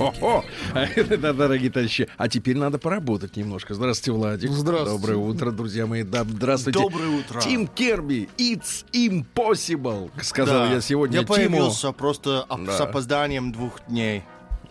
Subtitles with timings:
[1.20, 2.08] Да, дорогие товарищи.
[2.16, 3.74] А теперь надо поработать немножко.
[3.74, 4.50] Здравствуйте, Владик.
[4.50, 4.98] Здравствуйте.
[5.00, 6.02] Доброе утро, друзья мои.
[6.02, 6.78] Да, здравствуйте.
[6.80, 7.40] Доброе утро.
[7.40, 10.72] Тим Керби, it's impossible, сказал Да.
[10.74, 11.34] я сегодня Я Тиму.
[11.36, 12.72] появился просто Да.
[12.76, 14.24] с опозданием двух дней.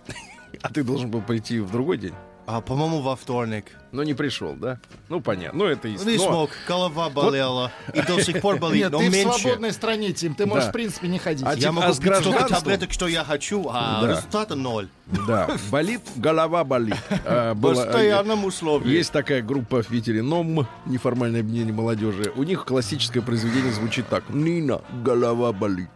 [0.61, 2.13] А ты должен был прийти в другой день.
[2.45, 3.65] А, по-моему, во вторник.
[3.91, 4.79] Но не пришел, да?
[5.09, 5.57] Ну, понятно.
[5.59, 7.71] Ну, это и Не но- смог, голова болела.
[7.93, 9.39] И до сих пор болит, Нет, но ты в меньше.
[9.39, 10.35] свободной стране, Тим.
[10.35, 10.69] Ты можешь, Да.
[10.69, 11.43] в принципе, не ходить.
[11.45, 12.59] А Я могу а с пить столько гражданством?
[12.59, 14.07] таблеток, что я хочу, а Да.
[14.11, 14.89] результата ноль.
[15.27, 16.95] Да, болит, голова болит.
[17.25, 18.89] А, В было- постоянном условии.
[18.91, 22.31] Есть такая группа в Питере, НОМ, неформальное объединение молодежи.
[22.35, 24.23] У них классическое произведение звучит так.
[24.29, 25.89] Нина, голова болит.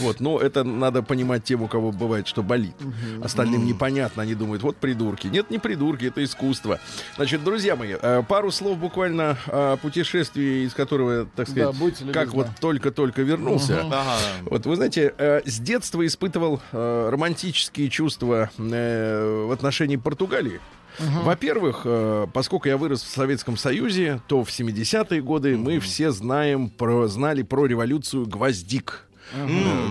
[0.00, 2.74] Вот, но это надо понимать тем, у кого бывает, что болит.
[3.22, 5.28] Остальным непонятно, они думают, вот придурки.
[5.28, 6.80] Нет, не придурки, это искусство.
[7.14, 12.12] Значит, друзья мои, э, пару слов буквально о путешествии, из которого, так сказать, будьте любезны.
[12.12, 13.80] как вот только-только вернулся.
[13.82, 14.04] Ага.
[14.42, 20.60] Вот вы знаете, э, с детства испытывал э, романтические чувства в отношении Португалии.
[20.98, 26.70] Во-первых, э, поскольку я вырос в Советском Союзе, то в 70-е годы мы все знаем
[26.70, 29.02] про, знали про революцию гвоздик.
[29.34, 29.46] Э,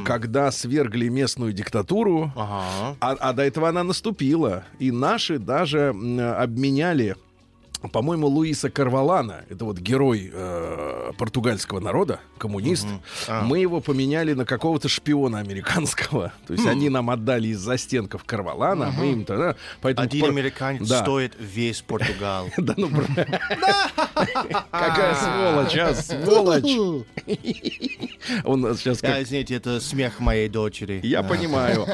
[0.06, 2.96] Когда свергли местную диктатуру, Ага.
[3.02, 4.64] а, а до этого она наступила.
[4.80, 5.90] И наши даже
[6.40, 7.16] обменяли,
[7.90, 12.88] по-моему, Луиса Карвалана, это вот герой э, португальского народа, коммунист,
[13.28, 13.44] А.
[13.44, 16.34] мы его поменяли на какого-то шпиона американского.
[16.48, 19.56] То есть они нам отдали из застенков Карвалана, мы им тогда...
[19.82, 21.02] Поэтому Один пор- американец Да.
[21.02, 22.50] стоит весь Португал.
[22.58, 22.90] Да ну,
[24.72, 27.00] Какая сволочь, а, сволочь.
[28.44, 31.00] Он сейчас как Да, извините, это смех моей дочери.
[31.04, 31.86] Я понимаю.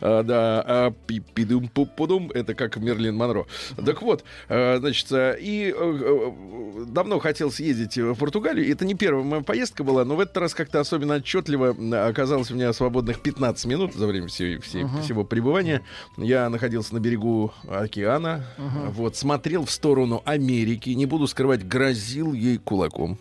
[0.00, 3.46] А, да, а, пи-пидум пу-пудум это как Мерлин Монро.
[3.84, 8.70] Так вот, а, значит, и э, э, давно хотел съездить в Португалию.
[8.70, 11.76] Это не первая моя поездка была, но в этот раз как-то особенно отчетливо
[12.08, 15.82] оказалось у меня свободных 15 минут за время всей- всей- всего пребывания.
[16.16, 18.44] Я находился на берегу океана,
[18.90, 23.18] вот, смотрел в сторону Америки, не буду скрывать, грозил ей кулаком.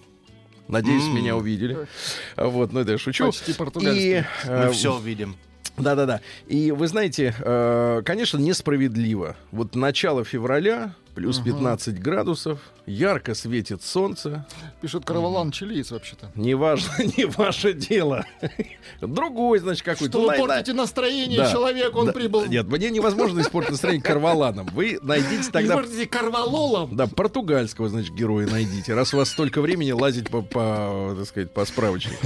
[0.67, 1.15] Надеюсь, М.
[1.15, 1.87] меня увидели.
[2.37, 3.25] Вот, ну это я шучу.
[3.25, 4.19] Почти португальский.
[4.19, 5.35] И, э, Мы все видим.
[5.77, 6.21] да-да-да.
[6.47, 9.35] И вы знаете, э, конечно, несправедливо.
[9.51, 14.45] Вот начало февраля, плюс 15 градусов, ярко светит солнце.
[14.81, 16.31] Пишет Карвалан чилиец вообще-то.
[16.35, 18.25] Не важно, не ваше дело.
[19.01, 20.11] Другой, значит, какой-то.
[20.19, 21.51] Что вы портите настроение Да.
[21.51, 22.45] человеку, он Да, прибыл.
[22.45, 24.67] Нет, мне невозможно испортить настроение карваланом.
[24.73, 25.75] Вы найдите тогда...
[25.75, 26.95] портите Карвалолом.
[26.95, 28.93] Да, португальского, значит, героя найдите.
[28.93, 32.25] Раз у вас столько времени лазить по, по, так сказать, по справочнику.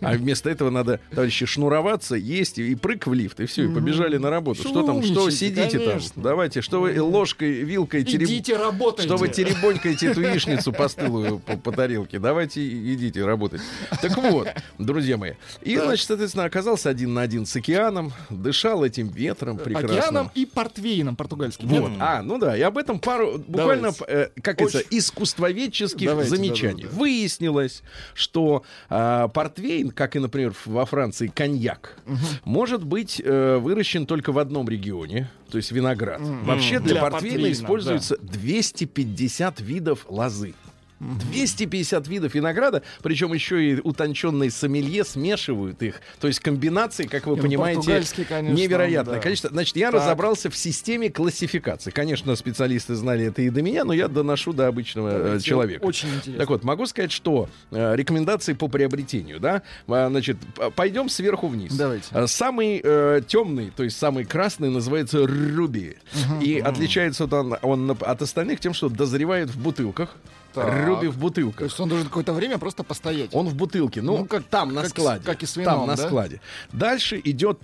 [0.00, 4.16] А вместо этого надо, товарищи, шнуроваться, есть и прыг в лифт, и все, и побежали
[4.18, 4.60] на работу.
[4.62, 6.00] Что там, что сидите там?
[6.16, 9.08] Давайте, что вы ложкой, вилкой, тереб- Идите работайте.
[9.08, 12.18] что вы теребонькаете эту яичницу постылую по, по тарелке.
[12.18, 13.60] Давайте идите работать.
[14.00, 14.48] Так вот,
[14.78, 15.32] друзья мои.
[15.62, 19.98] И, значит, соответственно, оказался один на один с океаном, дышал этим ветром прекрасным.
[19.98, 21.68] Океаном и портвейном португальским.
[21.68, 21.92] Вот.
[21.98, 26.82] А, ну да, и об этом пару буквально, э, как это, искусствоведческих Давайте, замечаний.
[26.82, 26.98] да-да-да.
[26.98, 27.82] Выяснилось,
[28.14, 31.96] что а, портвейн, как и, например, во Франции коньяк,
[32.44, 36.20] может быть э, выращен только в одном регионе, то есть виноград.
[36.20, 40.54] Вообще для, Для портвейна портвейна, используется 250 видов лозы.
[41.00, 46.00] 250 видов винограда, причем еще и утонченные сомелье смешивают их.
[46.20, 49.20] То есть комбинации, как вы Не, ну, понимаете, конечно, невероятное да.
[49.20, 49.50] количество.
[49.50, 50.00] Значит, я Так.
[50.00, 51.90] разобрался в системе классификации.
[51.90, 55.84] Конечно, специалисты знали это и до меня, но я доношу до обычного э, Давайте, человека.
[55.84, 56.38] Очень интересно.
[56.38, 60.36] Так вот, могу сказать, что э, рекомендации по приобретению, да, А, значит,
[60.74, 61.74] пойдем сверху вниз.
[61.74, 62.06] Давайте.
[62.12, 65.96] А, Самый э, темный, то есть самый красный, называется руби.
[66.42, 70.16] И отличается вот он, он от остальных тем, что дозревает в бутылках.
[70.62, 70.86] Так.
[70.86, 71.62] Руби в То бутылках.
[71.68, 73.30] есть он должен какое-то время просто постоять.
[73.34, 74.02] Он в бутылке.
[74.02, 75.24] Ну, Ну, как там, на как складе.
[75.24, 76.06] как и с Там, вином, на да?
[76.06, 76.40] складе.
[76.72, 77.58] Дальше идет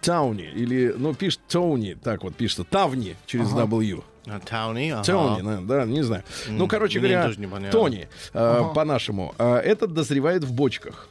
[0.00, 0.44] Тауни.
[0.54, 1.94] Или, ну, пишет Тони.
[1.94, 2.64] Так вот, пишется.
[2.64, 4.02] Тавни через W.
[4.28, 5.04] А, Тауни, ага.
[5.04, 6.24] Тони, да, да, не знаю.
[6.48, 7.70] Ну, короче мне говоря.
[7.70, 9.34] Тони, э, по-нашему.
[9.38, 11.08] э, этот дозревает в бочках.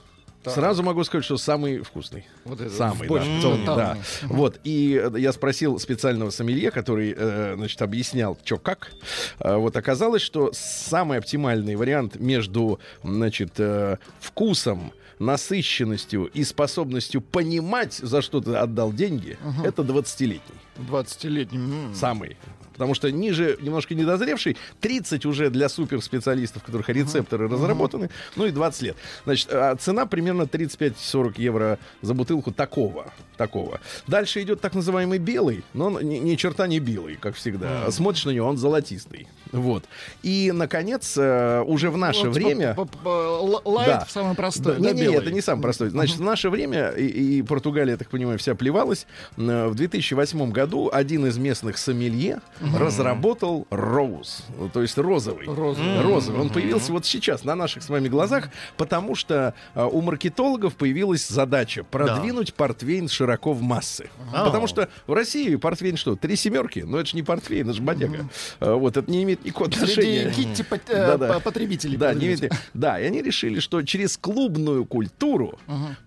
[0.52, 2.26] Сразу могу сказать, что самый вкусный.
[2.44, 3.98] Вот это, самый, да, Тони, да.
[4.24, 8.92] Вот, и э, я спросил специального сомелье, который, э, значит, объяснял, что как.
[9.40, 17.94] Э, вот оказалось, что самый оптимальный вариант между, значит, э, вкусом, насыщенностью и способностью понимать,
[17.94, 20.42] за что ты отдал деньги, это 20-летний.
[20.78, 21.58] 20-летний.
[21.58, 21.96] м.
[21.96, 22.38] Самый
[22.76, 28.52] потому что ниже немножко недозревший, 30 уже для суперспециалистов, у которых рецепторы разработаны, ну и
[28.52, 28.98] 20 лет.
[29.24, 33.14] Значит, а цена примерно 35-40 евро за бутылку такого.
[33.38, 33.80] такого.
[34.08, 37.90] Дальше идет так называемый белый, но он ни, ни черта не белый, как всегда.
[37.92, 39.28] Смотришь на него, он золотистый.
[39.56, 39.86] Вот.
[40.24, 42.76] И, наконец, э, уже в наше Вот, время...
[42.78, 44.06] л- Лайт Да.
[44.10, 44.76] самый простой.
[44.78, 45.90] Да, да, не, не, это не самый простой.
[45.90, 49.08] Значит, в наше время, и, и Португалия, я так понимаю, вся плевалась,
[49.38, 52.42] э, в 2008 году один из местных сомелье
[52.86, 54.44] разработал роуз,
[54.74, 55.46] то есть розовый.
[55.48, 56.02] Розовый.
[56.02, 56.42] Розовый.
[56.42, 61.28] Он появился вот сейчас на наших с вами глазах, потому что э, у маркетологов появилась
[61.28, 64.10] задача продвинуть портвейн широко в массы.
[64.34, 64.46] Ага.
[64.46, 66.80] Потому что в России портвейн что, три семерки?
[66.86, 68.30] Ну это же не портвейн, это же бодяга.
[68.60, 69.45] Э, Вот, это не имеет.
[69.52, 71.98] Среди Китти э, потребителей.
[71.98, 72.38] Да, не
[72.74, 75.60] да, и они решили, что через клубную культуру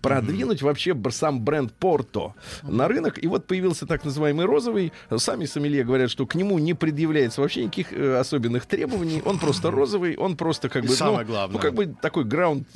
[0.02, 3.22] продвинуть вообще бр- сам бренд Порто на рынок.
[3.22, 4.92] И вот появился так называемый розовый.
[5.16, 9.22] Сами сомелье говорят, что к нему не предъявляется вообще никаких э, особенных требований.
[9.24, 10.92] Он просто розовый, он просто как И бы...
[10.92, 11.56] ну, самое главное.
[11.56, 12.66] Ну, как бы такой граунд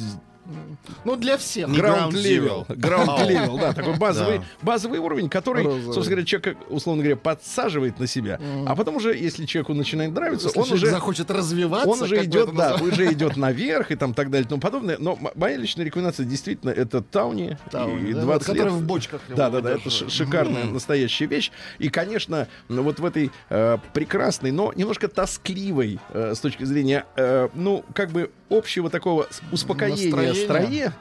[1.05, 1.69] Ну, для всех.
[1.69, 2.67] Не Ground ground level.
[2.77, 4.45] Ground level, да, такой базовый, Да.
[4.63, 5.95] базовый уровень, который, Розовый.
[5.95, 8.41] собственно говоря, человек, условно говоря, подсаживает на себя.
[8.67, 12.55] А потом уже, если человеку начинает нравиться, Если он уже захочет развиваться, он уже идет,
[12.55, 14.97] да, уже идет наверх и там так далее и тому подобное.
[14.99, 17.59] Но моя личная рекомендация действительно это Тауни.
[17.71, 18.83] Тауни, и да, 20 вот, который лет.
[18.83, 21.51] в бочках Да, да, да, это шикарная настоящая вещь.
[21.79, 27.07] И, конечно, ну, вот в этой э, прекрасной, но немножко тоскливой э, с точки зрения,
[27.17, 30.11] э, ну, как бы общего такого успокоения
[30.45, 30.93] Стране,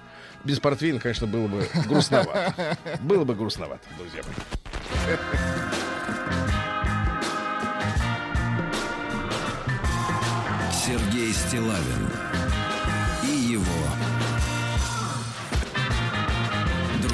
[0.44, 2.78] без портвейна, конечно, было бы грустновато.
[3.02, 4.36] Было бы грустновато, друзья мои.
[10.72, 12.31] Сергей Стилавин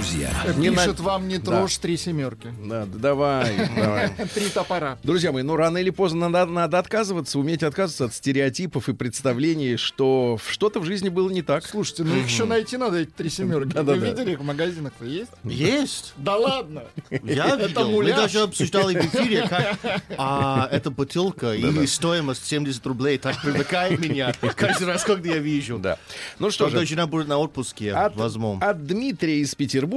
[0.08, 0.30] друзья.
[0.58, 1.52] Не Пишет на- вам не Да.
[1.60, 2.54] трожь три семерки.
[2.66, 4.10] Да, да, давай, давай.
[4.34, 4.98] Три топора.
[5.04, 9.78] Друзья мои, ну рано или поздно надо, надо отказываться, уметь отказываться от стереотипов и представлений,
[9.78, 11.66] что что-то в жизни было не так.
[11.66, 13.76] Слушайте, ну их еще найти надо, эти три семерки.
[13.78, 15.32] Вы видели их в магазинах-то есть?
[15.44, 16.14] Есть.
[16.18, 16.84] Да ладно!
[17.24, 17.92] Я видел.
[17.92, 24.00] Мы даже обсуждали в эфире, как а, эта бутылка и стоимость 70 рублей так привлекает
[24.00, 25.80] меня каждый раз, когда я вижу.
[25.80, 25.98] Да.
[26.40, 28.58] Ну что же, жена будет на отпуске, от, возьму.
[28.62, 29.97] от Дмитрия из Петербурга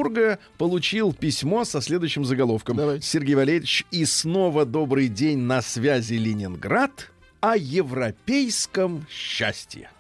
[0.59, 2.77] получил письмо со следующим заголовком.
[2.77, 3.07] Давайте.
[3.07, 7.11] Сергей Валерьевич, и снова добрый день на связи Ленинград
[7.41, 9.91] о европейском счастье.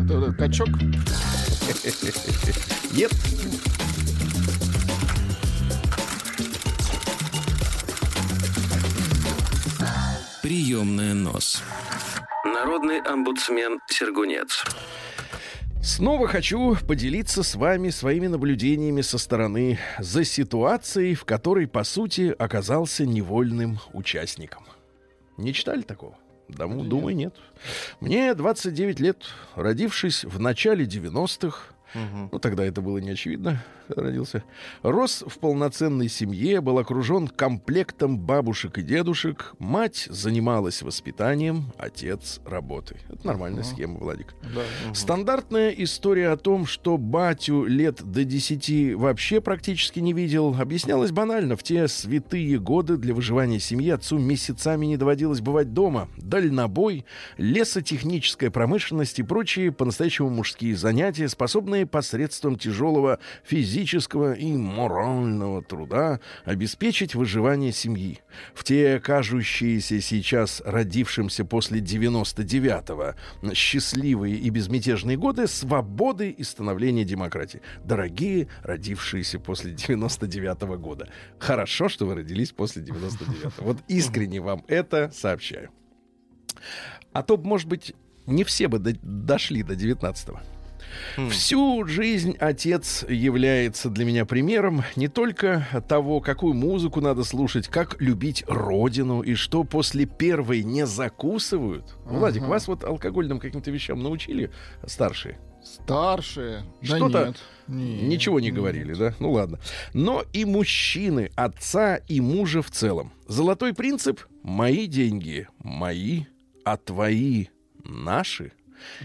[0.00, 0.68] Это, это качок.
[2.92, 3.12] Нет.
[10.42, 11.62] Приемная нос.
[12.44, 14.64] Народный омбудсмен Сергунец.
[15.82, 22.34] Снова хочу поделиться с вами своими наблюдениями со стороны за ситуацией, в которой, по сути,
[22.36, 24.64] оказался невольным участником.
[25.36, 26.16] Не читали такого?
[26.48, 27.34] Да, думаю, нет.
[28.00, 29.24] Мне 29 лет,
[29.54, 34.44] родившись в начале 90-х, ну, тогда это было не очевидно, родился.
[34.82, 39.54] Рос в полноценной семье, был окружен комплектом бабушек и дедушек.
[39.58, 42.98] Мать занималась воспитанием, отец работой.
[43.08, 44.34] Это нормальная схема, Владик.
[44.94, 51.56] Стандартная история о том, что батю лет до 10 вообще практически не видел, объяснялась банально.
[51.56, 56.08] В те святые годы для выживания семьи отцу месяцами не доводилось бывать дома.
[56.16, 57.04] Дальнобой,
[57.38, 61.28] лесотехническая промышленность и прочие по-настоящему мужские занятия,
[61.76, 68.20] способные посредством тяжелого физического и морального труда обеспечить выживание семьи.
[68.54, 73.14] В те кажущиеся сейчас родившимся после 99-го
[73.54, 77.60] счастливые и безмятежные годы свободы и становления демократии.
[77.84, 81.08] Дорогие родившиеся после 99-го года.
[81.38, 83.64] Хорошо, что вы родились после 99-го.
[83.64, 85.70] Вот искренне вам это сообщаю.
[87.12, 87.94] А то, может быть,
[88.26, 90.40] не все бы до- дошли до 19-го.
[91.30, 98.00] Всю жизнь отец является для меня примером не только того, какую музыку надо слушать, как
[98.00, 101.96] любить родину и что после первой не закусывают.
[102.04, 104.50] Владик, вас вот алкогольным каким-то вещам научили
[104.86, 105.38] старшие?
[105.64, 106.64] Старшие.
[106.82, 107.36] Да Что-то нет.
[107.66, 108.02] Нет.
[108.08, 109.14] Ничего не говорили, да?
[109.18, 109.58] Ну ладно.
[109.92, 113.12] Но и мужчины, отца и мужа в целом.
[113.26, 116.24] Золотой принцип— мои деньги мои,
[116.64, 117.46] а твои
[117.84, 118.52] наши.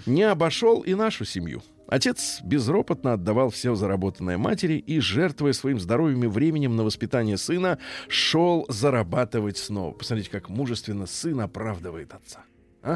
[0.06, 1.62] Не обошел и нашу семью.
[1.88, 7.80] Отец безропотно отдавал все заработанное матери и, жертвуя своим здоровьем и временем на воспитание сына,
[8.08, 9.92] шел зарабатывать снова.
[9.92, 12.46] Посмотрите, как мужественно сын оправдывает отца.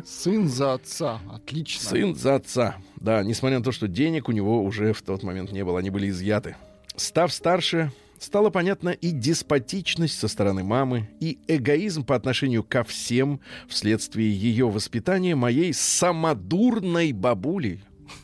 [0.05, 1.19] Сын за отца.
[1.29, 1.89] Отлично.
[1.89, 2.77] Сын за отца.
[2.95, 5.89] Да, несмотря на то, что денег у него уже в тот момент не было, они
[5.89, 6.55] были изъяты.
[6.95, 13.39] Став старше, стала понятна и деспотичность со стороны мамы, и эгоизм по отношению ко всем
[13.67, 17.83] вследствие ее воспитания моей самодурной бабулей.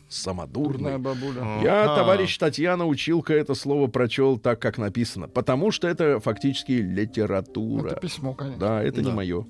[0.10, 0.78] Самодурной.
[0.78, 1.60] Дурная бабуля.
[1.64, 5.28] Я, товарищ Татьяна, училка, это слово прочел так, как написано.
[5.28, 7.92] Потому что это фактически литература.
[7.92, 8.60] Это письмо, конечно.
[8.60, 9.16] Да, это не Да.
[9.16, 9.48] мое.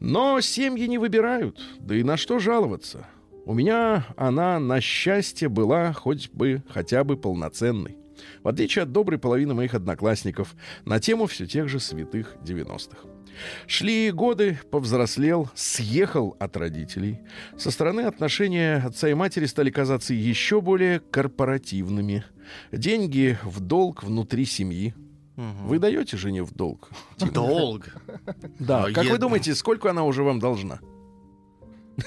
[0.00, 1.60] Но семьи не выбирают.
[1.78, 3.06] Да и на что жаловаться?
[3.46, 7.96] У меня она, на счастье, была хоть бы хотя бы полноценной.
[8.42, 10.54] В отличие от доброй половины моих одноклассников
[10.84, 13.08] на тему все тех же святых 90-х.
[13.66, 17.20] Шли годы, повзрослел, съехал от родителей.
[17.58, 22.24] Со стороны отношения отца и матери стали казаться еще более корпоративными.
[22.72, 24.94] Деньги в долг внутри семьи.
[25.36, 26.90] Вы даете жене в долг?
[27.18, 27.96] Долг.
[28.58, 28.90] Да.
[28.92, 30.78] Как вы думаете, сколько она уже вам должна?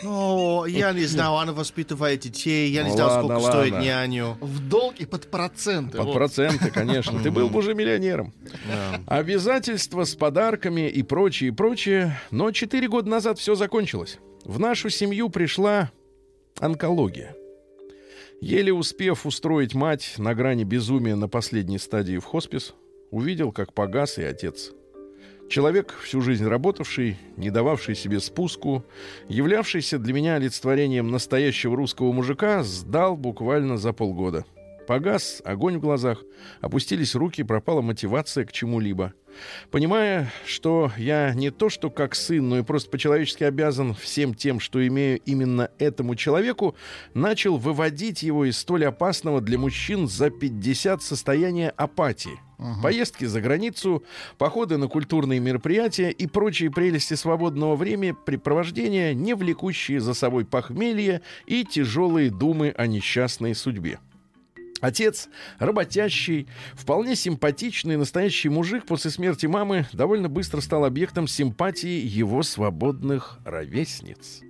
[0.03, 4.37] Ну, я не знал, она воспитывает детей, я не Ну знал, ладно, сколько стоит няню.
[4.41, 5.97] В долг и под проценты.
[5.97, 6.13] Под вот.
[6.13, 7.21] проценты, конечно.
[7.21, 8.33] Ты был бы уже миллионером.
[8.67, 9.01] Да.
[9.07, 12.19] Обязательства с подарками и прочее, и прочее.
[12.31, 14.19] Но четыре года назад все закончилось.
[14.43, 15.91] В нашу семью пришла
[16.59, 17.35] онкология.
[18.39, 22.75] Еле успев устроить мать на грани безумия на последней стадии в хоспис,
[23.09, 24.71] увидел, как погас и отец.
[25.49, 28.83] Человек, всю жизнь работавший, не дававший себе спуску,
[29.29, 34.45] являвшийся для меня олицетворением настоящего русского мужика, сдал буквально за полгода.
[34.87, 36.23] Погас огонь в глазах,
[36.59, 39.13] опустились руки, пропала мотивация к чему-либо.
[39.71, 44.59] Понимая, что я не то что как сын, но и просто по-человечески обязан всем тем,
[44.59, 46.75] что имею именно этому человеку,
[47.13, 52.46] начал выводить его из столь опасного для мужчин за 50 состояния апатии.
[52.81, 54.03] Поездки за границу,
[54.39, 61.63] походы на культурные мероприятия и прочие прелести свободного времяпрепровождения, не влекущие за собой похмелье и
[61.63, 63.99] тяжелые думы о несчастной судьбе.
[64.81, 65.27] Отец,
[65.59, 73.39] работящий, вполне симпатичный настоящий мужик после смерти мамы довольно быстро стал объектом симпатии его свободных
[73.43, 74.41] ровесниц.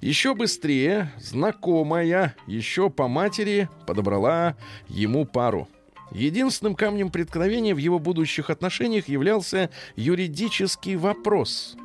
[0.00, 4.56] Еще быстрее знакомая, еще по матери, подобрала
[4.88, 5.68] ему пару.
[6.14, 11.76] Единственным камнем преткновения в его будущих отношениях являлся юридический вопрос.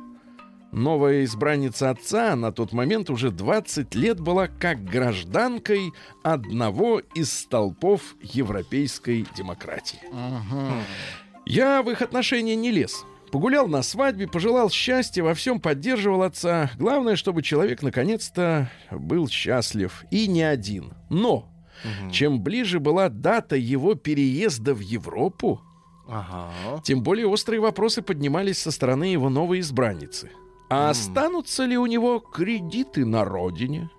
[0.70, 5.92] Новая избранница отца на тот момент уже 20 лет была как гражданкой
[6.22, 10.00] одного из столпов европейской демократии.
[10.12, 10.74] Ага.
[11.46, 13.06] Я в их отношения не лез.
[13.32, 16.70] Погулял на свадьбе, пожелал счастья, во всем поддерживал отца.
[16.78, 20.04] Главное, чтобы человек наконец-то был счастлив.
[20.10, 20.92] И не один.
[21.08, 21.48] Но
[22.12, 25.60] чем ближе была дата его переезда в Европу,
[26.08, 26.80] Ага.
[26.84, 30.30] тем более острые вопросы поднимались со стороны его новой избранницы.
[30.70, 33.90] А останутся ли у него кредиты на родине?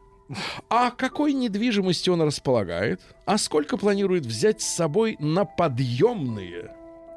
[0.70, 3.02] А какой недвижимостью он располагает?
[3.26, 6.72] А сколько планирует взять с собой на подъемные?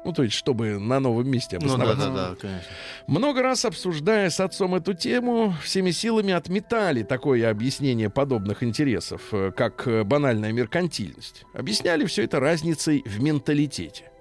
[0.05, 2.09] Ну, то есть, чтобы на новом месте Ну да, обосноваться.
[2.11, 2.71] да, да, конечно.
[3.07, 9.51] Много раз обсуждая с отцом эту тему, всеми силами отметали такое объяснение подобных интересов, э,
[9.55, 11.45] как э, банальная меркантильность.
[11.53, 14.11] Объясняли все это разницей в менталитете.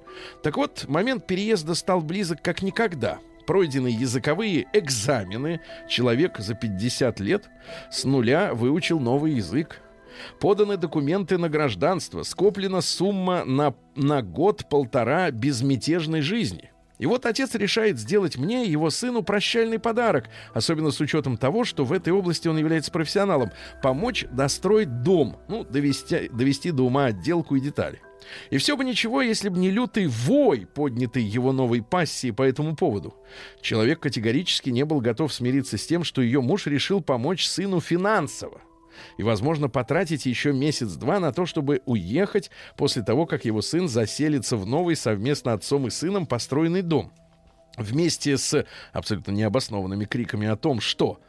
[0.42, 3.18] Так вот, момент переезда стал близок как никогда.
[3.46, 7.50] Пройдены языковые экзамены, человек за 50 лет
[7.90, 9.81] с нуля выучил новый язык.
[10.40, 16.72] Поданы документы на гражданство, скоплена сумма на, на год-полтора безмятежной жизни.
[16.98, 21.64] И вот отец решает сделать мне и его сыну прощальный подарок, особенно с учетом того,
[21.64, 23.50] что в этой области он является профессионалом,
[23.82, 28.00] помочь достроить дом, ну, довести, довести до ума отделку и детали.
[28.50, 32.76] И все бы ничего, если бы не лютый вой, поднятый его новой пассией по этому
[32.76, 33.16] поводу.
[33.60, 38.60] Человек категорически не был готов смириться с тем, что ее муж решил помочь сыну финансово.
[39.16, 44.56] И, возможно, потратить еще месяц-два на то, чтобы уехать после того, как его сын заселится
[44.56, 47.12] в новый совместно отцом и сыном построенный дом.
[47.76, 51.20] Вместе с абсолютно необоснованными криками о том, что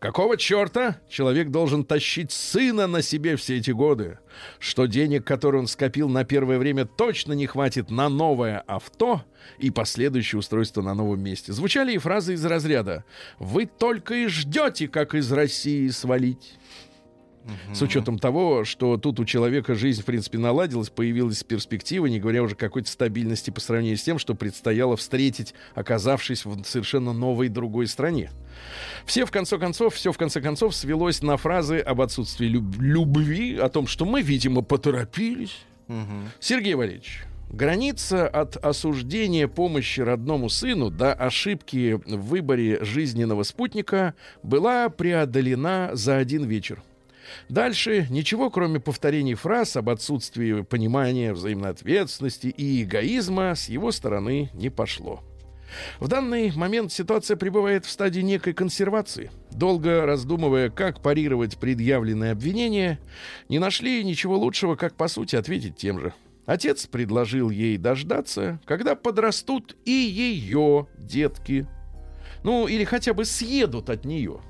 [0.00, 4.18] Какого черта человек должен тащить сына на себе все эти годы?
[4.58, 9.22] Что денег, которые он скопил на первое время, точно не хватит на новое авто
[9.58, 11.52] и последующее устройство на новом месте.
[11.52, 13.04] Звучали и фразы из разряда
[13.38, 16.54] «Вы только и ждете, как из России свалить».
[17.72, 22.42] С учетом того, что тут у человека жизнь, в принципе, наладилась, появилась перспектива, не говоря
[22.42, 27.86] уже какой-то стабильности по сравнению с тем, что предстояло встретить, оказавшись в совершенно новой другой
[27.86, 28.30] стране.
[29.04, 33.56] Все, в конце концов, все, в конце концов, свелось на фразы об отсутствии люб- любви,
[33.56, 35.56] о том, что мы, видимо, поторопились.
[36.38, 44.88] Сергей Валерьевич, граница от осуждения помощи родному сыну до ошибки в выборе жизненного спутника была
[44.88, 46.82] преодолена за один вечер.
[47.48, 54.50] Дальше ничего, кроме повторений фраз об отсутствии понимания, взаимной ответственности и эгоизма с его стороны
[54.54, 55.22] не пошло.
[55.98, 59.30] В данный момент ситуация пребывает в стадии некой консервации.
[59.50, 62.98] Долго раздумывая, как парировать предъявленные обвинения,
[63.48, 66.12] не нашли ничего лучшего, как по сути ответить тем же.
[66.46, 71.68] Отец предложил ей дождаться, когда подрастут и ее детки.
[72.42, 74.40] Ну, или хотя бы съедут от нее.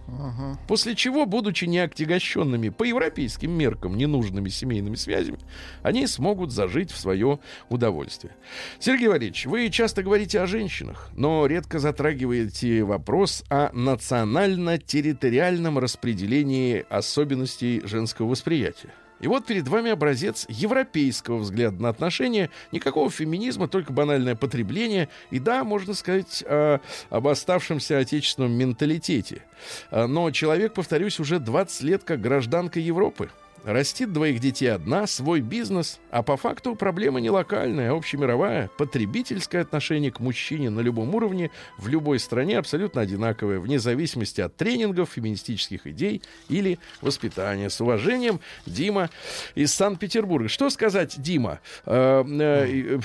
[0.69, 5.39] После чего, будучи неотягощенными по европейским меркам ненужными семейными связями,
[5.83, 8.35] они смогут зажить в свое удовольствие.
[8.79, 17.81] Сергей Валерьевич, вы часто говорите о женщинах, но редко затрагиваете вопрос о национально-территориальном распределении особенностей
[17.85, 18.91] женского восприятия.
[19.21, 22.51] И вот перед вами образец европейского взгляда на отношения.
[22.73, 25.09] Никакого феминизма, только банальное потребление.
[25.31, 26.79] И да, можно сказать э,
[27.11, 29.43] об оставшемся отечественном менталитете.
[29.91, 33.31] Э, но человек, повторюсь, уже 20 лет как гражданка Европы.
[33.65, 38.71] Растит двоих детей одна, свой бизнес, а по факту проблема не локальная, а общемировая.
[38.79, 44.57] Потребительское отношение к мужчине на любом уровне в любой стране абсолютно одинаковое, вне зависимости от
[44.57, 47.69] тренингов, феминистических идей или воспитания.
[47.69, 49.11] С уважением, Дима
[49.55, 50.49] из Санкт-Петербурга.
[50.49, 53.01] Что сказать, Дима, э, э,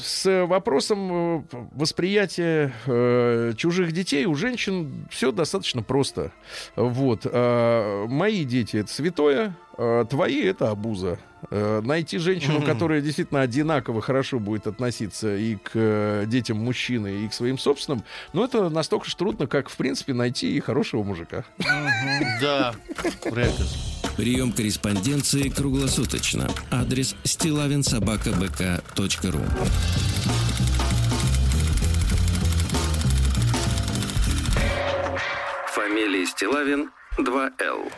[0.00, 6.32] с вопросом э, восприятия э, чужих детей у женщин все достаточно просто.
[6.76, 7.22] Вот.
[7.24, 9.67] Э, мои дети— это святое, э,
[10.08, 11.18] твои это обуза.
[11.50, 17.28] Э, найти женщину, которая действительно одинаково хорошо будет относиться и к э, детям мужчины, и
[17.28, 21.44] к своим собственным, ну, это настолько же трудно, как, в принципе, найти и хорошего мужика.
[22.40, 22.74] Да.
[24.16, 26.50] Прием корреспонденции круглосуточно.
[26.70, 29.40] Адрес стилавинсобакабк.ру
[35.72, 37.92] Фамилия Стилавин 2Л.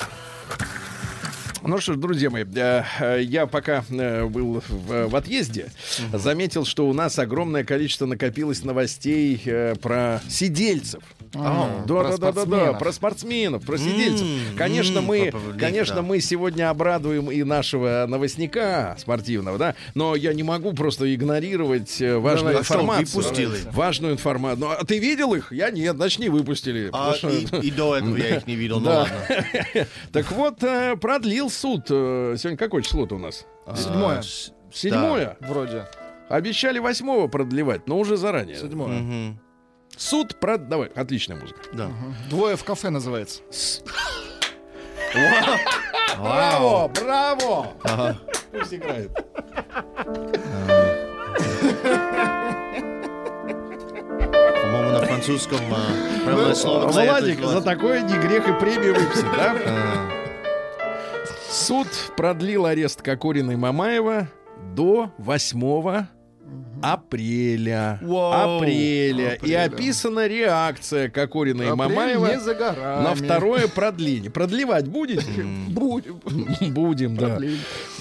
[1.63, 5.71] Ну что ж, друзья мои, э, э, я пока э, был в, отъезде,
[6.13, 11.03] заметил, что у нас огромное количество накопилось новостей э, про сидельцев.
[11.35, 14.27] А, Да, про да, да, да, да, про спортсменов, про сидельцев.
[14.57, 16.03] Конечно, мы, конечно, да.
[16.03, 22.17] мы сегодня обрадуем и нашего новостника спортивного, да, но я не могу просто игнорировать э,
[22.17, 23.07] важную А информацию.
[23.23, 23.59] выпустили?
[23.73, 24.67] Важную информацию.
[24.67, 25.53] Ну, а ты видел их?
[25.53, 26.89] Я нет, значит, не выпустили.
[26.93, 29.15] А, что- и, и до этого я их не видел, ну ладно.
[30.13, 30.97] Так вот, э,
[31.51, 31.87] суд.
[31.91, 33.47] э, Сегодня какое число-то у нас?
[33.77, 34.19] Седьмое.
[34.19, 35.37] А, с- Седьмое.
[35.41, 35.87] Вроде.
[36.29, 38.57] Обещали восьмого продлевать, но уже заранее.
[38.57, 39.37] Седьмое.
[39.97, 40.69] Суд прод...
[40.69, 41.61] Давай, отличная музыка.
[41.73, 41.91] Да.
[42.31, 43.43] Двое в кафе называется.
[46.17, 47.73] Браво, браво!
[47.83, 48.17] Ага.
[48.53, 49.11] Пусть играет.
[53.61, 59.27] По-моему, на французском а, правильное слово для Владик, за такое не грех и премию выписать,
[59.37, 59.57] да?
[61.51, 64.29] Суд продлил арест Кокорина и Мамаева
[64.77, 66.07] до 8
[66.81, 67.99] апреля.
[68.03, 68.59] Вау.
[68.59, 69.35] Апреля.
[69.43, 73.03] И описана реакция Кокорина и Мамаева не за горами.
[73.03, 74.31] на второе продление.
[74.31, 75.43] Продлевать будете?
[75.69, 76.21] Будем.
[76.73, 77.41] Будем, да.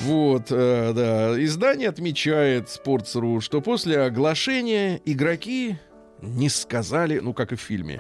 [0.02, 1.44] Вот, э, да.
[1.44, 5.78] Издание отмечает Sports.ru, что после оглашения игроки
[6.22, 8.00] не сказали, ну, как и в фильме,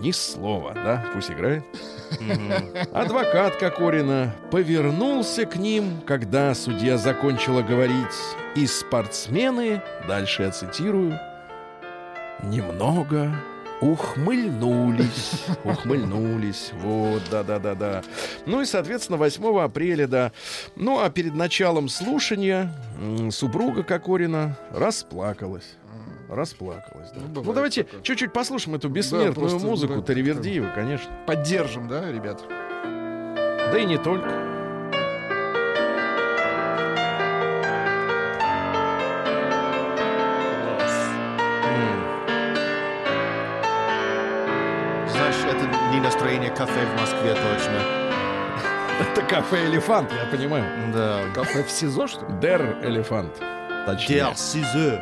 [0.00, 1.04] ни слова, да?
[1.14, 1.64] Пусть играет.
[2.92, 8.06] Адвокат Кокорина повернулся к ним, когда судья закончила говорить,
[8.56, 11.18] и спортсмены, дальше я цитирую,
[12.42, 13.32] немного
[13.80, 15.44] ухмыльнулись.
[15.64, 16.72] Ухмыльнулись.
[16.74, 18.02] Вот, да-да-да-да.
[18.46, 20.32] Ну и, соответственно, 8 апреля, да.
[20.76, 22.72] Ну, а перед началом слушания
[23.30, 25.76] супруга Кокорина расплакалась.
[26.30, 27.20] Расплакалась, да.
[27.34, 28.02] Ну, Ну, давайте такое.
[28.02, 31.10] чуть-чуть послушаем эту бессмертную просто, музыку да, Таривердиева, конечно.
[31.26, 32.40] Поддержим, да, ребят?
[32.48, 34.30] Да и не только.
[45.08, 47.80] Знаешь, это не настроение кафе в Москве точно.
[49.00, 50.64] Это кафе «Элефант», я понимаю.
[50.92, 51.20] Да.
[51.34, 52.32] Кафе в СИЗО, что ли?
[52.40, 53.32] Дер «Элефант».
[53.86, 54.18] Точнее.
[54.18, 55.00] Der Caesar.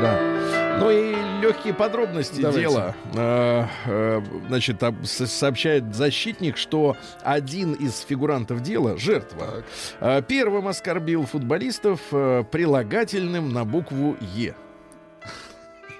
[0.00, 0.78] Да.
[0.80, 2.60] Ну и легкие подробности Давайте.
[2.68, 2.94] дела.
[3.14, 9.64] Э, э, Значит, об- со- сообщает защитник, что один из фигурантов дела, жертва,
[10.00, 14.54] э, первым оскорбил футболистов э, прилагательным на букву Е.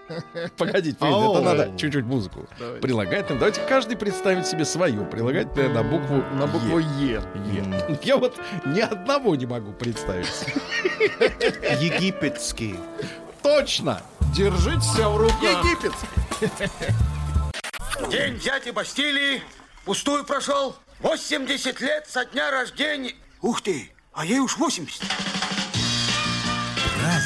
[0.57, 2.47] Погодите, Федя, это надо чуть-чуть музыку.
[2.59, 2.81] Давайте.
[2.81, 3.39] Прилагательным.
[3.41, 7.21] Давайте каждый представит себе свое прилагательное на букву На букву Е.
[7.53, 7.99] Е.
[8.03, 10.47] Я вот ни одного не могу представить.
[11.81, 12.77] Египетский.
[13.49, 14.03] Точно!
[14.35, 15.41] Держите себя в руках.
[15.41, 15.95] Египет!
[18.11, 19.43] День дяди Бастилии
[19.87, 20.77] Пустую прошел.
[21.01, 23.15] 80 лет со дня рождения.
[23.41, 25.03] Ух ты, а ей уж 80.
[27.03, 27.21] А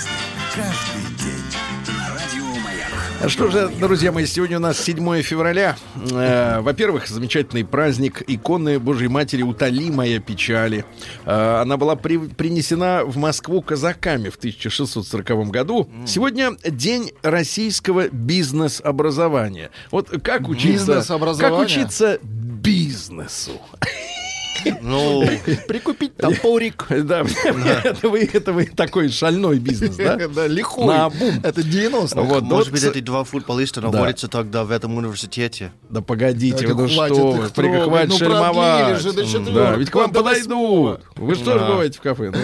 [3.29, 5.77] Что же, друзья мои, сегодня у нас 7 февраля.
[6.11, 10.85] Э, во-первых, замечательный праздник иконы Божьей Матери «Утоли моя печали».
[11.25, 15.89] Э, она была при- принесена в Москву казаками в 1640 году.
[16.07, 19.71] Сегодня день российского бизнес-образования.
[19.91, 20.87] Вот как учиться,
[21.39, 23.53] как учиться бизнесу?
[24.83, 25.25] Ну,
[25.69, 26.87] Прикупить топорик.
[26.89, 27.25] Да,
[27.85, 30.19] это вы, это вы такой шальной бизнес, да?
[30.33, 30.87] Да, лихой.
[30.87, 31.41] На бум.
[31.43, 35.73] Это 90 Вот, может быть, эти два футболиста находятся тогда в этом университете.
[35.91, 39.55] Да погодите, ну что, хватит ну, шельмовать.
[39.55, 41.01] Да, ведь к вам до подойдут.
[41.17, 42.31] Вы что же бываете в кафе?
[42.31, 42.39] Ну,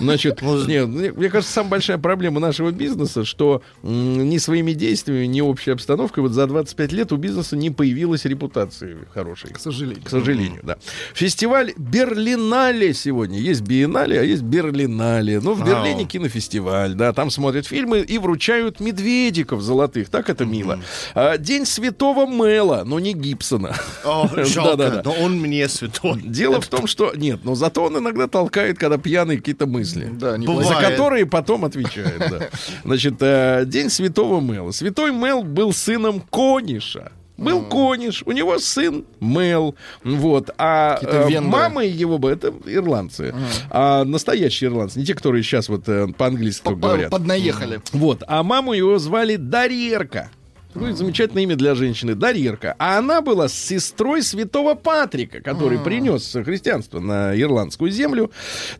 [0.00, 5.70] значит, нет, мне, кажется, самая большая проблема нашего бизнеса, что ни своими действиями, ни общей
[5.70, 9.50] обстановкой вот за 25 лет у бизнеса не появилась репутации хорошей.
[9.52, 10.04] К сожалению.
[10.04, 10.76] К сожалению, да.
[11.14, 13.38] Фестиваль Берлинале сегодня.
[13.38, 15.40] Есть биеннале, а есть Берлинале.
[15.40, 17.12] Ну, в Берлине кинофестиваль, да.
[17.12, 20.08] Там смотрят фильмы и вручают медведиков золотых.
[20.08, 20.80] Так это мило.
[21.14, 23.74] А, День Святого Мэла, но не Гибсона.
[24.04, 25.02] О, жалко, Да-да-да.
[25.04, 26.20] но он мне святой.
[26.22, 27.12] Дело в том, что...
[27.14, 30.08] Нет, но зато он иногда толкает, когда пьяные какие-то мысли.
[30.12, 30.46] Да, не.
[30.46, 32.48] За которые потом отвечает, да.
[32.84, 34.70] Значит, э, День Святого Мэла.
[34.70, 37.12] Святой Мэл был сыном Кониша.
[37.36, 43.34] Был Кониш, у него сын Мэл, вот, а э, мамой его бы это ирландцы,
[43.70, 47.10] а настоящие ирландцы, не те, которые сейчас вот э, по-английски говорят.
[47.10, 47.80] Поднаехали.
[47.92, 50.30] Вот, а маму его звали Дарьерка.
[50.72, 52.14] Такое замечательное имя для женщины.
[52.14, 52.74] Дарьерка.
[52.78, 58.30] А она была сестрой святого Патрика, который принес христианство на ирландскую землю.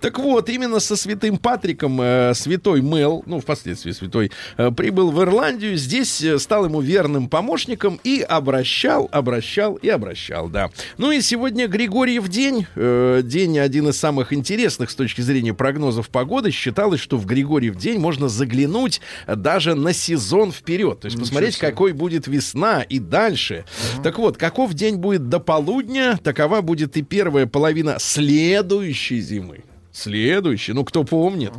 [0.01, 5.21] Так вот, именно со святым Патриком э, святой Мел, ну, впоследствии святой, э, прибыл в
[5.23, 5.77] Ирландию.
[5.77, 10.71] Здесь э, стал ему верным помощником и обращал, обращал и обращал, да.
[10.97, 12.67] Ну и сегодня Григорьев день.
[12.75, 16.53] э, день один из самых интересных с точки зрения прогнозов погоды.
[16.53, 21.01] Считалось, что в Григорьев день можно заглянуть даже на сезон вперед.
[21.01, 23.65] То есть посмотреть, какой будет весна и дальше.
[24.05, 29.65] Так вот, каков день будет до полудня, такова будет и первая половина следующей зимы.
[29.93, 31.53] Следующий, ну кто помнит.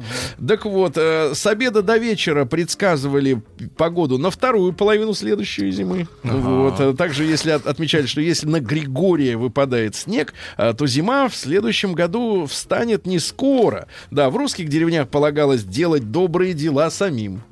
[0.45, 3.43] Так вот, э, с обеда до вечера предсказывали
[3.77, 6.07] погоду на вторую половину следующей зимы.
[6.23, 6.79] Вот.
[6.79, 11.35] э, Также, если от- отмечали, что если на Григория выпадает снег, э, то зима в
[11.35, 13.87] следующем году встанет не скоро.
[14.09, 17.43] Да, в русских деревнях полагалось делать добрые дела самим.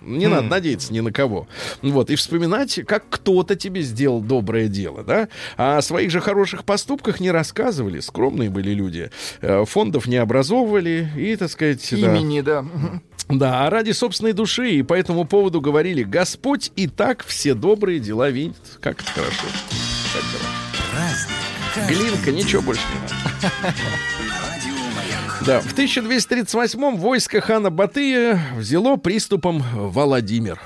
[0.00, 1.48] Не надо надеяться ни на кого.
[1.82, 5.28] Вот, и вспоминать, как кто-то тебе сделал доброе дело, да?
[5.56, 7.98] А о своих же хороших поступках не рассказывали.
[7.98, 9.10] Скромные были люди.
[9.40, 11.86] Э, Фондов не образовывали и, так сказать...
[11.90, 11.96] да.
[11.96, 12.64] Имени, да.
[13.28, 18.00] Да, а ради собственной души и по этому поводу говорили, Господь и так все добрые
[18.00, 18.56] дела видит.
[18.80, 19.46] Как это хорошо.
[20.12, 20.22] Как
[20.92, 21.40] хорошо.
[21.88, 23.74] Глинка, ничего больше не надо.
[25.46, 30.60] Да, в 1238-м войско хана Батыя взяло приступом Владимир.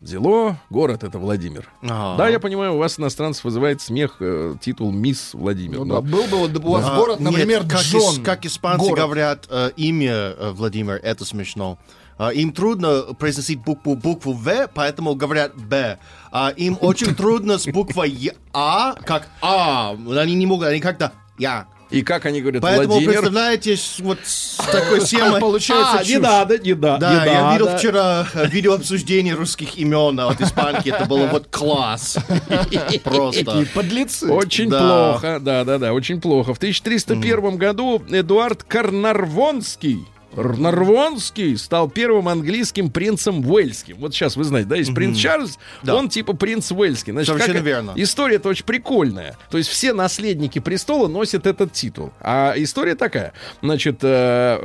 [0.00, 1.68] Взяло город это Владимир.
[1.82, 2.16] Ага.
[2.18, 5.78] Да, я понимаю, у вас иностранцев вызывает смех э, титул мисс Владимир.
[5.78, 8.14] Ну но- да, был бы вот у вас А, город, нет, например, как, Джон.
[8.18, 9.04] ис- как испанцы Город.
[9.04, 11.78] говорят э, имя э, Владимир, это смешно.
[12.16, 15.98] А, им трудно произносить букву, букву В, поэтому говорят Б.
[16.30, 19.96] А им очень трудно с буквой Я- А, как А.
[20.16, 21.66] Они не могут, они как-то Я.
[21.90, 23.12] И как они говорят, Поэтому Владимир...
[23.12, 25.40] представляете, вот с такой темой.
[25.40, 27.78] получается А, не надо, не да, Да, не я видел надо.
[27.78, 30.90] вчера э, видео обсуждения русских имен от испанки.
[30.90, 32.18] Это было вот класс.
[33.04, 33.66] Просто.
[33.74, 34.30] Подлецы.
[34.30, 34.80] Очень Да.
[35.12, 36.52] плохо, да, да, да, очень плохо.
[36.52, 40.04] В 1301 году Эдуард Карнарвонский
[40.42, 43.96] Нарвонский стал первым английским принцем Уэльским.
[43.98, 45.96] Вот сейчас вы знаете, да, есть принц Чарльз, Да.
[45.96, 47.12] он типа принц Уэльский.
[47.12, 47.92] Значит, Совершенно как- верно.
[47.96, 49.36] История-то очень прикольная.
[49.50, 52.12] То есть все наследники престола носят этот титул.
[52.20, 53.32] А история такая.
[53.62, 54.60] Значит, э,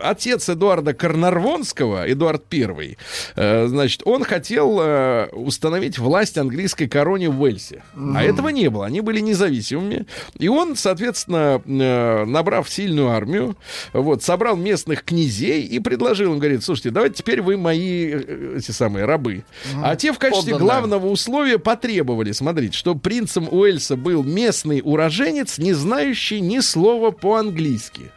[0.00, 2.96] отец Эдуарда Карнарвонского, Эдуард I,
[3.36, 7.82] э, значит, он хотел э, установить власть английской короне в Уэльсе.
[8.14, 8.86] А этого не было.
[8.86, 10.06] Они были независимыми.
[10.38, 13.56] И он, соответственно, э, набрав сильную армию,
[13.92, 18.70] вот, собрал местных князей и предложил им, говорит, слушайте, давайте теперь вы мои э, эти
[18.70, 19.44] самые рабы.
[19.82, 20.66] А те в качестве Подданные.
[20.66, 28.10] главного условия потребовали, смотрите, что принцем Уэльса был местный уроженец, не знающий ни слова по-английски.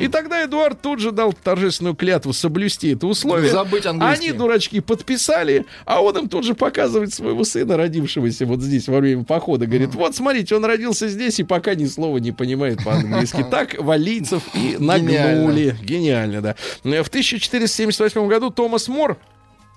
[0.00, 3.50] И тогда Эдуард тут же дал торжественную клятву соблюсти это условие.
[3.50, 4.28] Забыть английский.
[4.28, 9.00] Они, дурачки, подписали, а он им тут же показывает своего сына, родившегося вот здесь во
[9.00, 9.66] время похода.
[9.66, 13.44] Говорит, вот, смотрите, он родился здесь и пока ни слова не понимает по-английски.
[13.50, 15.74] Так валийцев и нагнули.
[15.82, 16.54] Гениально, да.
[16.82, 19.16] В 1478 году Томас Мор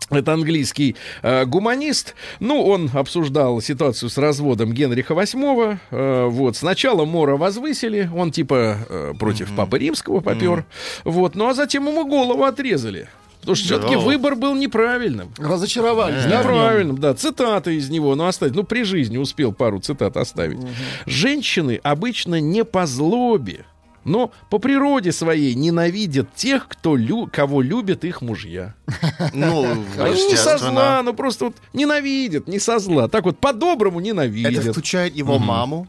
[0.10, 2.15] Это английский э, гуманист.
[2.41, 5.77] Ну, он обсуждал ситуацию с разводом Генриха VIII.
[5.91, 6.58] Э, вот.
[6.58, 8.10] Сначала Мора возвысили.
[8.13, 10.65] Он типа э, против Папы Римского попер.
[11.06, 11.36] Вот.
[11.36, 13.08] Ну, а затем ему голову отрезали.
[13.39, 13.99] Потому что все-таки Да.
[14.01, 15.34] выбор был неправильным.
[15.39, 16.25] Разочаровались.
[16.25, 16.39] да, нем?
[16.41, 17.13] Неправильным, да.
[17.15, 18.54] Цитаты из него, ну, оставить.
[18.54, 20.60] Ну, при жизни успел пару цитат оставить.
[21.08, 23.65] Женщины обычно не по злобе,
[24.03, 28.73] но по природе своей ненавидят тех, кто лю- кого любят их мужья.
[29.33, 29.63] Ну,
[29.99, 31.01] Они не со зла, естественно.
[31.03, 33.07] ну просто вот ненавидят, не со зла.
[33.07, 34.71] Так вот, по-доброму Это ненавидят.
[34.71, 35.87] включает его маму.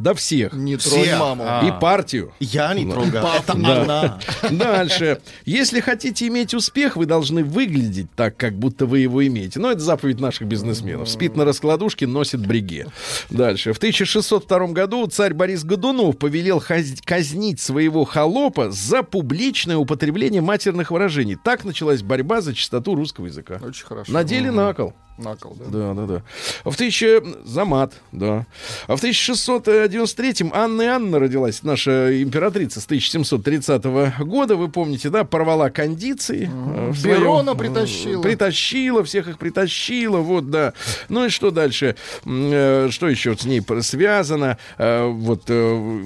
[0.00, 0.54] Да всех.
[0.54, 0.90] Не Все.
[0.90, 1.44] тронь маму.
[1.46, 1.66] А.
[1.66, 2.32] И партию.
[2.40, 3.22] Я не трогаю.
[3.38, 3.82] Это Да.
[3.82, 4.18] она.
[4.50, 5.20] Дальше.
[5.44, 9.60] Если хотите иметь успех, вы должны выглядеть так, как будто вы его имеете.
[9.60, 11.08] Но это заповедь наших бизнесменов.
[11.10, 12.86] Спит на раскладушке, носит бриге.
[13.28, 13.74] Дальше.
[13.74, 20.90] В 1602 году царь Борис Годунов повелел хаз- казнить своего холопа за публичное употребление матерных
[20.90, 21.36] выражений.
[21.36, 23.60] Так началась борьба за чистоту русского языка.
[23.62, 24.10] Очень хорошо.
[24.10, 24.94] Надели на кол.
[25.22, 25.64] На кол, да.
[25.78, 26.22] Да, да, да.
[26.64, 27.22] В 1000...
[27.44, 28.46] Замат, да.
[28.86, 33.84] А в 1693-м Анна Иоанна родилась, наша императрица с 1730
[34.24, 34.56] года.
[34.56, 36.48] Вы помните, да, порвала кондиции.
[36.52, 38.22] э, в своем- Берона притащила.
[38.22, 40.72] Притащила, всех их притащила, вот, да.
[41.08, 41.96] Ну и что дальше?
[42.24, 45.52] Э, Что еще с ней связано, э, вот, э,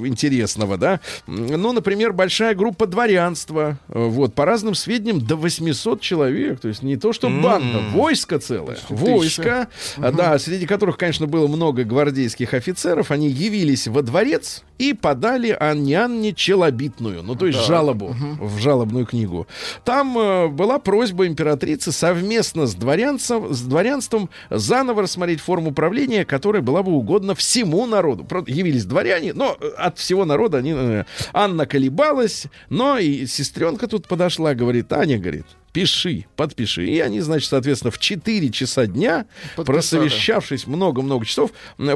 [0.04, 1.00] интересного, да?
[1.26, 6.82] Ну, например, большая группа дворянства, э, вот, по разным сведениям, до 800 человек, то есть
[6.82, 12.54] не то, что банда, войско целое, войско, а, да, среди которых, конечно, было много гвардейских
[12.54, 19.06] офицеров, они явились во дворец и подали Анне челобитную, ну, то есть жалобу в жалобную
[19.06, 19.46] книгу.
[19.84, 26.62] Там э, была просьба императрицы совместно с, дворянцем, с дворянством заново рассмотреть форму правления, которая
[26.62, 28.24] была бы угодна всему народу.
[28.24, 30.72] Правда, явились дворяне, но э, от всего народа они...
[30.74, 36.86] э, Анна колебалась, но и сестренка тут подошла, говорит, Аня, говорит, пиши, подпиши.
[36.86, 39.64] И они, значит, соответственно, в 4 часа дня, Подписали.
[39.66, 41.50] просовещавшись много-много часов,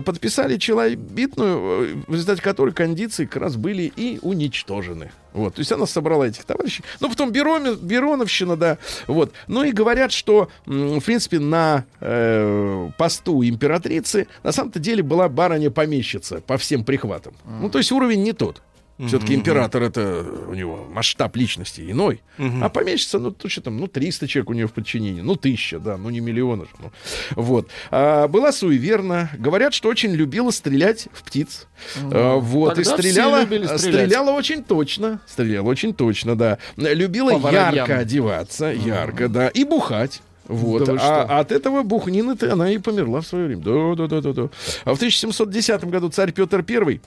[0.04, 5.12] подписали челобитную, э, в результате которой кондиции как раз были и уничтожены.
[5.32, 6.82] Вот, то есть она собрала этих товарищей.
[7.00, 8.78] Ну, потом Бероми- Бероновщина, да.
[9.06, 9.32] Вот.
[9.46, 16.40] Ну и говорят, что, в принципе, на э, посту императрицы на самом-то деле была барыня-помещица
[16.40, 17.34] по всем прихватам.
[17.60, 18.60] Ну, то есть уровень не тот.
[19.06, 22.22] Все-таки император это у него масштаб личности иной.
[22.38, 25.78] А помещица, ну, то, что там, ну, 300 человек у нее в подчинении, ну, тысяча,
[25.78, 26.70] да, ну, не миллионы же.
[26.80, 26.92] ну.
[27.36, 27.68] Вот.
[27.90, 29.30] А, была суеверна.
[29.38, 31.66] Говорят, что очень любила стрелять в птиц.
[32.02, 32.74] А, вот.
[32.74, 33.80] Тогда и стреляла, стрелять.
[33.80, 35.20] стреляла очень точно.
[35.26, 36.58] Стреляла очень точно, да.
[36.76, 37.74] Любила По воробьям.
[37.74, 39.48] ярко одеваться, ярко, да.
[39.48, 40.22] И бухать.
[40.48, 40.86] Вот.
[40.86, 43.62] Да а от этого бухнины-то она и померла в свое время.
[43.62, 44.48] Да, да, да, да, да.
[44.84, 47.00] А в 1710 году царь Петр I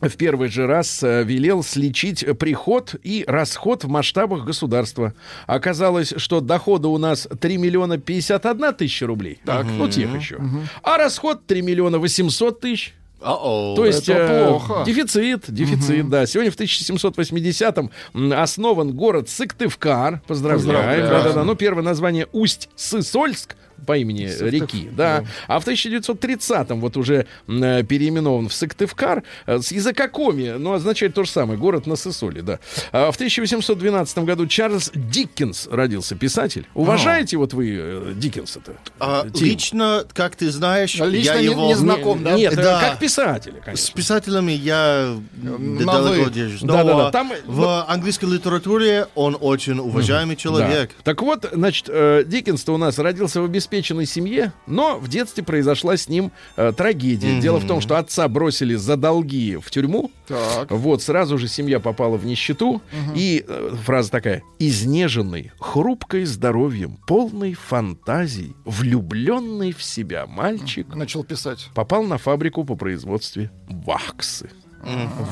[0.00, 5.14] в первый же раз э, велел сличить приход и расход в масштабах государства.
[5.46, 9.40] Оказалось, что дохода у нас 3 миллиона 51 тысяча рублей.
[9.44, 10.38] Так, ну тех еще.
[10.82, 12.94] А расход 3 миллиона 800 тысяч.
[13.18, 13.74] Uh-oh.
[13.76, 14.84] То есть это э, плохо.
[14.84, 16.26] дефицит, дефицит, да.
[16.26, 20.20] Сегодня в 1780-м м, основан город Сыктывкар.
[20.26, 20.66] Поздравляем.
[20.66, 21.08] Поздравляем.
[21.08, 21.44] Да-да-да.
[21.44, 25.24] Ну, первое название Усть-Сысольск по имени Сыктыв- реки, да.
[25.48, 31.24] А в 1930-м вот уже э, переименован в Сыктывкар э, с языкокоми, но означает то
[31.24, 32.58] же самое, город на Сысоле, да.
[32.92, 36.66] А в 1812 году Чарльз Диккенс родился, писатель.
[36.74, 38.72] Уважаете вот вы э, Диккенса-то?
[38.98, 39.46] А, Тим?
[39.46, 41.66] лично, как ты знаешь, Лично я не- его...
[41.66, 42.22] не знаком.
[42.24, 42.32] да?
[42.32, 42.80] Нет, э, Да.
[42.80, 43.94] как писателя, С конечно.
[43.96, 46.60] писателями я на далеко держусь.
[46.62, 50.90] Да-да-да, Но там- в английской литературе он очень уважаемый человек.
[50.98, 51.02] Да.
[51.04, 55.96] Так вот, значит, э, Диккенс-то у нас родился в обеспеченной семье, но в детстве произошла
[55.96, 57.40] с ним э, трагедия.
[57.40, 60.10] Дело в том, что отца бросили за долги в тюрьму.
[60.28, 60.70] Так.
[60.70, 62.80] Вот, сразу же семья попала в нищету.
[63.14, 64.42] И э, фраза такая.
[64.58, 71.68] «Изнеженный, хрупкой здоровьем, полный фантазий, влюбленный в себя мальчик Начал писать.
[71.74, 74.50] попал на фабрику по производстве ваксы.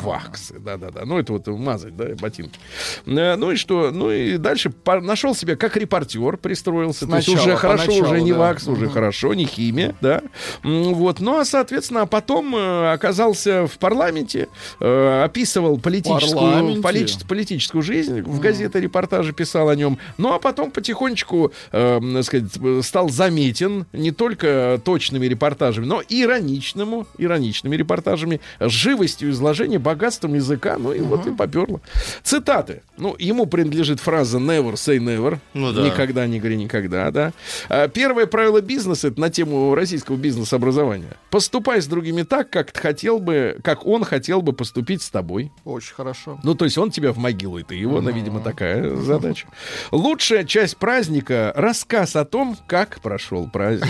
[0.02, 1.04] Ваксы, да-да-да.
[1.04, 2.58] Ну, это вот мазать, да, ботинки.
[3.06, 3.90] Э, Ну и что?
[3.90, 7.06] Ну и дальше нашел себя как репортер, пристроился.
[7.06, 8.38] То есть Сначала, уже хорошо, поначалу, уже не да.
[8.38, 10.22] вакс, уже хорошо, не химия, да.
[10.62, 11.20] Вот.
[11.20, 14.48] Ну, а, соответственно, а потом э, оказался в парламенте,
[14.80, 19.98] э, описывал политическую, полит- политическую жизнь, в газеты репортажи писал о нем.
[20.18, 22.50] Ну, а потом потихонечку, э, сказать,
[22.84, 30.76] стал заметен не только точными репортажами, но и ироничному, ироничными репортажами, живостью изложения, богатством языка,
[30.78, 31.80] ну и вот и поперло.
[32.22, 32.82] Цитаты.
[32.96, 35.38] Ну, ему принадлежит фраза never say never.
[35.52, 35.82] Ну да.
[35.82, 37.32] Никогда не говори никогда, да.
[37.68, 41.16] А, Первое правило бизнеса это на тему российского бизнес-образования.
[41.30, 45.52] Поступай с другими так, как ты хотел бы, как он хотел бы поступить с тобой.
[45.64, 46.38] Очень хорошо.
[46.42, 49.48] Ну, то есть он тебя в могилу, и ты его, ну, видимо, такая задача.
[49.90, 53.88] Лучшая часть праздника— рассказ о том, как прошел праздник.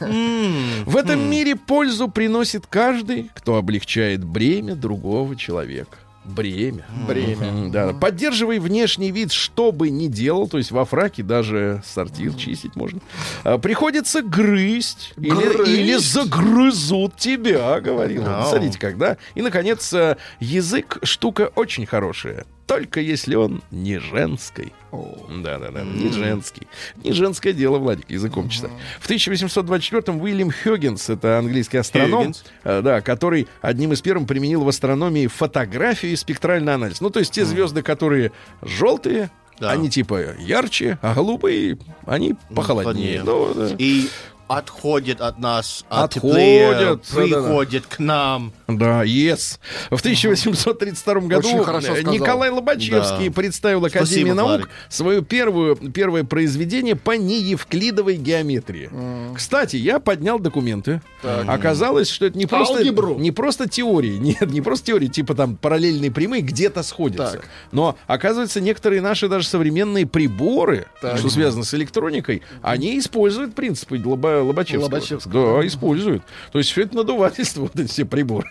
[0.86, 5.98] В этом мире пользу приносит каждый, кто облегчает бремя другого человека.
[6.24, 6.84] Бремя.
[7.06, 7.70] Бремя.
[7.70, 7.94] Да.
[7.94, 13.00] Поддерживай внешний вид, что бы ни делал, то есть во фраке даже сортир чистить можно.
[13.44, 15.68] А, Приходится грызть, Или, Грызть?
[15.72, 18.44] или загрызут тебя, говорил он.
[18.46, 19.16] Смотрите, когда.
[19.36, 22.44] И, наконец, э, язык штука очень хорошая.
[22.68, 24.72] Только если он не женской.
[24.92, 26.66] Да-да-да, не женский.
[27.02, 28.70] Не женское дело, Владик, языком читать.
[29.00, 32.44] В 1824-м Уильям Хёггинс, это английский астроном, Хёггинс.
[32.64, 37.00] э, да, который одним из первых применил в астрономии фотографию и спектральный анализ.
[37.00, 39.70] Ну, то есть те звезды, которые желтые, Да.
[39.72, 43.20] они типа ярче, а голубые, они похолоднее.
[43.20, 43.22] холоднее.
[43.24, 43.74] Ну, да.
[43.78, 44.08] И
[44.48, 46.96] отходят от нас, а Отходят, теплее да-да-да.
[47.14, 48.52] приходят к нам.
[48.66, 49.58] Да, yes.
[49.90, 52.02] В 1832 году э.
[52.02, 53.34] Николай Лобачевский Да.
[53.34, 54.68] представил Академии Спасибо, наук Владик.
[54.88, 58.90] свое первую, первое произведение по неевклидовой геометрии.
[59.34, 61.00] Кстати, я поднял документы.
[61.46, 63.18] Оказалось, что это не просто, Алгебру?
[63.18, 64.16] не просто теории.
[64.18, 67.38] Нет, не просто теории, типа там параллельные прямые где-то сходятся.
[67.38, 67.48] Так.
[67.72, 71.18] Но, оказывается, некоторые наши даже современные приборы, Так.
[71.18, 74.84] что связано с электроникой, они используют принципы Лоба- Лобачевского.
[74.84, 75.60] Лобачевского.
[75.60, 76.22] Да, используют.
[76.52, 78.50] То есть все это надувательство, вот эти все приборы.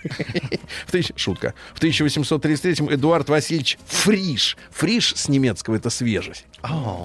[1.15, 1.53] Шутка.
[1.73, 4.57] В 1833-м Эдуард Васильевич Фриш.
[4.71, 6.45] Фриш с немецкого это свежесть.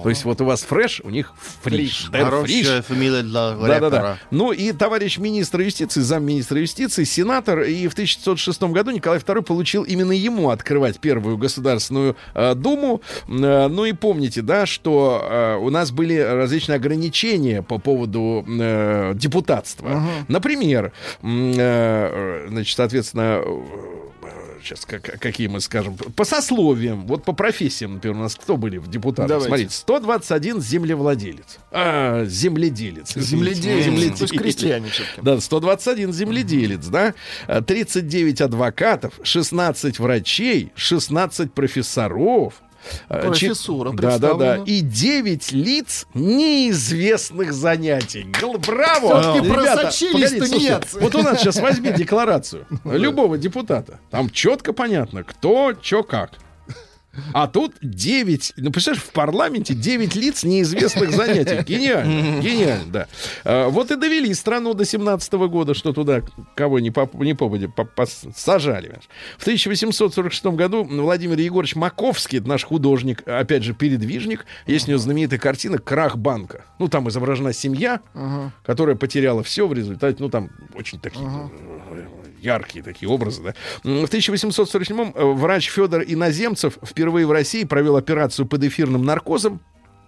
[0.03, 2.09] То есть вот у вас фреш, у них фриш.
[2.11, 3.79] Хорошая фамилия для Да-да-да.
[3.79, 4.19] рэпера.
[4.31, 9.83] Ну и товарищ министр юстиции, замминистра юстиции, сенатор, и в 1906 году Николай II получил
[9.83, 13.01] именно ему открывать первую государственную э, думу.
[13.27, 19.13] Э, ну и помните, да, что э, у нас были различные ограничения по поводу э,
[19.15, 20.03] депутатства.
[20.27, 23.41] Например, м, э, э, значит, соответственно,
[24.63, 28.77] сейчас как, какие мы скажем, по сословиям, вот по профессиям, например, у нас кто были
[28.77, 29.27] в депутатах?
[29.29, 29.47] Давайте.
[29.47, 33.17] Смотрите, 121 землевладелец, а, земледелец.
[33.17, 33.61] извините.
[33.83, 34.17] Земледелец.
[34.17, 35.21] То есть крестьяне все-таки.
[35.21, 37.13] Да, 121 земледелец, да,
[37.47, 42.53] А, 39 адвокатов, 16 врачей, 16 профессоров.
[43.07, 44.37] Профессура Да, да, да.
[44.37, 44.63] представлена.
[44.65, 48.27] И 9 лиц неизвестных занятий.
[48.65, 49.41] Браво!
[49.41, 50.87] Просочились слушайте, нет.
[50.93, 53.99] Вот у нас сейчас возьми декларацию любого депутата.
[54.09, 56.31] Там четко понятно, кто, что, как.
[57.33, 61.63] А тут 9, ну, представляешь, в парламенте 9 лиц неизвестных занятий.
[61.63, 63.07] Гениально, гениально, да.
[63.43, 66.21] А, вот и довели страну до 17 года, что туда
[66.55, 68.99] кого не, поп, не попади, по- пос- сажали.
[69.37, 75.39] В 1846 году Владимир Егорович Маковский, наш художник, опять же, передвижник, есть у него знаменитая
[75.39, 76.65] картина «Крах банка».
[76.79, 77.99] Ну, там изображена семья,
[78.65, 82.05] которая потеряла все в результате, ну, там очень такие э,
[82.43, 83.53] яркие такие образы, да.
[83.83, 89.61] В 1847-м э, врач Федор Иноземцев впервые в России провел операцию под эфирным наркозом.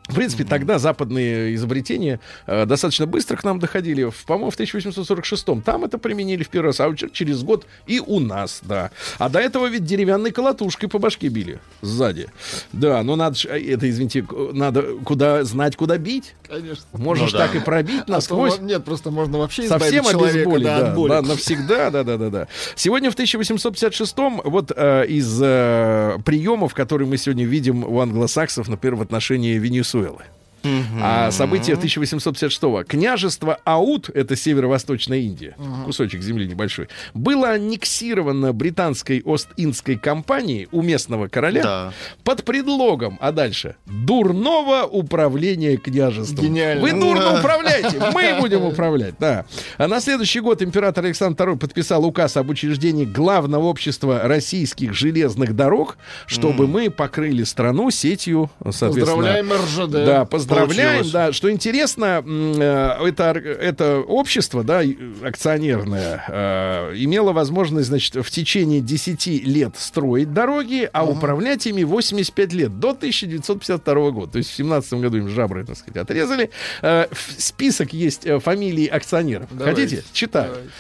[0.08, 4.04] В принципе, тогда западные изобретения э, достаточно быстро к нам доходили.
[4.04, 8.20] В, по-моему, в 1846-м там это применили в первый раз, а через год и у
[8.20, 8.92] нас, да.
[9.18, 12.28] А до этого ведь деревянной колотушкой по башке били сзади.
[12.72, 16.36] Да, но надо, э, это, извините, надо куда знать, куда бить.
[16.48, 16.86] Конечно.
[16.94, 17.48] Можешь Ну да.
[17.48, 18.60] так и пробить А то насквозь.
[18.60, 21.10] нет, просто можно вообще Совсем человека обезболить, да, да, от боли.
[21.10, 22.48] да, навсегда, да, да, да, да.
[22.76, 28.98] Сегодня в 1856-м вот э, из э, приемов, которые мы сегодня видим у англосаксов, например,
[28.98, 29.95] в отношении Венесуэлы.
[29.96, 30.26] Venezuela.
[31.02, 32.84] А события 1856-го.
[32.84, 41.28] Княжество Аут, это северо-восточная Индия, кусочек земли небольшой, было аннексировано британской Ост-Индской компанией у местного
[41.28, 41.94] короля Да.
[42.24, 46.46] под предлогом, а дальше, дурного управления княжеством.
[46.46, 46.82] Гениально.
[46.82, 49.46] Вы дурно управляете, мы будем управлять, да.
[49.78, 55.56] А на следующий год император Александр II подписал указ об учреждении главного общества российских железных
[55.56, 59.06] дорог, чтобы мы покрыли страну сетью, соответственно...
[59.06, 59.92] Поздравляем РЖД.
[59.92, 60.55] Да, поздравляем.
[60.62, 61.12] Получилось.
[61.12, 64.82] Да, что интересно, э, это, это общество, да,
[65.24, 72.54] акционерное, э, имело возможность, значит, в течение 10 лет строить дороги, а управлять ими 85
[72.54, 74.32] лет, до 1952 года.
[74.34, 76.50] То есть в 17 году им жабры, так сказать, отрезали.
[76.82, 79.50] Э, список есть фамилий акционеров.
[79.52, 79.82] Давайте.
[79.82, 80.04] Хотите?
[80.14, 80.52] Читаю.
[80.52, 80.72] Давайте.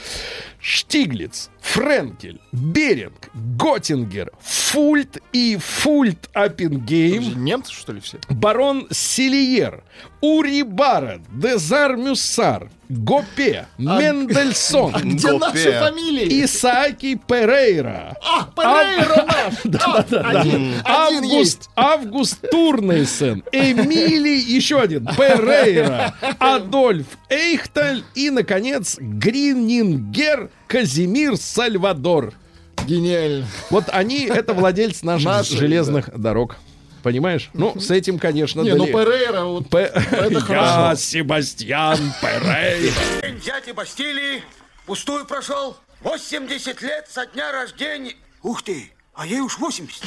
[0.60, 8.20] Штиглиц, Френкель, Беринг, Готтингер, Фульт и Фульт Аппенгейм, Немцы, что ли, все?
[8.30, 9.84] барон Селиер,
[10.22, 15.40] Ури Бара, Дезар Мюссар, Гопе, Мендельсон, Где Гопе.
[15.40, 16.46] наши фамилии?
[16.46, 19.82] Исааки Перейра, А, Перейра наш!
[19.86, 21.70] А, Один, один Август.
[21.76, 32.34] Август Турнейсен, Эмили, еще один, Перейра, Адольф Эйхталь и, наконец, Гринингер Казимир Сальвадор.
[32.86, 33.48] Гениально.
[33.70, 36.58] Вот они, это владельцы наших Наши, железных дорог.
[37.04, 37.50] Понимаешь?
[37.54, 39.92] Ну, с этим, конечно, Не, ну дали- Перейра, вот П-
[40.32, 40.96] Я хорошо.
[41.02, 42.94] Себастьян Перейра.
[43.22, 44.44] День дяди Бастилии
[44.86, 45.78] пустую прошел.
[46.02, 48.14] 80 лет со дня рождения.
[48.44, 50.02] Ух ты, а ей уж 80.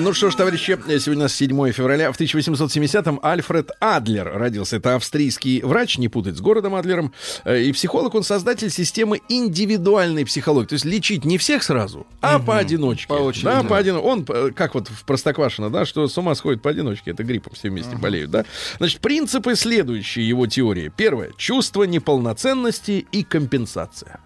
[0.00, 2.12] Ну что ж, товарищи, сегодня у нас 7 февраля.
[2.12, 4.76] В 1870-м Альфред Адлер родился.
[4.76, 7.12] Это австрийский врач, не путать с городом Адлером.
[7.44, 10.68] Э, И психолог, он создатель системы индивидуальной психологии.
[10.68, 13.06] То есть лечить не всех сразу, а поодиночке.
[13.06, 13.68] По очереди, Да, да.
[13.68, 17.10] поодино- Он, э, как вот в Простоквашино, да, что с ума сходит поодиночке.
[17.10, 18.46] Это гриппом все вместе болеют, да.
[18.78, 20.90] Значит, принципы следующие его теории.
[20.96, 21.32] Первое.
[21.36, 24.20] Чувство неполноценности и компенсация.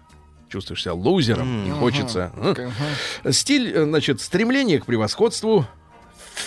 [0.49, 2.31] Чувствуешь себя лузером, не хочется.
[3.31, 5.65] Стиль, э, значит, стремление к превосходству,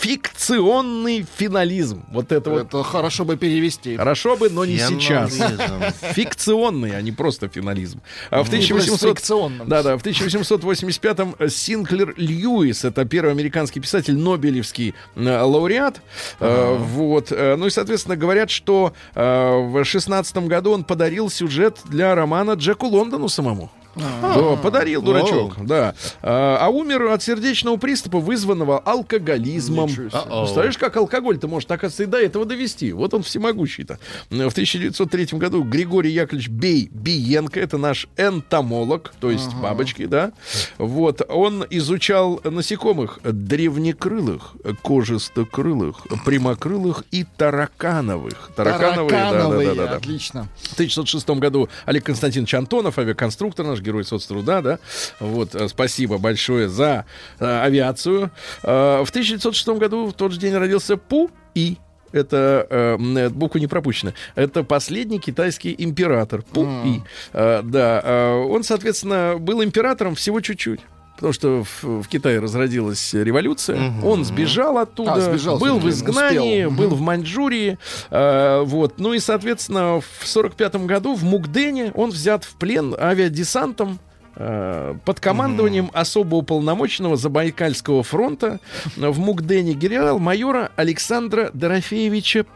[0.01, 2.05] фикционный финализм.
[2.11, 3.97] Вот это вот Это хорошо бы перевести.
[3.97, 5.37] хорошо бы, но не сейчас.
[6.15, 8.01] Фикционный, а не просто финализм.
[8.31, 9.19] А в Не просто 1800...
[9.19, 9.69] фикционным.
[9.69, 16.01] Да, да, в 1885-м Синклер Льюис, это первый американский писатель, Нобелевский э, лауреат.
[16.39, 17.33] Э, вот.
[17.33, 22.53] Э, Ну и, соответственно, говорят, что э, в 16 году он подарил сюжет для романа
[22.53, 23.71] Джеку Лондону самому.
[23.95, 25.95] Да, подарил дурачок, да.
[26.22, 29.88] А, а умер от сердечного приступа, вызванного алкоголизмом.
[29.88, 32.93] Представляешь, как алкоголь-то может, оказывается, и до этого довести.
[32.93, 33.99] Вот он всемогущий-то.
[34.30, 40.32] В 1903 году Григорий Яковлевич Бей Биенко, это наш энтомолог, то есть бабочки, да.
[40.78, 48.51] Вот, он изучал насекомых древнекрылых, кожистокрылых, прямокрылых и таракановых.
[48.57, 49.97] Таракановые, Таракановые, да-да-да.
[49.97, 50.49] отлично.
[50.62, 54.78] В 1906 году Олег Константинович Антонов, авиаконструктор, наш герой соцтруда, да.
[55.18, 57.05] Вот, э, спасибо большое за
[57.39, 58.31] э, авиацию.
[58.62, 61.76] Э, в 1906 году в тот же день родился Пу И.
[62.12, 64.14] Это э, буква не пропущена.
[64.35, 67.03] Это последний китайский император Пу И.
[67.33, 70.81] Э, да, э, он, соответственно, был императором всего чуть-чуть.
[71.21, 76.64] Потому что в, в Китае разродилась революция, он сбежал оттуда, А, сбежал был в изгнании,
[76.64, 76.89] успел.
[76.89, 77.77] был в Маньчжурии,
[78.11, 78.95] э, вот.
[78.99, 83.99] Ну и, соответственно, в сорок пятом году в Мукдене он взят в плен авиадесантом
[84.37, 88.59] э, под командованием особо уполномоченного Забайкальского фронта
[88.97, 92.47] в Мукдене генерал-майора Александра Дорофеевича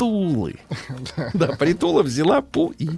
[0.00, 0.54] Притулы.
[1.34, 2.88] Да, Притула взяла Пу и.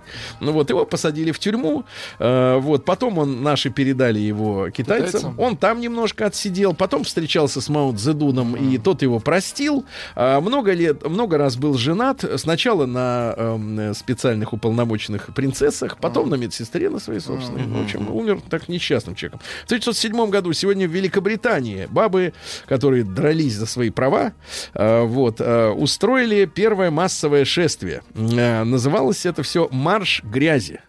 [0.40, 1.84] Ну вот, его посадили в тюрьму.
[2.18, 5.38] э, Вот, потом он, наши передали его китайцам.
[5.38, 6.74] Он там немножко отсидел.
[6.74, 9.84] Потом встречался с Мао Цзэдуном, и тот его простил.
[10.14, 12.24] А, Много лет, много раз был женат.
[12.36, 17.66] Сначала на эм, специальных уполномоченных принцессах, потом на медсестре на своей собственной.
[17.66, 19.40] В общем, умер так несчастным человеком.
[19.62, 22.32] В 1907 году сегодня в Великобритании бабы,
[22.66, 24.32] которые дрались за свои права,
[24.74, 28.02] э, вот, э, устроили первое массовое шествие.
[28.14, 30.80] Э, Называлось это все «Марш грязи».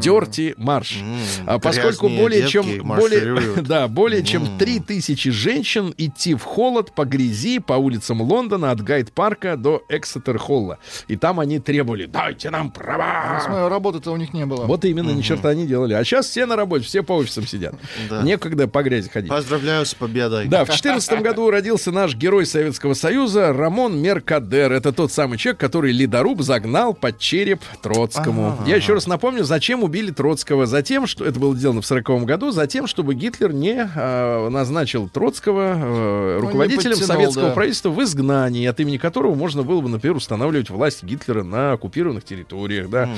[0.00, 0.98] Дерти марш.
[1.46, 7.04] А поскольку более чем более, да, более чем три тысячи женщин идти в холод по
[7.04, 10.78] грязи по улицам Лондона от Гайд-парка до Эксетер-холла.
[11.08, 13.40] И там они требовали: дайте нам права.
[13.44, 14.66] Смотрю, Работы-то у них не было.
[14.66, 15.94] Вот именно, ни черта не делали.
[15.94, 17.74] А сейчас все на работе, все по офисам сидят.
[18.08, 18.22] Да.
[18.22, 19.30] Некогда по грязи ходить.
[19.30, 20.46] Поздравляю с победой.
[20.46, 24.72] Да, в 2014 году родился наш герой Советского Союза Рамон Меркадер.
[24.72, 28.58] Это тот самый человек, который ледоруб загнал под череп Троцкому.
[28.66, 30.66] Я еще раз напомню, зачем убили Троцкого.
[30.66, 35.74] Затем, что это было сделано в 40 году, затем, чтобы Гитлер не э, назначил Троцкого
[35.76, 37.54] э, руководителем подтянул, советского да.
[37.54, 42.24] правительства в изгнании, от имени которого можно было бы, например, устанавливать власть Гитлера на оккупированных
[42.24, 42.90] территориях.
[42.90, 43.08] Да.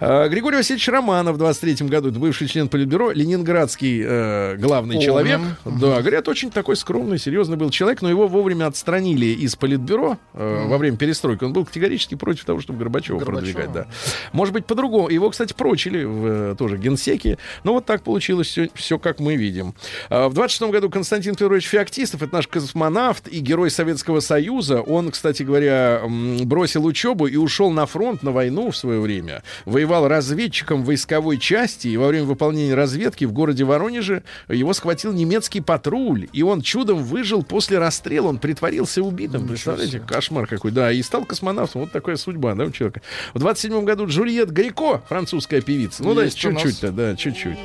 [0.00, 5.06] А, Григорий Васильевич Романов в 23 году, это бывший член Политбюро, ленинградский э, главный Помним.
[5.06, 5.40] человек.
[5.64, 10.66] Да, говорят, очень такой скромный, серьезный был человек, но его вовремя отстранили из Политбюро э,
[10.66, 11.44] во время перестройки.
[11.44, 13.52] Он был категорически против того, чтобы Горбачева, Горбачева.
[13.52, 13.72] продвигать.
[13.72, 13.86] Да.
[14.32, 15.08] Может быть, по-другому.
[15.08, 17.38] Его, кстати, прочили в, тоже генсеке.
[17.64, 19.74] Ну, вот так получилось все, все как мы видим.
[20.08, 24.80] А, в 26 году Константин Петрович Феоктистов, это наш космонавт и герой Советского Союза.
[24.80, 26.02] Он, кстати говоря,
[26.42, 29.42] бросил учебу и ушел на фронт, на войну в свое время.
[29.64, 35.60] Воевал разведчиком войсковой части, и во время выполнения разведки в городе Воронеже его схватил немецкий
[35.60, 38.28] патруль, и он чудом выжил после расстрела.
[38.28, 39.46] Он притворился убитым.
[39.46, 40.70] Представляете, кошмар какой.
[40.70, 41.82] Да, и стал космонавтом.
[41.82, 43.02] Вот такая судьба, да, у человека.
[43.34, 45.87] В 27 году Джульет Грико, французская певица.
[45.98, 46.62] Ну, да, Есть у нас.
[46.62, 47.58] чуть-чуть, да, чуть-чуть.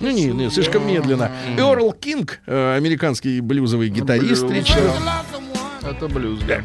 [0.00, 1.30] Не, не, не, слишком медленно.
[1.56, 4.66] Эрл Кинг, э, американский блюзовый гитарист, Блюз.
[5.88, 6.62] Это блюз, да.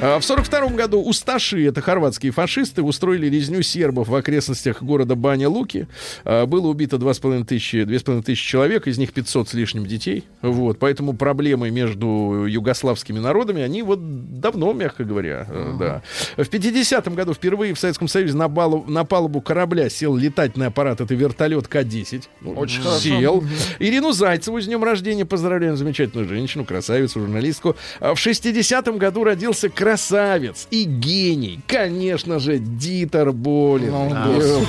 [0.00, 5.14] А В сорок втором году усташи, это хорватские фашисты, устроили резню сербов в окрестностях города
[5.14, 5.86] Баня-Луки.
[6.24, 10.24] А, Было убито 2,5 тысячи, 2,5 тысячи человек, из них 500 с лишним детей.
[10.42, 16.02] Вот, поэтому проблемы между югославскими народами, они вот давно, мягко говоря, э, да.
[16.36, 21.00] В 50-м году впервые в Советском Союзе на, балу- на палубу корабля сел летательный аппарат,
[21.00, 22.24] это вертолет К-10.
[22.40, 23.00] Ну, Очень хорошо.
[23.00, 23.44] Сел.
[23.78, 27.76] Ирину Зайцеву с днем рождения поздравляем, замечательную женщину, красавицу, журналистку.
[28.00, 33.90] А В 60-м году родился красавец и гений, конечно же, Дитер Болин.
[33.90, 34.24] Ну, Да.
[34.26, 34.66] господи.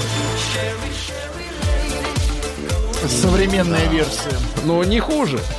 [3.07, 4.32] Современная версия.
[4.66, 5.39] Но не хуже.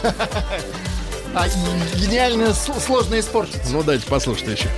[1.34, 3.62] А с- сложно испортить.
[3.72, 4.68] Ну, дайте послушать еще.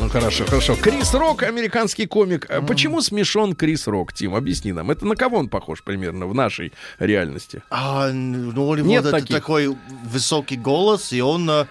[0.00, 0.76] Ну, хорошо, хорошо.
[0.76, 2.46] Крис Рок, американский комик.
[2.48, 4.36] А Почему смешон Крис Рок, Тим?
[4.36, 4.92] Объясни нам.
[4.92, 7.60] Это на кого он похож примерно в нашей реальности?
[7.70, 9.34] А, ну, у него Нет это таких.
[9.34, 11.66] такой высокий голос, и он э,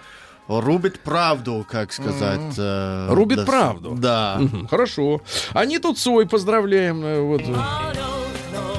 [0.48, 2.54] рубит правду, как сказать.
[2.56, 3.94] э, Рубит да, правду.
[3.98, 4.36] Да.
[4.40, 5.20] Мгм, Хорошо.
[5.52, 7.04] Они тут свой поздравляем.
[7.04, 7.42] э, Вот.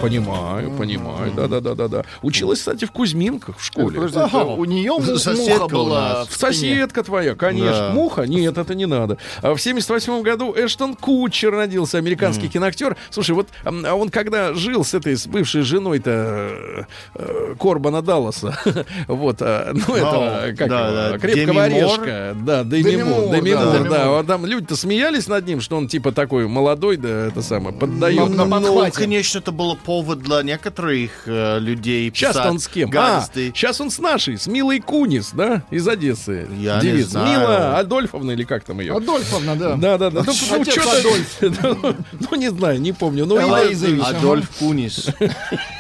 [0.02, 1.32] Понимаю, понимаю.
[1.36, 2.04] Да, да, да, да, да.
[2.22, 4.00] Училась, кстати, в Кузьминках в школе.
[4.00, 6.36] Подожди, это у нее Соседка муха была в.
[6.36, 7.90] Соседка твоя, конечно.
[7.90, 7.92] Да.
[7.94, 8.24] Муха?
[8.24, 9.18] Нет, это не надо.
[9.42, 12.96] А в 78 году Эштон Кутчер родился, американский киноактер.
[13.10, 16.84] Слушай, вот а он когда жил с этой, с бывшей женой-то э,
[17.16, 18.58] э, Корбана Далласа,
[19.08, 22.36] вот, а, ну, этого, О, как да, да, крепкого Деми орешка.
[22.46, 24.24] Да, Деми Деми Мур, Деми да, Мур, да.
[24.24, 28.30] Там люди-то смеялись над ним, что он типа такой молодой, да, это самое, поддает.
[28.30, 28.98] На- на Ну, подхвате.
[28.98, 32.92] конечно, это было повод для некоторых э, людей Сейчас писать он с кем?
[32.96, 36.48] А, сейчас он с нашей, с Милой Кунис, да, из Одессы.
[36.60, 37.10] Я не Девица.
[37.10, 37.40] знаю.
[37.40, 38.96] Мила Адольфовна или как там ее?
[38.96, 39.76] Адольфовна, да.
[39.78, 40.22] Да, да, да.
[40.28, 41.38] Ну, ну, чё-то- Адольф.
[41.42, 41.96] ну,
[42.30, 43.26] ну, не знаю, не помню.
[43.26, 45.08] Ну, Адольф Кунис.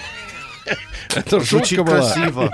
[1.15, 1.97] это шутка была.
[1.97, 2.51] красиво.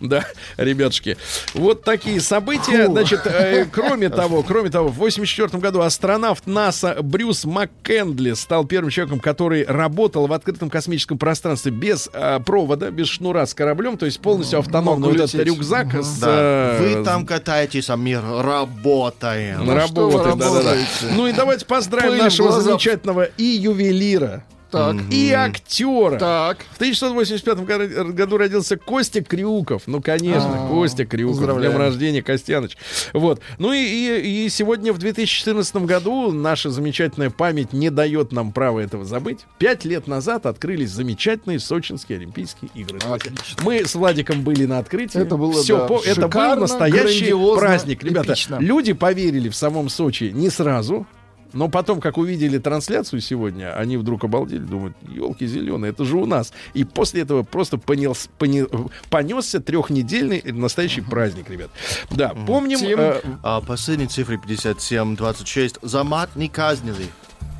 [0.00, 0.24] Да,
[0.56, 1.16] ребятушки.
[1.54, 2.86] Вот такие события.
[2.88, 8.90] Значит, э, кроме того, кроме того, в 84 году астронавт НАСА Брюс МакКендли стал первым
[8.90, 14.06] человеком, который работал в открытом космическом пространстве без э, провода, без шнура с кораблем, то
[14.06, 15.06] есть полностью автономно.
[15.06, 16.20] Мог Вот этот рюкзак с...
[16.22, 19.64] Э, Вы там катаетесь, а мир работаем.
[19.66, 20.58] На Ну, что вы работе, да, да, да.
[20.58, 20.88] работаете?
[21.14, 26.18] Ну и давайте поздравим нашего замечательного и ювелира, Так, и актера.
[26.18, 26.58] так.
[26.72, 29.82] В 1985 году- родился Костя Крюков.
[29.86, 31.58] Ну, конечно, А, Костя Крюков.
[31.58, 32.76] Днем рождения, Костяныч.
[33.12, 33.40] Вот.
[33.58, 38.80] Ну и, и, и сегодня, в 2014 году, наша замечательная память не дает нам права
[38.80, 39.40] этого забыть.
[39.58, 42.98] Пять лет назад открылись замечательные Сочинские Олимпийские игры.
[43.08, 43.62] Отлично.
[43.62, 45.20] Мы с Владиком были на открытии.
[45.20, 48.02] Это было, Всё, да, по- это был шикарно, настоящий праздник.
[48.02, 48.56] Ребята, эпично.
[48.58, 51.06] люди поверили в самом Сочи не сразу.
[51.52, 56.26] Но потом, как увидели трансляцию сегодня, они вдруг обалдели, думают, елки зеленые, это же у
[56.26, 56.52] нас.
[56.74, 58.66] И после этого просто понес, поне-
[59.10, 61.70] понесся трехнедельный настоящий праздник, ребят.
[62.10, 62.98] Да, помним, Тим.
[62.98, 65.78] э, А последние цифры 57-26.
[65.82, 67.06] За мат не казнили.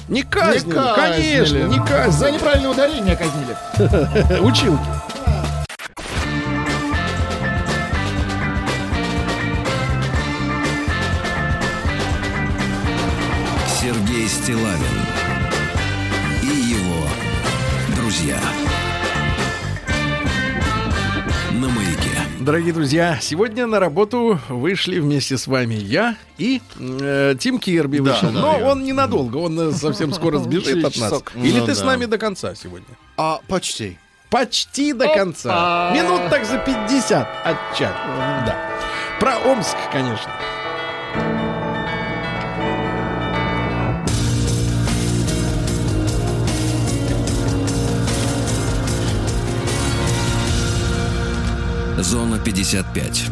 [0.08, 1.62] не казнили, Не конечно, казнили.
[1.68, 2.32] не За казнили.
[2.34, 4.40] неправильное ударение казнили.
[4.42, 4.88] Училки.
[14.22, 15.06] Сергей Стилавин
[16.42, 17.06] и его
[17.96, 18.38] друзья.
[21.52, 22.10] На маяке.
[22.38, 28.12] Дорогие друзья, сегодня на работу вышли вместе с вами я и э, Тим Кирби Да,
[28.12, 28.30] вышел.
[28.30, 28.66] да, Но я.
[28.66, 31.22] он ненадолго, он э, совсем скоро сбежит от нас.
[31.34, 32.86] Или Ну ты с нами до конца сегодня?
[33.16, 33.98] А, почти.
[34.30, 35.92] Почти до конца.
[35.94, 37.96] Минут так за 50 от чата.
[38.46, 38.56] Да.
[39.18, 40.30] Про Омск, конечно.
[52.02, 53.26] Зона 55.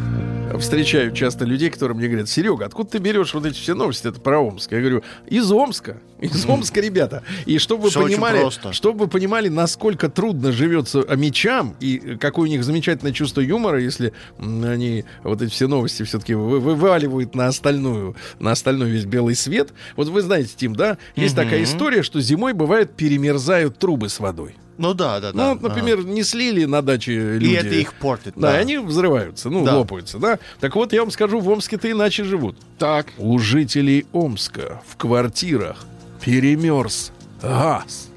[0.60, 4.20] встречаю часто людей, которые мне говорят, Серега, откуда ты берешь вот эти все новости, это
[4.20, 4.70] про Омск?
[4.70, 7.24] Я говорю, из Омска, из Омска, ребята.
[7.46, 12.62] И чтобы вы понимали, чтобы вы понимали, насколько трудно живется мечам и какое у них
[12.62, 18.90] замечательное чувство юмора, если они вот эти все новости все-таки вываливают на остальную, на остальной
[18.90, 19.72] весь белый свет.
[19.96, 24.54] Вот вы знаете, Тим, да, есть такая история, что зимой бывает перемерзают трубы с водой.
[24.80, 25.54] Ну да, да, да.
[25.54, 27.50] Ну, например, не слили на даче люди.
[27.50, 28.32] И это их портит.
[28.34, 29.76] Да, и они взрываются, ну, Да.
[29.76, 30.38] лопаются, да.
[30.58, 32.56] Так вот, я вам скажу, в Омске-то иначе живут.
[32.78, 33.08] Так.
[33.18, 35.84] У жителей Омска в квартирах
[36.24, 37.12] перемерз
[37.42, 38.08] газ.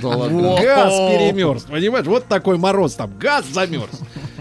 [0.00, 0.56] Да ладно.
[0.62, 2.06] Газ перемерз, понимаешь?
[2.06, 4.00] Вот такой мороз там, газ замерз.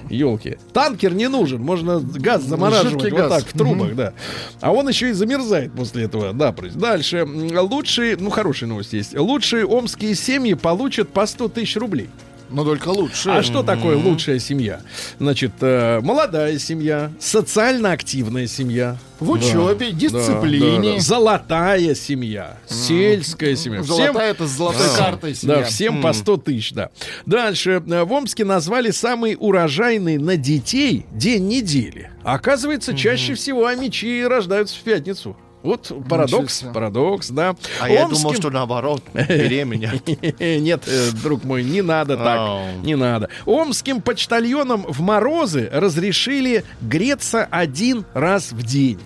[0.10, 0.57] Елки.
[0.74, 3.43] Танкер не нужен, можно газ замораживать Жидкий вот газ.
[3.43, 4.14] так в трубах, да.
[4.62, 6.34] А он еще и замерзает после этого.
[6.34, 6.53] Да.
[6.76, 7.26] Дальше.
[7.26, 9.18] Лучшие, ну хорошая новость есть.
[9.18, 12.10] Лучшие омские семьи получат по 100 тысяч рублей.
[12.50, 13.30] Но только лучше.
[13.30, 14.82] А что такое лучшая семья?
[15.20, 18.97] Значит, э, молодая семья, социально активная семья.
[19.20, 21.00] В учебе, дисциплине.
[21.00, 23.84] Золотая семья, сельская семья.
[23.84, 25.58] Всем- Золотая это с золотой картой семья.
[25.58, 26.89] да, всем по 100 тысяч, да.
[27.26, 27.84] Дальше.
[27.86, 32.10] э, В Омске назвали самый урожайный на детей день недели.
[32.24, 35.36] Оказывается, чаще всего амичи рождаются в пятницу.
[35.62, 37.55] Вот парадокс, парадокс, да.
[37.82, 39.93] А я Омским- думал, что наоборот, беременя.
[40.39, 42.38] Нет, э, друг мой, не надо так.
[42.39, 42.60] Ау.
[42.84, 43.30] Не надо.
[43.45, 48.99] Омским почтальонам в морозы разрешили греться один раз в день.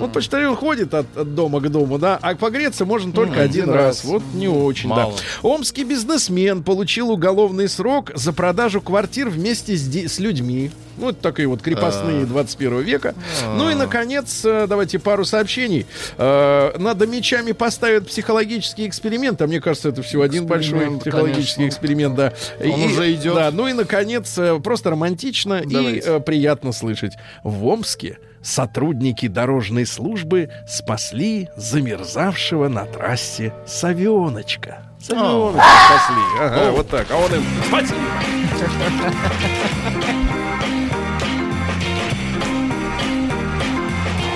[0.00, 3.74] Вот почтальон ходит от, от дома к дому, да, а погреться можно только один, один
[3.74, 3.84] раз.
[4.02, 4.04] раз.
[4.04, 5.12] Вот не очень, Мало.
[5.12, 5.48] да.
[5.48, 10.70] Омский бизнесмен получил уголовный срок за продажу квартир вместе с, с людьми.
[10.96, 13.14] Ну, это такие вот крепостные 21 века.
[13.56, 15.86] Ну и, наконец, э, давайте пару сообщений.
[16.18, 21.68] Э, Над мечами поставят психологический эксперимент, а мне кажется, это всего один большой психологический конечно.
[21.68, 22.32] эксперимент, да.
[22.62, 23.34] Он уже идет.
[23.34, 26.00] Да, ну и, наконец, э, просто романтично и Давайте.
[26.06, 27.14] э, приятно слышать.
[27.44, 34.82] В Омске сотрудники дорожной службы спасли замерзавшего на трассе совеночка.
[35.00, 36.22] Совеночка спасли.
[36.40, 37.10] Ага, вот так.
[37.10, 38.00] А он им спасибо.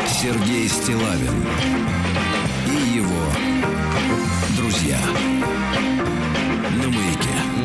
[0.07, 1.45] Сергей Стилавин
[2.67, 3.27] и его
[4.57, 4.99] друзья.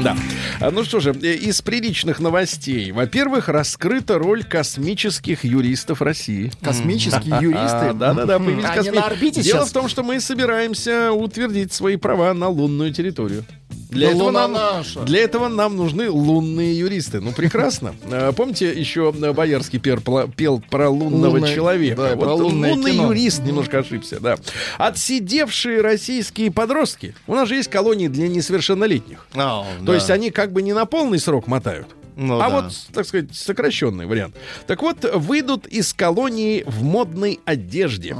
[0.03, 0.17] Да.
[0.59, 2.91] А, Ну что же, э, из приличных новостей.
[2.91, 6.51] Во-первых, раскрыта роль космических юристов России.
[6.61, 7.93] Космические юристы.
[7.93, 11.95] Да, да, да, появились Они на орбите Дело в том, что мы собираемся утвердить свои
[11.95, 13.45] права на лунную территорию.
[13.89, 14.99] Для, Да этого нам, наша.
[15.01, 17.19] для этого нам нужны лунные юристы.
[17.21, 17.95] Ну, прекрасно.
[18.11, 21.95] Э, Помните, еще э, Боярский пер- пел про лунного Лунное- человека?
[22.01, 23.07] да, вот про лунное лунный кино.
[23.07, 24.37] юрист немножко ошибся, да.
[24.77, 27.15] Отсидевшие российские подростки.
[27.27, 29.25] У нас же есть колонии для несовершеннолетних.
[29.33, 29.95] А, То да.
[29.95, 31.87] есть они как бы не на полный срок мотают,
[32.19, 32.49] Ну а да.
[32.49, 34.35] вот, так сказать, сокращенный вариант.
[34.67, 38.15] Так вот, выйдут из колонии в модной одежде.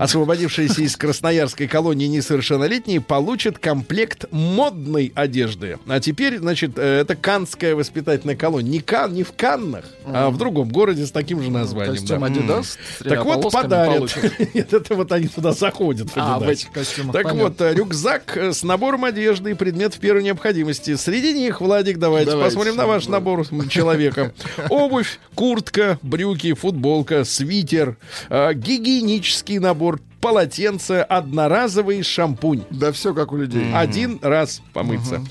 [0.00, 5.78] Освободившиеся из красноярской колонии несовершеннолетние получат комплект модной одежды.
[5.86, 8.72] А теперь, значит, э, это канская воспитательная колония.
[8.72, 11.94] Не, Кан, не в Каннах, а в другом городе с таким же названием.
[11.94, 12.62] Костюм да.
[12.98, 14.18] Тремя Так вот, подарят.
[14.54, 16.08] Нет, это вот они туда заходят.
[16.16, 16.50] А, в Adidas.
[16.50, 17.12] этих костюмах.
[17.12, 20.96] Так вот, э, рюкзак э, с набором одежды и предметов первой необходимости.
[20.96, 22.50] Среди них, Владик, давайте, Давайте.
[22.50, 24.32] посмотрим на ваш набор м, человека.
[24.68, 27.96] Обувь, куртка, брюки, футболка, свитер,
[28.30, 32.62] э, гигиенический набор, полотенце, одноразовый шампунь.
[32.70, 33.72] Да все как у людей.
[33.74, 35.22] Один раз помыться.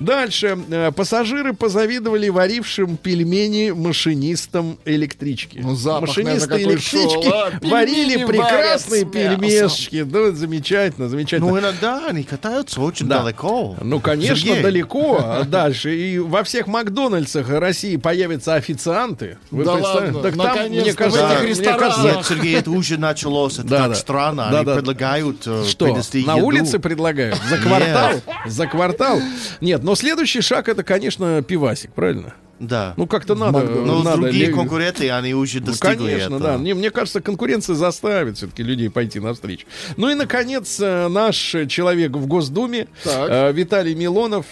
[0.00, 0.58] Дальше.
[0.70, 5.58] э, Пассажиры позавидовали варившим пельмени машинистам электрички.
[5.62, 7.52] Ну, запах, Машинисты наверное, какой шел, электрички а?
[7.70, 10.02] варили прекрасные пельмешки.
[10.04, 11.50] Да, замечательно, замечательно.
[11.50, 13.22] Ну, иногда они катаются очень Да.
[13.22, 13.76] далеко.
[13.82, 14.62] Ну, конечно, Сергей.
[14.62, 15.94] далеко а дальше.
[15.94, 19.36] И во всех Макдональдсах России появятся официанты.
[19.50, 21.80] Вы Да ладно, Так там, наконец-то мне в кажется, этих мне ресторанах.
[21.80, 23.58] кажется, Нет, Сергей, это уже началось.
[23.58, 23.94] Это Да, так да.
[23.94, 24.37] странно.
[24.50, 24.74] Да, Они да.
[24.76, 25.86] предлагают э, Что?
[25.86, 26.46] принести На еду.
[26.46, 27.38] улице предлагают?
[27.48, 28.12] За квартал?
[28.46, 29.20] За квартал?
[29.60, 32.34] Нет, но следующий шаг это, конечно, пивасик, правильно?
[32.60, 32.94] Да.
[32.96, 33.60] Ну, как-то надо.
[33.60, 36.40] Но надо другие конкуренты, они уже Ну, достигли конечно, этого.
[36.40, 36.58] да.
[36.58, 39.64] Мне, мне кажется, конкуренция заставит все-таки людей пойти навстречу.
[39.96, 41.36] Ну и, наконец, э, наш
[41.68, 43.28] человек в Госдуме, Так.
[43.30, 44.46] э, Виталий Милонов,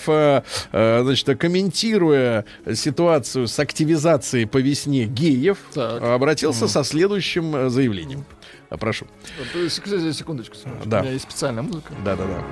[0.73, 6.01] значит, комментируя ситуацию с активизацией по весне геев, Так.
[6.03, 8.25] обратился со следующим заявлением.
[8.69, 9.07] Прошу.
[9.69, 10.57] Секундочку, секундочку.
[10.85, 11.01] Да.
[11.01, 11.95] У меня есть специальная музыка.
[12.05, 12.45] Да-да-да.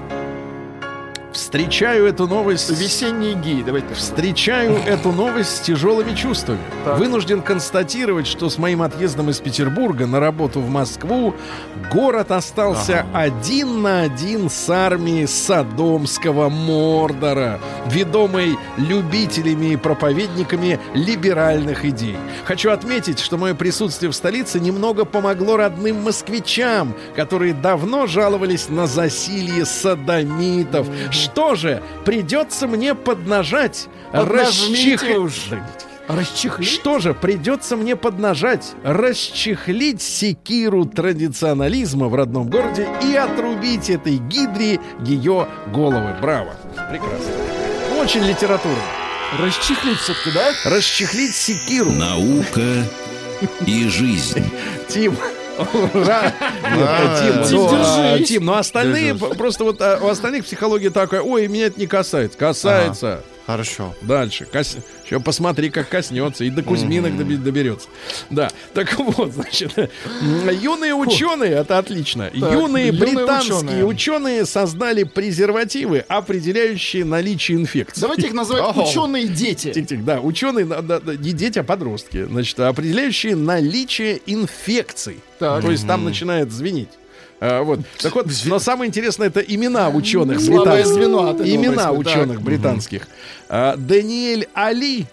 [1.34, 2.70] Встречаю эту новость...
[2.70, 3.98] Весенние геи, давайте так.
[3.98, 6.60] Встречаю эту новость с тяжелыми чувствами.
[6.84, 6.96] Так.
[6.96, 11.34] Вынужден констатировать, что с моим отъездом из Петербурга на работу в Москву
[11.92, 22.16] город остался один на один с армией Содомского Мордора, ведомой любителями и проповедниками либеральных идей.
[22.44, 28.86] Хочу отметить, что мое присутствие в столице немного помогло родным москвичам, которые давно жаловались на
[28.86, 30.86] засилье садомитов.
[31.24, 35.32] Что же, придется мне поднажать, Поднажмите расчих- уж.
[36.06, 36.64] Расчехли.
[36.64, 44.80] что же, придется мне поднажать, расчехлить секиру традиционализма в родном городе и отрубить этой гидре
[45.00, 46.14] ее головы.
[46.20, 46.54] Браво.
[46.90, 47.32] Прекрасно.
[48.02, 48.76] Очень литературно.
[49.40, 50.52] Расчехлить все-таки, да?
[50.70, 51.90] Расчехлить секиру.
[51.90, 52.84] Наука
[53.66, 54.44] и жизнь.
[54.88, 55.16] Тим.
[55.58, 56.32] Ура!
[56.62, 58.18] А, Тим, Тим, ну, а.
[58.20, 62.36] Тим, ну остальные, просто вот а, у остальных психология такая, ой, меня это не касается.
[62.38, 63.22] Касается.
[63.46, 63.94] Хорошо.
[64.02, 64.46] Дальше.
[65.04, 66.44] Еще посмотри, как коснется.
[66.44, 67.88] И до Кузьминок доби- доберется.
[68.30, 68.50] Да.
[68.72, 69.72] Так вот, значит,
[70.22, 72.30] юные ученые, это отлично.
[72.32, 73.84] юные юные британские ученые.
[73.84, 74.46] ученые.
[74.46, 78.00] создали презервативы, определяющие наличие инфекции.
[78.00, 79.72] Давайте их называть ученые дети.
[79.72, 85.20] Тих-тих, да, ученые, да, да, не дети, а подростки, значит, определяющие наличие инфекций.
[85.38, 85.62] Так.
[85.62, 86.88] То есть там начинает звенеть.
[87.46, 87.80] А, вот.
[87.98, 90.86] Так вот, но самое интересное это имена ученых британских.
[90.86, 92.04] звено Имена происходит.
[92.04, 92.14] Так.
[92.14, 93.08] ученых британских.
[93.50, 95.04] А, Даниэль Али,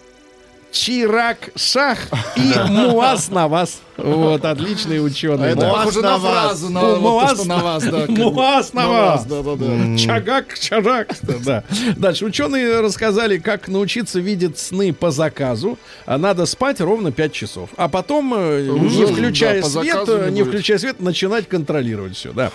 [0.70, 1.98] Чирак Шах
[2.36, 3.82] и Муаз Наваз.
[3.96, 5.52] Вот, отличные ученые.
[5.52, 6.32] Это похоже на вас.
[6.32, 8.04] фразу, на что на вас, да.
[8.08, 9.26] Муаз на вас.
[9.26, 9.96] да, да, да.
[9.98, 11.14] Чагак, чажак.
[11.44, 11.64] Да.
[11.96, 15.78] Дальше ученые рассказали, как научиться видеть сны по заказу.
[16.06, 17.70] А надо спать ровно 5 часов.
[17.76, 20.54] А потом, э, не включая свет, э, не будет.
[20.54, 22.32] включая свет, начинать контролировать все.
[22.32, 22.50] Да.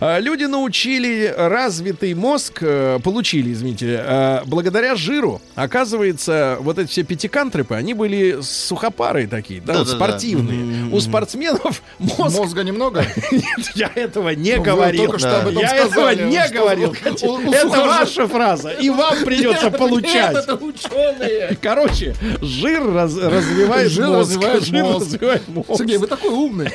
[0.00, 5.40] А, Люди научили развитый мозг, э, получили, извините, э, благодаря жиру.
[5.54, 10.82] Оказывается, вот эти все пятикантрепы, они были сухопарые такие, да, спортивные.
[10.92, 13.04] У спортсменов мозг Мозга немного?
[13.32, 15.12] нет, я этого не Ну, говорил.
[15.12, 16.88] этом я сказали, этого не говорил.
[16.90, 18.70] у- у- это сухожи- ваша фраза.
[18.70, 20.34] И вам придется получать.
[20.34, 21.56] Нет, это ученые.
[21.60, 24.18] Короче, жир раз- развивает Жир мозг.
[24.32, 25.06] развивает Жир мозг.
[25.06, 25.68] развивает мозг.
[25.78, 26.70] Сергей, вы такой умный.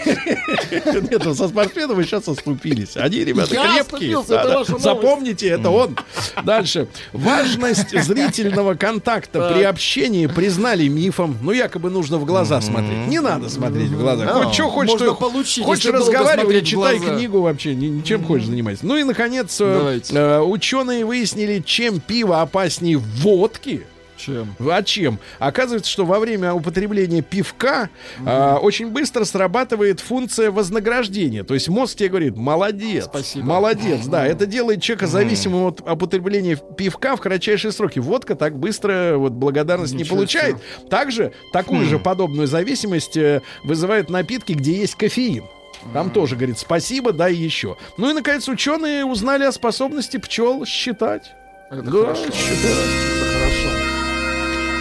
[0.72, 2.98] Нет, ну, со спортсменом вы сейчас оступились.
[2.98, 4.18] Они, ребята, Я крепкие.
[4.18, 4.80] оступился, это.
[4.80, 5.98] Запомните, это он.
[6.44, 6.88] Дальше.
[7.14, 11.38] Важность зрительного контакта при общении признали мифом.
[11.42, 13.08] Ну, якобы нужно в глаза смотреть.
[13.08, 14.07] Не надо смотреть в глаза.
[14.16, 17.16] Хоть что хочешь, Можно что получить, хочешь разговаривай, в читай глаза.
[17.16, 18.86] книгу вообще, ни- ничем хочешь занимайся.
[18.86, 23.86] Ну и, наконец, э, э, ученые выяснили, чем пиво опаснее водки.
[24.18, 24.56] Чем?
[24.60, 25.20] А чем?
[25.40, 27.90] Оказывается, что во время употребления пивка
[28.26, 31.44] а, очень быстро срабатывает функция вознаграждения.
[31.44, 33.46] То есть мозг тебе говорит, молодец, Спасибо.
[33.46, 34.06] молодец.
[34.08, 38.00] Да, это делает человека зависимым от употребления пивка в кратчайшие сроки.
[38.00, 40.58] Водка так быстро вот, благодарность не Ничего получает.
[40.90, 45.46] Также такую же подобную зависимость э, вызывают напитки, где есть кофеин.
[45.94, 47.78] Там тоже говорит спасибо, дай еще.
[47.98, 51.32] Ну и, наконец, ученые узнали о способности пчел считать.
[51.70, 52.24] Это Да, хорошо.
[52.32, 52.88] считать.
[53.22, 53.87] Это хорошо.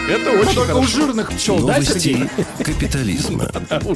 [0.09, 0.87] Это Ну, очень Только у хорошо.
[0.87, 2.15] жирных пчел, да, Сергей?
[2.15, 3.51] Новости капитализма.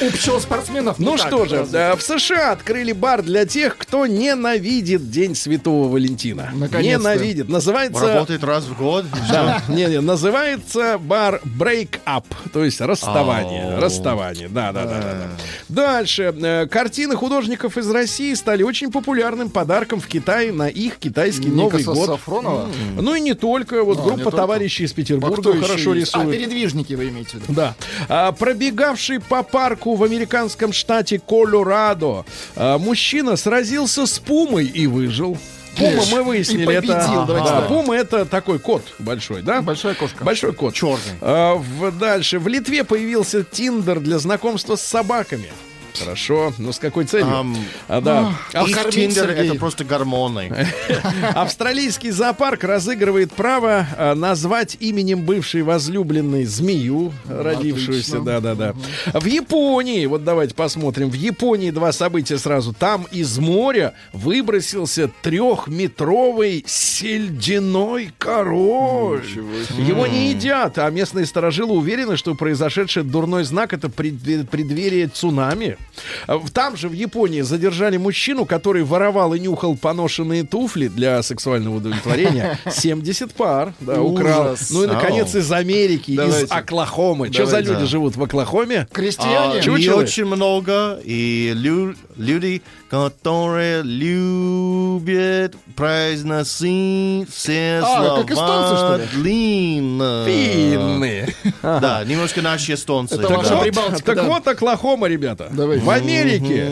[0.00, 5.10] У пчел спортсменов Ну что же, э, в США открыли бар для тех, кто ненавидит
[5.10, 6.50] День Святого Валентина.
[6.54, 6.98] Наконец-то.
[7.00, 7.48] Ненавидит.
[7.48, 8.14] Называется...
[8.14, 9.04] Работает раз в год.
[9.30, 13.76] Да, не, не, называется бар Break Up, то есть расставание.
[13.78, 15.28] Расставание, да, да, да, да.
[15.68, 16.34] Дальше.
[16.36, 21.84] Э, Картины художников из России стали очень популярным подарком в Китае на их китайский Новый
[21.84, 22.06] год.
[22.06, 22.68] Сафронова?
[23.00, 23.84] Ну и не только.
[23.84, 26.14] Вот не группа товарищей из Петербурга кто еще хорошо есть?
[26.14, 27.52] А, передвижники вы имеете в виду?
[27.52, 27.74] Да.
[28.08, 32.24] А, пробегавший по парку в американском штате Колорадо
[32.56, 35.38] а, мужчина сразился с пумой и выжил.
[35.76, 37.26] Пума, мы выяснили, победил, это...
[37.26, 37.68] Да, так.
[37.68, 39.62] пума это такой кот большой, да?
[39.62, 40.24] Большая кошка.
[40.24, 40.74] Большой кот.
[40.74, 40.98] Черный.
[41.20, 42.38] А, в, дальше.
[42.38, 45.50] В Литве появился Тиндер для знакомства с собаками.
[46.00, 46.52] Хорошо.
[46.58, 47.34] Но с какой целью?
[47.34, 47.56] Ам,
[47.88, 48.34] а, да.
[48.66, 50.66] Их Покормить, Тиндер это просто гормоны.
[51.34, 58.20] Австралийский зоопарк разыгрывает право а, назвать именем бывшей возлюбленной змею, родившуюся.
[58.20, 58.74] Да-да-да.
[59.12, 61.10] В Японии, вот давайте посмотрим.
[61.10, 62.72] В Японии два события сразу.
[62.72, 69.24] Там из моря выбросился трехметровый сельдяной король.
[69.78, 75.76] Его не едят, а местные сторожилы уверены, что произошедший дурной знак это пред- преддверие цунами.
[76.26, 81.22] А в- Там же в Японии задержали мужчину, который воровал и нюхал поношенные туфли для
[81.22, 82.58] сексуального удовлетворения.
[82.70, 84.52] 70 пар, да, украл.
[84.52, 84.70] Ужас.
[84.70, 86.54] Ну и, наконец, из Америки, из Давайте.
[86.54, 87.32] Оклахомы.
[87.32, 88.86] Что за люди живут в Оклахоме?
[88.92, 89.60] Крестьяне.
[89.60, 99.00] А, и очень много, и лю- люди, которые любят произносить все А, как эстонцы, слова
[99.12, 100.24] длинно.
[100.26, 101.34] Финны.
[101.62, 103.16] Да, немножко наши эстонцы.
[103.16, 104.22] Это Так ваша вот, Прибалтика, так да.
[104.22, 105.48] вот Оклахома, ребята.
[105.50, 105.84] Давайте.
[105.84, 106.66] В Америке,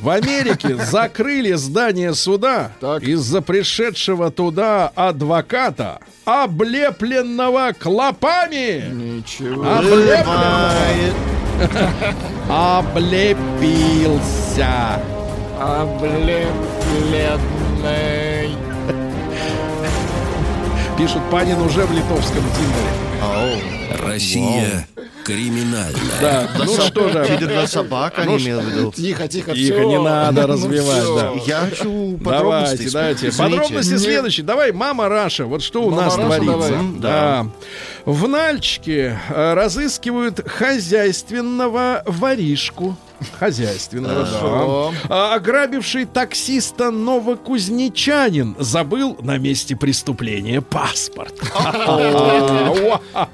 [0.00, 8.88] в Америке закрыли здание суда из-за пришедшего туда адвоката, облепленного клопами.
[8.92, 9.66] Ничего.
[9.68, 10.72] Облепленного.
[15.58, 15.88] Бывает.
[15.88, 17.34] Облепился.
[17.34, 18.56] Облепленный.
[20.96, 23.62] Пишут Панин уже в литовском тиндере.
[24.04, 24.86] Россия
[25.24, 25.92] криминальная.
[26.22, 27.26] Да, ну что же.
[27.38, 28.92] Тигр собака не имел в виду.
[28.92, 31.16] Тихо, тихо, Тихо, не надо Ну развивать, всё.
[31.16, 31.32] да.
[31.46, 32.88] Я хочу подробности.
[32.90, 33.32] Давайте, давайте.
[33.38, 34.46] Подробности следующие.
[34.46, 35.44] Давай, Mama Russia.
[35.44, 36.68] Вот что у нас Russia, творится.
[36.70, 36.78] давай.
[36.98, 37.46] Да.
[38.06, 42.96] В Нальчике э, разыскивают хозяйственного воришку.
[43.38, 44.92] Хозяйственного, да.
[45.08, 51.34] А, Ограбивший таксиста новокузнечанин забыл на месте преступления паспорт.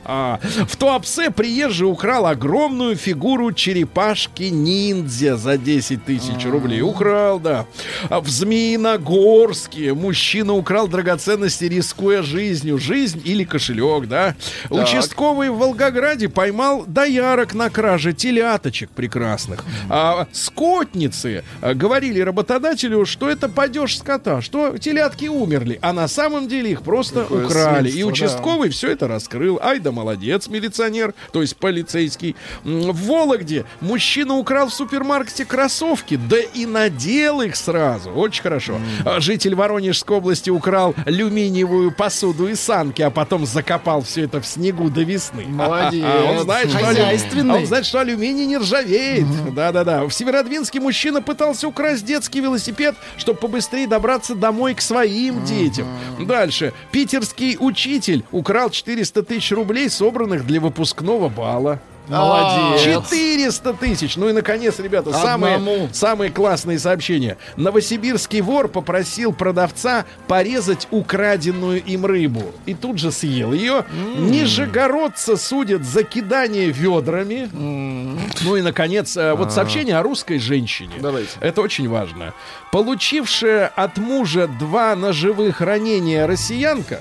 [0.05, 6.81] В Туапсе приезжий украл огромную фигуру черепашки-ниндзя за 10 тысяч рублей.
[6.83, 7.67] Украл, да.
[8.09, 12.79] А В Змеиногорске мужчина украл драгоценности, рискуя жизнью.
[12.79, 14.35] Жизнь или кошелек, да.
[14.71, 19.65] Участковый в Волгограде поймал доярок на краже теляточек прекрасных.
[19.89, 26.49] А скотницы а, говорили работодателю, что это падеж скота, что телятки умерли, а на самом
[26.49, 27.89] деле их просто Какое украли.
[27.89, 28.13] И свинство, да.
[28.13, 29.59] участковый все это раскрыл.
[29.63, 32.37] Ай да молодец, милиционер, то есть полицейский.
[32.65, 38.11] В Вологде мужчина украл в супермаркете кроссовки, да и надел их сразу.
[38.11, 38.79] Очень хорошо.
[39.05, 44.47] А Житель Воронежской области украл алюминиевую посуду и санки, а потом закопал все это в
[44.47, 45.45] снегу до весны.
[45.47, 46.05] Молодец.
[46.07, 47.55] А он знает, что, алю- Хозяйственный.
[47.55, 49.27] а он знает, что алюминий не ржавеет.
[49.73, 50.05] Да-да-да.
[50.05, 55.87] В Северодвинске мужчина пытался украсть детский велосипед, чтобы побыстрее добраться домой к своим детям.
[56.21, 56.75] Дальше.
[56.93, 61.81] Питерский учитель украл 400 тысяч рублей, собранных для выпускного бала.
[62.09, 62.83] Молодец.
[62.83, 64.17] 400 тысяч.
[64.17, 65.89] Ну и, наконец, ребята, самые, Одному.
[65.93, 67.37] самые классные сообщения.
[67.57, 72.53] Новосибирский вор попросил продавца порезать украденную им рыбу.
[72.67, 73.85] И тут же съел ее.
[74.19, 77.49] Нижегородца судят за кидание ведрами.
[77.53, 80.95] Ну и, наконец, э, вот сообщение о русской женщине.
[81.01, 81.31] Давайте.
[81.41, 82.35] Это очень важно.
[82.73, 87.01] Получившая от мужа два ножевых ранения россиянка,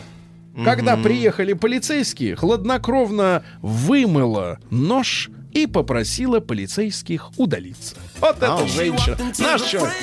[0.64, 7.96] когда приехали полицейские, хладнокровно вымыла нож и попросила полицейских удалиться.
[8.20, 9.18] Вот это женщина.
[9.40, 9.94] Наш человек.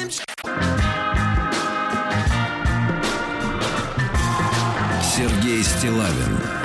[5.16, 6.59] Сергей Стилавин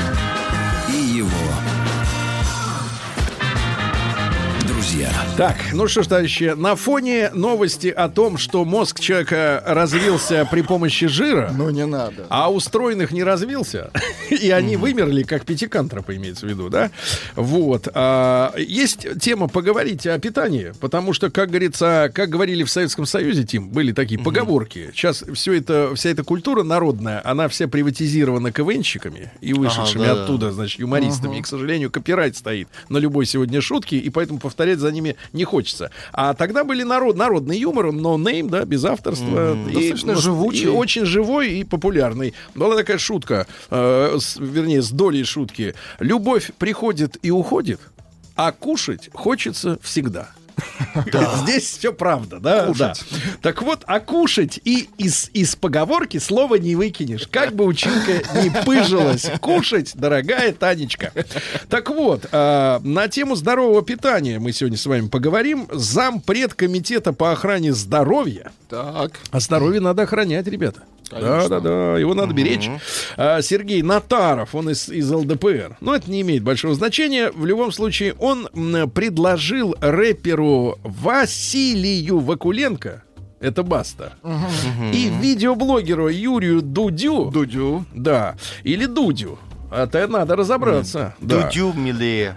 [4.96, 5.12] друзья.
[5.36, 10.62] Так, ну что ж, товарищи, на фоне новости о том, что мозг человека развился при
[10.62, 12.26] помощи жира, Ну не надо.
[12.30, 13.92] а у стройных не развился,
[14.30, 16.92] и они вымерли, как пятикантропы, имеется в виду, да?
[17.36, 17.90] Вот.
[17.94, 23.44] а, есть тема поговорить о питании, потому что, как говорится, как говорили в Советском Союзе,
[23.44, 24.92] Тим, были такие поговорки.
[24.94, 30.80] Сейчас все это, вся эта культура народная, она вся приватизирована КВНщиками и вышедшими оттуда, значит,
[30.80, 31.38] юмористами.
[31.38, 35.44] И, к сожалению, копирайт стоит на любой сегодня шутке, и поэтому повторять за ними не
[35.44, 35.90] хочется.
[36.14, 39.54] А тогда были народ, народный юмор, но name, да, без авторства.
[39.68, 40.64] и, Достаточно ну, живучий.
[40.66, 42.34] и очень живой и популярный.
[42.54, 45.74] Была такая шутка, э, с- вернее, с долей шутки.
[46.00, 47.80] Любовь приходит и уходит,
[48.36, 50.30] а кушать хочется всегда.
[51.44, 52.72] Здесь все правда, да?
[52.78, 52.94] Да.
[53.42, 57.28] Так вот, а кушать и из, из поговорки слова не выкинешь.
[57.28, 59.30] Как бы училка не пыжилась.
[59.42, 61.12] Кушать, дорогая Танечка.
[61.70, 65.68] Так вот, а, на тему здорового питания мы сегодня с вами поговорим.
[65.72, 68.52] Зампред комитета по охране здоровья.
[68.70, 69.20] Так.
[69.32, 70.84] А здоровье надо охранять, ребята.
[71.12, 72.70] Да, да, да, его надо беречь.
[73.16, 75.78] А, Сергей Натаров, он из, из ЛДПР.
[75.82, 77.32] Но это не имеет большого значения.
[77.32, 78.48] В любом случае, он
[78.94, 83.04] предложил рэперу Василию Вакуленко,
[83.40, 84.14] это Баста,
[84.94, 87.86] и видеоблогеру Юрию Дудю, Дудю.
[87.94, 89.38] да, или Дудю,
[89.84, 91.16] это надо разобраться.
[91.20, 91.44] Да.
[91.44, 92.36] Дудю милее.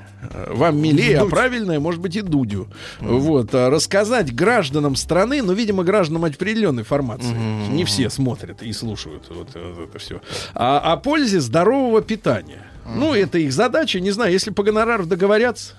[0.49, 2.69] Вам милее, а правильное, может быть, и Дудю.
[3.01, 7.35] Вот, а, рассказать гражданам страны, ну, видимо, гражданам определенной формации.
[7.71, 10.21] Не все смотрят и слушают вот, э, это все.
[10.55, 12.65] А, о пользе здорового питания.
[12.87, 15.75] Ну, это их задача, не знаю, если по гонорару договорятся,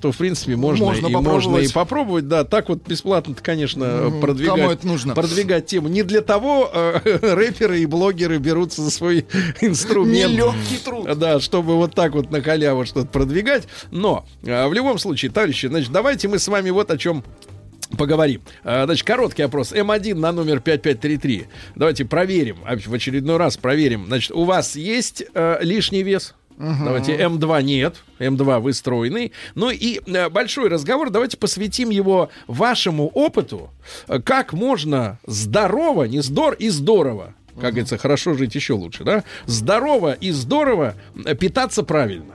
[0.00, 1.70] то, в принципе, можно, Можно и можно попробовать.
[1.70, 2.28] и попробовать.
[2.28, 4.20] Да, так вот бесплатно, конечно, Мгм.
[4.20, 5.14] продвигать, Кому это нужно?
[5.14, 5.88] продвигать тему.
[5.88, 7.00] Не для того э,
[7.34, 9.26] рэперы и блогеры берутся за свой
[9.60, 10.32] инструмент.
[10.32, 11.18] Нелегкий труд.
[11.18, 13.68] Да, чтобы вот так вот на халяву что-то продвигать.
[13.90, 17.24] Но э, в любом случае, товарищи, значит, давайте мы с вами вот о чем
[17.98, 18.40] Поговорим.
[18.64, 19.72] А, Значит, короткий опрос.
[19.72, 21.44] М1 на номер 5533.
[21.76, 22.56] Давайте проверим.
[22.64, 24.06] а, В очередной раз проверим.
[24.06, 26.34] Значит, у вас есть э, лишний вес?
[26.58, 27.96] Давайте М2 нет.
[28.18, 29.32] М2 вы стройный.
[29.54, 31.10] Ну и э, большой разговор.
[31.10, 33.70] Давайте посвятим его вашему опыту.
[34.08, 37.34] Э, Как можно здорово, не здор и здорово.
[37.54, 39.24] Как говорится, хорошо жить еще лучше, да?
[39.46, 40.94] Здорово и здорово
[41.24, 42.34] э, питаться правильно.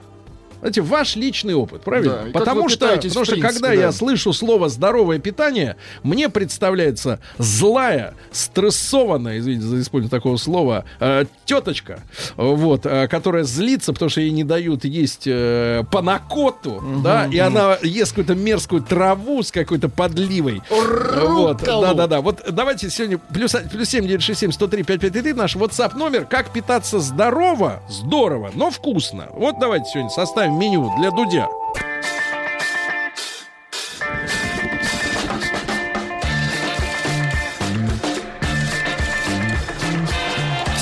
[0.60, 2.24] Знаете, ваш личный опыт, правильно?
[2.26, 3.74] Да, потому что, потому что принципе, когда да.
[3.74, 11.24] я слышу слово здоровое питание, мне представляется злая, стрессованная, извините за использование такого слова, э,
[11.44, 12.00] теточка,
[12.36, 17.78] вот, э, которая злится, потому что ей не дают есть э, панакоту, да, и она
[17.82, 20.62] ест какую-то мерзкую траву с какой-то подливой.
[20.70, 22.20] Вот, да-да-да.
[22.20, 26.26] Вот давайте сегодня плюс, плюс 7 967 103 5533 наш WhatsApp номер.
[26.26, 29.28] Как питаться здорово, здорово, но вкусно.
[29.32, 31.48] Вот давайте сегодня составим меню для Дудя.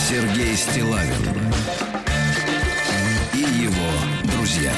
[0.09, 1.13] Сергей Стилавин
[3.35, 4.73] и его друзья.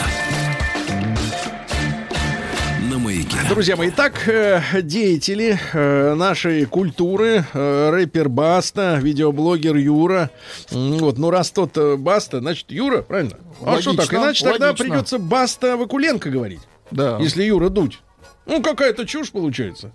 [2.90, 3.36] На маяке.
[3.48, 10.30] Друзья мои, итак, э, деятели э, нашей культуры, э, рэпер Баста, видеоблогер Юра.
[10.70, 13.36] Вот, ну раз тот Баста, значит Юра, правильно?
[13.64, 14.00] А что так?
[14.12, 14.84] Логично, Иначе тогда логично.
[14.84, 16.60] придется Баста Вакуленко говорить.
[16.90, 17.18] Да.
[17.20, 18.00] Если Юра дуть.
[18.46, 19.92] Ну, какая-то чушь получается.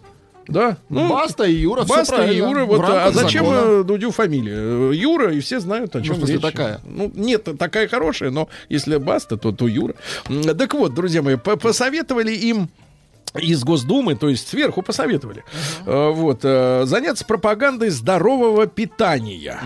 [0.47, 0.77] Да?
[0.89, 2.37] Ну, Баста и Юра, Баста и.
[2.37, 2.65] Юра.
[2.65, 3.81] Вот, а зачем закона.
[3.81, 4.53] э, Дудю фамилия?
[4.55, 6.41] Э, Юра, и все знают, о чем смысле, речь.
[6.43, 6.81] такая?
[6.85, 9.95] Ну, нет, такая хорошая, но если Баста, то, то Юра.
[10.57, 12.69] Так вот, друзья мои, по- посоветовали им
[13.41, 15.43] из Госдумы, то есть сверху посоветовали,
[15.85, 19.59] э, вот, э, заняться пропагандой здорового питания.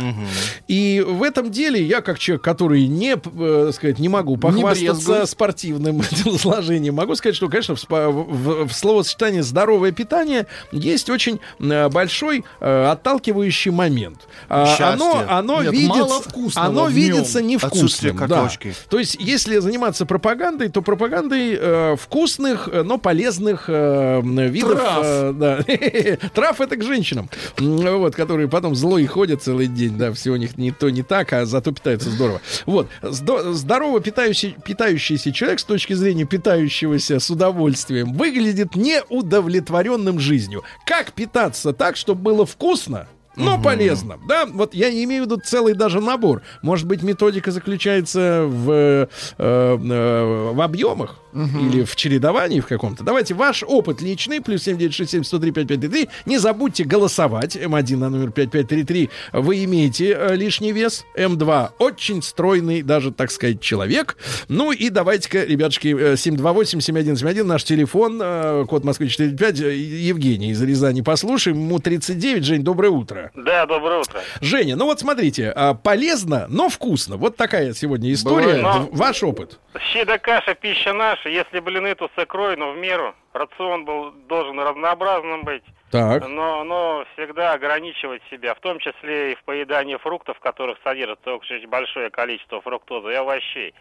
[0.68, 4.94] И в этом деле я, как человек, который не, э, так сказать, не могу похвастаться
[4.94, 5.30] брезгует.
[5.30, 12.44] спортивным телосложением, могу сказать, что, конечно, в, в- в словосочетании здоровое питание есть очень большой
[12.60, 14.28] отталкивающий момент.
[14.50, 14.86] А, Счастье.
[14.86, 16.22] Оно, оно Нет, видится,
[16.56, 18.18] оно видится невкусным.
[18.28, 18.50] да.
[18.90, 24.80] То есть, если заниматься пропагандой, то пропагандой э, вкусных, но полезных э, видов.
[24.80, 25.02] Трав.
[25.04, 26.30] э, да.
[26.34, 30.58] Трав это к женщинам, вот, которые потом злой ходят целый день, да, все у них
[30.58, 32.42] не то, не так, а зато питаются здорово.
[32.66, 40.64] Вот, Здо- здорово питающий, питающийся человек с точки зрения питающегося с удовольствием выглядит неудовлетворенным жизнью.
[40.86, 43.08] Как питаться так, чтобы было вкусно?
[43.40, 44.46] Но полезно, да?
[44.46, 46.42] Вот я имею в виду целый даже набор.
[46.62, 53.04] Может быть, методика заключается в, э, э, в объемах или в чередовании в каком-то.
[53.04, 56.10] Давайте ваш опыт личный, плюс 7967 103 5533.
[56.26, 57.56] Не забудьте голосовать.
[57.56, 59.10] М1 на номер 5533.
[59.34, 61.06] Вы имеете э, лишний вес.
[61.18, 64.18] М2 очень стройный, даже, так сказать, человек.
[64.48, 70.62] Ну и давайте-ка, ребятушки, э, 728-7171, наш телефон, э, код Москвы 45, э, Евгений из
[70.62, 71.02] Рязани.
[71.02, 71.58] Послушаем.
[71.58, 72.44] Ему 39.
[72.44, 73.29] Жень, доброе утро.
[73.34, 74.22] Да, доброе утро.
[74.42, 77.18] Женя, ну вот смотрите, а, полезно, но вкусно.
[77.18, 78.62] Вот такая сегодня история.
[78.62, 78.90] Бывает.
[78.92, 79.60] Ваш опыт.
[79.92, 81.30] Щи да каша, пища наша.
[81.30, 83.16] Если блины, то с икрой, но в меру.
[83.34, 85.64] Рацион был, должен разнообразным быть.
[85.92, 86.28] Так.
[86.28, 91.34] Но, но всегда ограничивать себя, в том числе и в поедании фруктов, в которых содержится
[91.34, 93.74] очень большое количество фруктозы и овощей.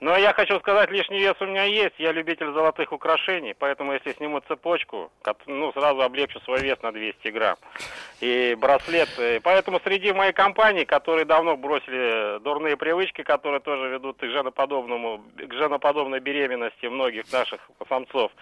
[0.00, 1.94] Но я хочу сказать, лишний вес у меня есть.
[1.98, 5.12] Я любитель золотых украшений, поэтому если сниму цепочку,
[5.46, 7.56] ну, сразу облегчу свой вес на 200 грамм.
[8.20, 9.08] И браслет.
[9.42, 15.52] Поэтому среди моей компании, которые давно бросили дурные привычки, которые тоже ведут к женоподобному, к
[15.52, 18.32] женоподобной беременности многих наших самцов,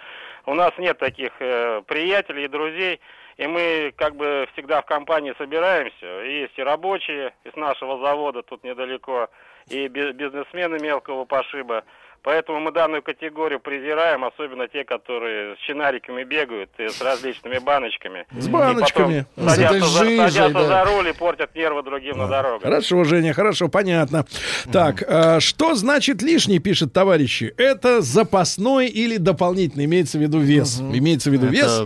[0.47, 3.01] у нас нет таких э, приятелей и друзей,
[3.37, 6.07] и мы как бы всегда в компании собираемся.
[6.23, 9.29] Есть и рабочие из нашего завода тут недалеко,
[9.71, 11.85] и би- бизнесмены мелкого пошиба.
[12.23, 18.27] Поэтому мы данную категорию презираем, особенно те, которые с чинариками бегают и с различными баночками.
[18.37, 19.21] С баночками.
[19.21, 20.67] И потом садятся, за, жижей, садятся да.
[20.67, 22.63] за руль и портят нервы другим на дорогах.
[22.63, 24.27] Хорошо, Женя, хорошо, понятно.
[24.73, 27.55] Так, а, что значит лишний, пишет товарищи?
[27.57, 30.81] Это запасной или дополнительный, имеется в виду вес.
[30.81, 31.83] Имеется в виду Это вес.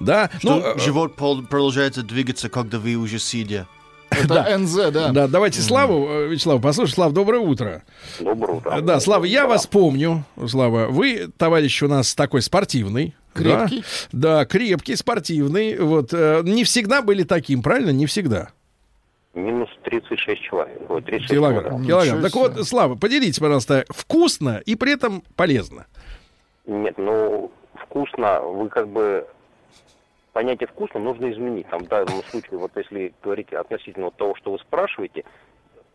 [0.00, 0.30] Да.
[0.38, 3.66] Что Ну, э, живот продолжает двигаться, когда вы уже сидя.
[4.24, 5.08] Это НЗ, да.
[5.12, 7.82] да, давайте Славу, э, Вячеслав, послушай, Слав, доброе утро.
[8.20, 8.80] Доброе утро.
[8.80, 10.86] Да, Слава, я вас помню, Слава.
[10.86, 13.14] Вы, товарищ, у нас такой спортивный.
[13.34, 13.84] Крепкий.
[14.12, 15.78] Да, да крепкий, спортивный.
[15.78, 17.90] Вот, э, не всегда были таким, правильно?
[17.90, 18.50] Не всегда.
[19.34, 20.80] Минус 36 человек.
[20.88, 21.62] Ой, 36 Килограмм.
[21.62, 21.86] килограмм.
[21.86, 22.22] килограмм.
[22.22, 25.86] Так вот, Слава, поделитесь, пожалуйста, вкусно и при этом полезно.
[26.66, 29.26] Нет, ну, вкусно, вы как бы
[30.36, 31.66] понятие вкусно нужно изменить.
[31.68, 35.24] Там в данном случае, вот если говорить относительно того, что вы спрашиваете,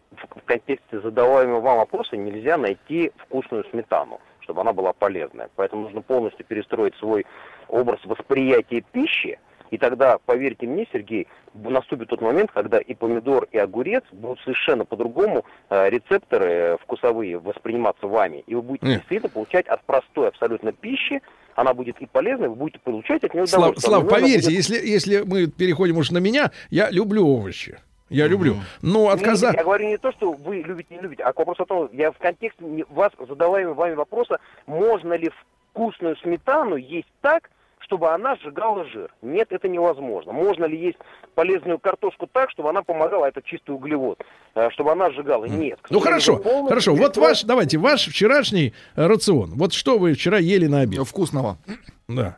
[0.09, 5.51] в контексте задаваемого вам вопроса нельзя найти вкусную сметану, чтобы она была полезная.
[5.55, 7.27] Поэтому нужно полностью перестроить свой
[7.67, 9.37] образ восприятия пищи,
[9.71, 14.83] и тогда, поверьте мне, Сергей, наступит тот момент, когда и помидор, и огурец будут совершенно
[14.85, 18.43] по-другому э, рецепторы э, вкусовые восприниматься вами.
[18.47, 18.97] И вы будете Нет.
[18.99, 21.21] действительно получать от простой абсолютно пищи,
[21.55, 23.95] она будет и полезной, вы будете получать от нее Слав, удовольствие.
[23.95, 27.79] Слав, поверьте, будет- если, если мы переходим уж на меня, я люблю овощи.
[28.09, 28.57] Я люблю.
[28.81, 29.53] Но Не, отказа...
[29.53, 32.17] Я говорю не то, что вы любите, не любите, а вопрос о том, я в
[32.17, 35.31] контексте вас задаваемого вами вопроса, можно ли
[35.71, 37.49] вкусную сметану есть так,
[37.81, 39.13] чтобы она сжигала жир.
[39.21, 40.31] Нет, это невозможно.
[40.31, 40.97] Можно ли есть
[41.35, 44.21] полезную картошку так, чтобы она помогала, это чистый углевод,
[44.55, 45.45] э, чтобы она сжигала?
[45.45, 45.79] Нет.
[45.89, 46.95] Ну хорошо, хорошо.
[46.95, 49.51] Вот ваш, давайте, ваш вчерашний э, рацион.
[49.55, 51.05] Вот что вы вчера ели на обед?
[51.07, 51.57] Вкусного.
[52.07, 52.37] Да.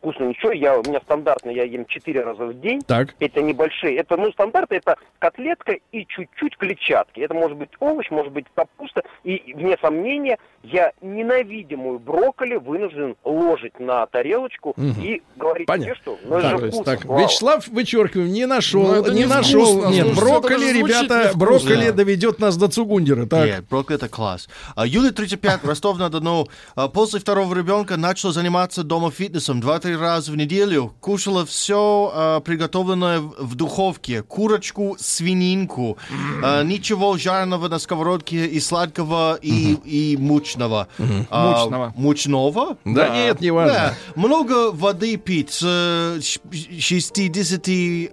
[0.00, 2.80] Вкусно ничего, я, у меня стандартно, я ем 4 раза в день.
[2.86, 3.14] Так.
[3.20, 7.20] Это небольшие, это, ну, стандарты, это котлетка и чуть-чуть клетчатки.
[7.20, 9.02] Это может быть овощ, может быть капуста.
[9.24, 15.02] И, вне сомнения, я ненавидимую брокколи вынужден ложить на тарелочку Мгм.
[15.02, 15.94] и говорить Понятно.
[15.96, 16.84] что ну, это Так, же вкусно.
[16.84, 17.20] так, Вау.
[17.20, 19.64] Вячеслав, вычеркиваем, не нашел, Ну, это не не нашел.
[19.64, 21.92] вкусно, Нет, слушайте, брокколи, это ребята, брокколи Да.
[21.92, 23.26] доведет нас до Цугундера.
[23.26, 23.46] Так.
[23.46, 24.48] Нет, брокколи это класс.
[24.76, 26.46] А, Юлия 35, Ростов-на-Дону.
[26.74, 29.60] А, После второго ребенка начала заниматься дома фитнесом
[29.90, 30.92] два-три раза в неделю.
[31.00, 34.22] Кушала все приготовленное в духовке.
[34.22, 35.96] Курочку, свининку.
[36.42, 40.88] А, Ничего жареного на сковородке и сладкого, и, и мучного.
[41.30, 41.92] А, Мучного.
[41.96, 42.76] Мучного?
[42.84, 43.72] Да нет, не важно.
[43.72, 43.94] Да.
[44.14, 45.50] Много воды пить.
[45.52, 46.40] С э, ш-
[46.78, 48.10] 61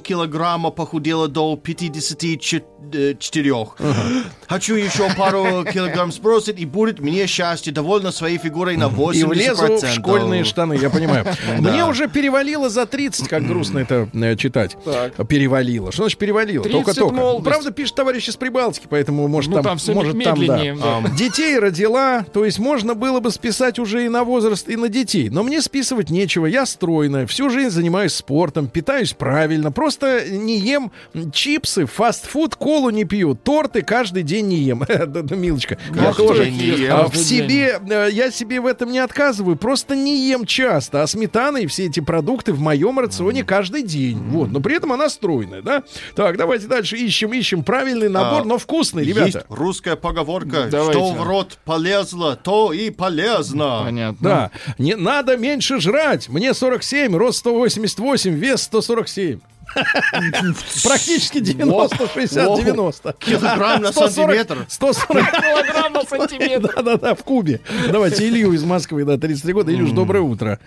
[0.00, 2.64] килограмма похудела до 54.
[4.48, 7.72] Хочу еще пару килограмм сбросить, и будет мне счастье.
[7.72, 9.14] Довольна своей фигурой на 80%.
[9.16, 11.15] И влезу в школьные штаны, я понимаю.
[11.58, 11.86] Мне Да.
[11.88, 14.76] уже перевалило за 30, как грустно это э, читать.
[15.28, 15.92] Перевалило.
[15.92, 16.64] Что значит перевалило?
[16.64, 17.42] 30 Только-только.
[17.42, 21.02] Правда, пишет товарищ из Прибалтики, поэтому может Ну, там, может там, да.
[21.16, 25.28] Детей родила, то есть можно было бы списать уже и на возраст, и на детей.
[25.30, 26.46] Но мне списывать нечего.
[26.46, 29.72] Я стройная, всю жизнь занимаюсь спортом, питаюсь правильно.
[29.72, 30.90] Просто не ем
[31.32, 34.84] чипсы, фастфуд, колу не пью, торты каждый день не ем.
[35.30, 36.92] Милочка, я тоже день не ем.
[36.96, 41.02] а, в себе, э, я себе в этом не отказываю, просто не ем часто.
[41.06, 44.18] А сметана и все эти продукты в моем рационе каждый день.
[44.30, 45.84] Вот, но при этом она стройная, да?
[46.16, 49.46] Так, давайте дальше ищем, ищем правильный набор, А, но вкусный, Есть ребята.
[49.48, 50.98] русская поговорка, Давайте.
[50.98, 53.82] что в рот полезло, то и полезно.
[53.84, 54.28] Понятно.
[54.28, 56.28] Да, не надо меньше жрать.
[56.28, 59.38] Мне 47, рост 188, вес 147.
[60.84, 63.12] Практически 90, 60, 90.
[63.18, 64.66] Килограмм на 140, сантиметр.
[64.68, 66.72] 140 Килограмм на сантиметр.
[66.76, 67.60] Да-да-да, в кубе.
[67.90, 69.72] Давайте Илью из Москвы, да, 33 года.
[69.72, 70.58] Илюш, доброе утро.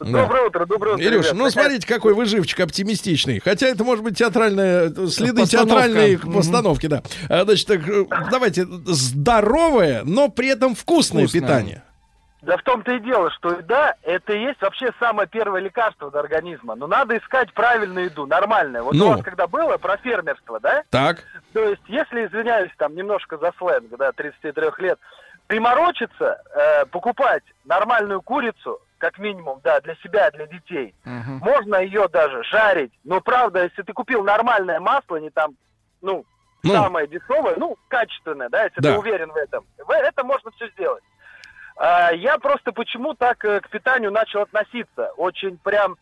[0.00, 0.22] Да.
[0.24, 1.04] Доброе утро, доброе утро.
[1.04, 1.38] Илюш, ребят.
[1.38, 3.38] ну смотрите, какой вы живчик оптимистичный.
[3.38, 5.46] Хотя это может быть театральная, следы Постановка.
[5.46, 7.02] театральной постановки, да.
[7.28, 11.40] А, Значит, так, э, давайте здоровое, но при этом вкусное, Вкусное.
[11.42, 11.83] питание.
[12.44, 16.20] Да в том-то и дело, что еда это и есть вообще самое первое лекарство для
[16.20, 16.74] организма.
[16.74, 18.84] Но надо искать правильную еду, нормальную.
[18.84, 19.06] Вот Ну.
[19.06, 20.84] у вас когда было про фермерство, да?
[20.90, 21.22] Так.
[21.54, 24.98] То есть, если, извиняюсь, там немножко за сленг, да, 33 лет,
[25.46, 31.38] приморочиться, э, покупать нормальную курицу, как минимум, да, для себя, для детей, Мгм.
[31.38, 32.92] можно ее даже жарить.
[33.04, 35.52] Но правда, если ты купил нормальное масло, не там,
[36.02, 36.24] ну,
[36.62, 36.72] Ну.
[36.74, 38.92] самое дешевое, ну, качественное, да, если Да.
[38.92, 41.02] ты уверен в этом, это можно все сделать.
[41.76, 45.10] А, я просто почему так э, к питанию начал относиться?
[45.16, 45.96] Очень прям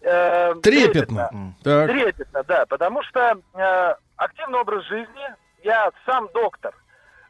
[0.00, 1.54] э, Трепетно.
[1.62, 1.90] Так.
[1.90, 5.34] Трепетно, да, потому что э, активный образ жизни,
[5.64, 6.74] я сам доктор.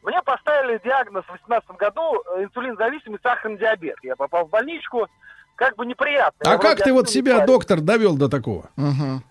[0.02, 3.96] Мне поставили диагноз в 2018 году э, инсулинзависимый сахарный диабет.
[4.02, 5.08] Я попал в больничку,
[5.56, 6.38] как бы неприятно.
[6.50, 7.46] А Я как ты вот себя, парень.
[7.46, 8.70] доктор, довел до такого?
[8.76, 9.22] Мгм.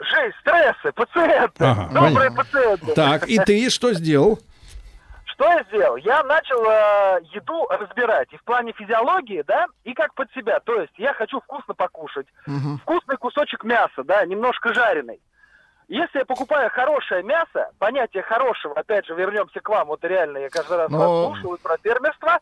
[0.00, 2.36] Жизнь, стрессы, пациенты, Ага, добрые понятно.
[2.44, 2.94] пациенты.
[2.94, 4.38] Так, и ты что сделал?
[5.34, 5.96] Что я сделал?
[5.96, 10.60] Я начал э, еду разбирать и в плане физиологии, да, и как под себя.
[10.60, 12.78] То есть я хочу вкусно покушать, Мгм.
[12.78, 15.20] вкусный кусочек мяса, да, немножко жареный.
[15.88, 20.50] Если я покупаю хорошее мясо, понятие хорошего, опять же, вернемся к вам, вот реально я
[20.50, 22.38] каждый раз Но- вас слушаю про фермерство,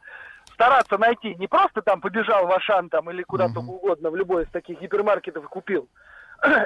[0.52, 4.50] стараться найти, не просто там побежал в Ашан там или куда-то угодно, в любой из
[4.50, 5.88] таких гипермаркетов и купил.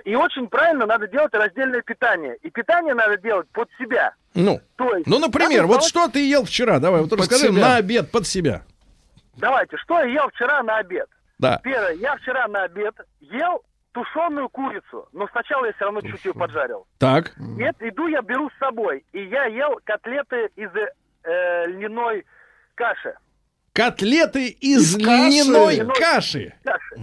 [0.05, 2.37] И очень правильно надо делать раздельное питание.
[2.43, 4.15] И питание надо делать под себя.
[4.35, 6.79] Ну, То есть, ну, например, вот делать- что ты ел вчера?
[6.79, 7.61] Давай, вот Под расскажи себя.
[7.61, 8.63] на обед под себя.
[9.37, 11.09] Давайте, что я ел вчера на обед?
[11.39, 11.61] Да.
[11.63, 13.63] Первое, я вчера на обед ел
[13.93, 16.87] тушеную курицу, но сначала я все равно чуть ее поджарил.
[16.99, 17.33] Так.
[17.37, 22.25] Нет, иду я беру с собой, и я ел котлеты из э, льняной
[22.75, 23.15] каши.
[23.77, 25.29] Котлеты из, Из каши.
[25.29, 26.55] льняной каши.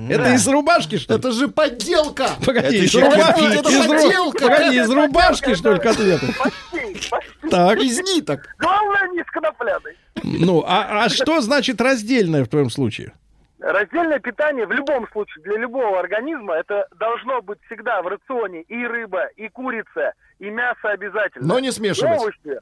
[0.09, 1.19] Это из рубашки, что ли?
[1.19, 2.29] Это же подделка.
[2.43, 3.59] Погоди, Это из еще рубашки.
[3.59, 4.39] Это из ру- подделка.
[4.49, 6.25] погоди, из рубашки, что ли, котлеты?
[6.39, 7.49] Почти, почти.
[7.51, 8.55] Так, Из ниток.
[8.57, 9.95] Главное, не с конопляной.
[10.23, 13.13] ну, а, а что значит раздельное в твоем случае?
[13.59, 18.83] Раздельное питание в любом случае для любого организма это должно быть всегда в рационе и
[18.85, 21.47] рыба, и курица, и мясо обязательно.
[21.47, 22.19] Но не смешивать.
[22.19, 22.59] Овощи.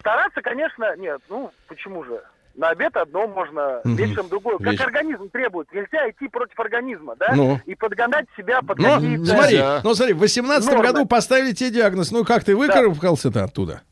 [0.00, 1.20] Стараться, конечно, нет.
[1.28, 2.20] Ну, почему же?
[2.54, 3.96] На обед одно можно, Мгм.
[3.96, 4.58] вечером другое.
[4.58, 5.72] Как Вечер- организм требует.
[5.72, 7.32] Нельзя идти против организма, да?
[7.34, 7.58] Ну.
[7.64, 9.24] И подгонять себя под Ну, какие-то...
[9.24, 9.80] смотри, Нельзя.
[9.82, 10.84] ну смотри, в 18 Нормы.
[10.86, 12.10] году поставили тебе диагноз.
[12.10, 13.82] Ну как ты выкарабкался-то оттуда?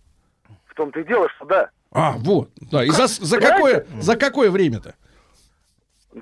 [0.66, 1.70] В том-то и дело, что да.
[1.92, 2.50] А, вот.
[2.70, 4.94] Да, и за, за какое, за какое время-то?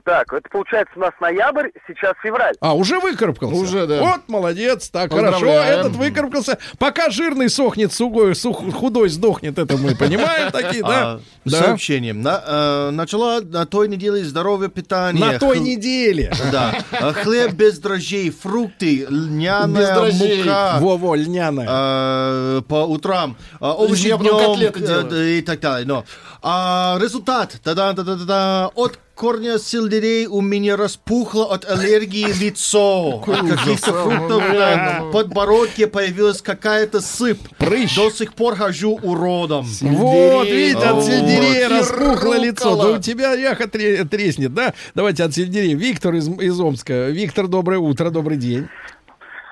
[0.05, 2.55] Так, это получается у нас ноябрь, сейчас февраль.
[2.61, 3.57] А, уже выкарабкался?
[3.57, 4.01] Уже, да.
[4.01, 6.59] Вот, молодец, так, хорошо, этот выкарабкался.
[6.79, 11.13] Пока жирный сохнет, сугой, сух- худой сдохнет, это мы понимаем такие, да?
[11.15, 11.59] А, Да.
[11.59, 12.21] Сообщением.
[12.21, 15.19] На, э, начала на той неделе здоровье питания.
[15.25, 16.33] На той неделе.
[16.53, 16.75] Да.
[16.93, 19.97] А, Хлеб без дрожжей, фрукты, Без льняная.
[19.97, 20.11] А.
[20.13, 20.77] мука.
[20.81, 21.67] Во-во, льняная.
[21.67, 25.87] э, по утрам, а, овощи днем котлеты э, и так далее.
[25.87, 26.05] Но.
[26.43, 27.57] А, результат.
[27.65, 28.71] Да-да, да, да, да, да.
[28.75, 33.21] От корня сельдерей у меня распухло от аллергии лицо.
[33.27, 37.41] От каких-то фруктов на подбородке появилась какая-то сыпь.
[37.59, 37.97] Прыщ.
[37.97, 39.67] До сих пор хожу уродом.
[39.81, 41.09] Вот, видите, от Вот.
[41.09, 42.77] И распухло лицо.
[42.77, 44.73] Да у тебя яха тре- треснет, да?
[44.95, 45.75] Давайте от сельдерея.
[45.75, 47.09] Виктор из, из Омска.
[47.09, 48.69] Виктор, доброе утро, добрый день.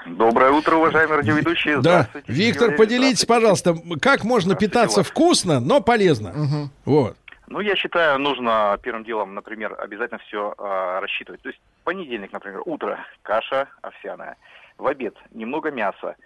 [0.06, 1.80] Доброе утро, уважаемые радиоведущие.
[1.80, 1.80] Да,
[2.12, 3.26] Здравствуйте, Виктор, поделитесь, Здравствуйте.
[3.26, 6.70] пожалуйста, как можно питаться вкусно, но полезно?
[6.84, 7.16] Вот.
[7.48, 10.54] Ну, я считаю, нужно первым делом, например, обязательно все
[11.00, 11.42] рассчитывать.
[11.42, 14.36] То есть понедельник, например, утро, каша овсяная.
[14.78, 16.16] В обед немного мяса.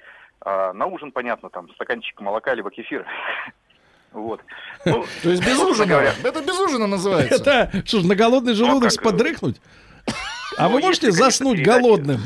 [0.42, 3.06] А, на ужин, понятно, там стаканчик молока либо кефир.
[4.12, 4.40] Вот.
[4.84, 6.12] Ну, То есть без ужина.
[6.24, 7.36] Это без ужина называется.
[7.70, 9.60] Это что ж, на голодный желудок как, подрыхнуть?
[10.56, 12.18] А ну, вы можете заснуть голодным?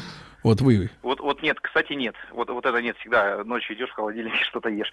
[0.45, 0.91] Вот вы.
[1.03, 2.15] Вот, вот нет, кстати, нет.
[2.31, 3.43] Вот, вот это нет всегда.
[3.45, 4.91] Ночью идешь в холодильнике, что-то ешь.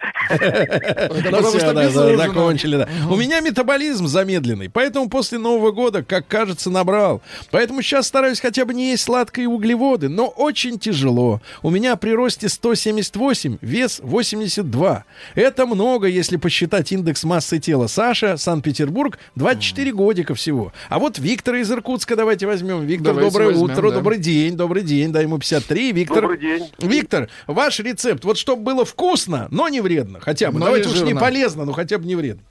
[2.16, 2.88] Закончили, да.
[3.10, 7.20] У меня метаболизм замедленный, поэтому после Нового года, как кажется, набрал.
[7.50, 11.42] Поэтому сейчас стараюсь хотя бы не есть сладкие углеводы, но очень тяжело.
[11.62, 15.04] У меня при росте 178, вес 82.
[15.34, 17.88] Это много, если посчитать индекс массы тела.
[17.88, 20.72] Саша, Санкт-Петербург, 24 годика всего.
[20.88, 22.86] А вот Виктора из Иркутска давайте возьмем.
[22.86, 25.12] Виктор, доброе утро, добрый день, добрый день.
[25.12, 25.92] Дай ему 53.
[25.92, 26.72] Виктор, Добрый день.
[26.78, 30.58] Виктор, ваш рецепт, вот чтобы было вкусно, но не вредно, хотя бы.
[30.58, 32.42] Но Давайте не уж не полезно, но хотя бы не вредно.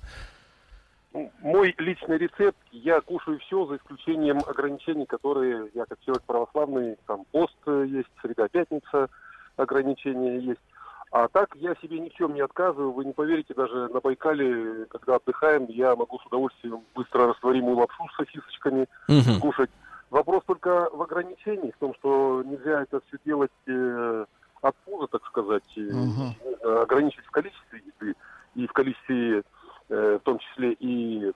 [1.41, 7.26] Мой личный рецепт, я кушаю все, за исключением ограничений, которые я как человек православный, там
[7.31, 9.09] пост э, есть, среда, пятница,
[9.57, 10.61] ограничения есть.
[11.11, 12.93] А так я себе ни в чем не отказываю.
[12.93, 18.03] Вы не поверите, даже на Байкале, когда отдыхаем, я могу с удовольствием быстро растворимую лапшу
[18.13, 19.41] с сосисочками Мгм.
[19.41, 19.69] кушать.
[20.11, 24.25] Вопрос только в ограничении, в том, что нельзя это все делать э,
[24.61, 26.35] от пуза, так сказать, нужно
[26.83, 28.15] ограничить в количестве еды
[28.55, 29.43] и в количестве,
[29.88, 31.31] э, в том числе и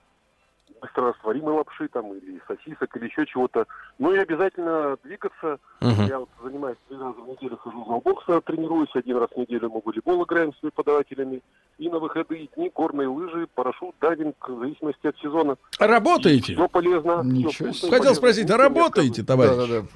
[0.85, 3.65] быстрорастворимой лапши там или сосисок или еще чего-то.
[3.99, 5.59] Ну и обязательно двигаться.
[5.81, 6.05] Мгм.
[6.07, 9.69] Я вот занимаюсь три раза в неделю, хожу в бокса, тренируюсь, один раз в неделю
[9.69, 11.41] мы волейбол играем с преподавателями.
[11.77, 15.57] И на выходные дни горные лыжи, парашют, дайвинг, в зависимости от сезона.
[15.79, 16.53] Работаете?
[16.53, 17.21] Все полезно.
[17.23, 17.89] Ничего вкусно и себе.
[17.89, 18.15] Хотел полезно.
[18.15, 19.55] спросить, а работаете, товарищ?
[19.55, 19.87] Да-да-да.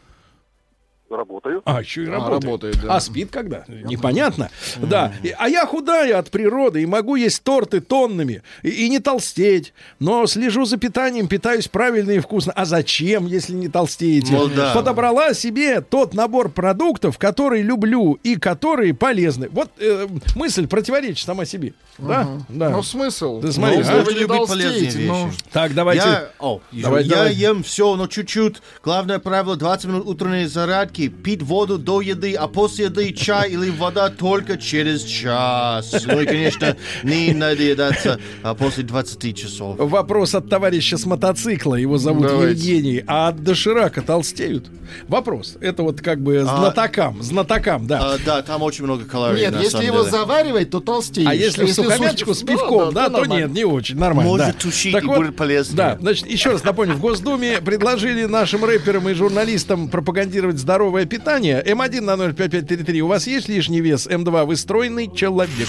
[1.10, 1.62] Работаю.
[1.66, 2.44] А, еще и А, работает.
[2.44, 2.96] работает, да.
[2.96, 3.66] А спит когда?
[3.68, 4.50] Непонятно.
[4.78, 5.12] Да.
[5.24, 9.74] И- А я худая от природы и могу есть торты тоннами и, и не толстеть.
[10.00, 12.54] Но слежу за питанием, питаюсь правильно и вкусно.
[12.56, 14.34] А зачем, если не толстеете?
[14.34, 14.74] Ну да.
[14.74, 19.50] Подобрала себе тот набор продуктов, которые люблю и которые полезны.
[19.52, 21.74] Вот э, мысль противоречит сама себе.
[21.98, 22.28] Да?
[22.50, 22.70] Да.
[22.70, 23.42] Ну смысл?
[23.42, 24.02] Ты смотри, Ну, а?
[24.04, 25.32] вы не толстеете, ну.
[25.52, 26.04] Так, давайте.
[26.08, 27.34] Я, о, Давай, я давай.
[27.34, 28.58] ем все, но чуть-чуть.
[28.84, 30.99] Главное правило 20 минут утренней зарядки.
[31.08, 36.06] Пить воду до еды, а после еды чай или вода только через час.
[36.06, 39.76] Ну и, конечно, не надоедаться а, после 20 часов.
[39.78, 41.76] Вопрос от товарища с мотоцикла.
[41.76, 42.52] Его зовут Давайте.
[42.52, 43.04] Евгений.
[43.08, 44.68] А от доширака толстеют?
[45.08, 45.56] Вопрос.
[45.62, 47.22] Это вот как бы знатокам.
[47.22, 48.14] Знатокам, да.
[48.14, 49.42] А, да, там очень много калорий.
[49.42, 50.12] Нет, если его деле.
[50.12, 51.28] заваривать, то толстеешь.
[51.28, 53.46] А если в сухомяточку с пивком, да, то нормально.
[53.46, 54.32] нет, не очень, нормально.
[54.32, 54.54] Может да.
[54.54, 55.78] тушить Так и вот, будет полезнее.
[55.78, 60.60] Да, значит, еще раз напомню, в Госдуме предложили нашим рэперам и журналистам пропагандировать
[60.90, 61.62] здоровое питание.
[61.64, 63.02] М1 на 05533.
[63.04, 64.08] У вас есть лишний вес?
[64.08, 65.68] М2 вы стройный человек.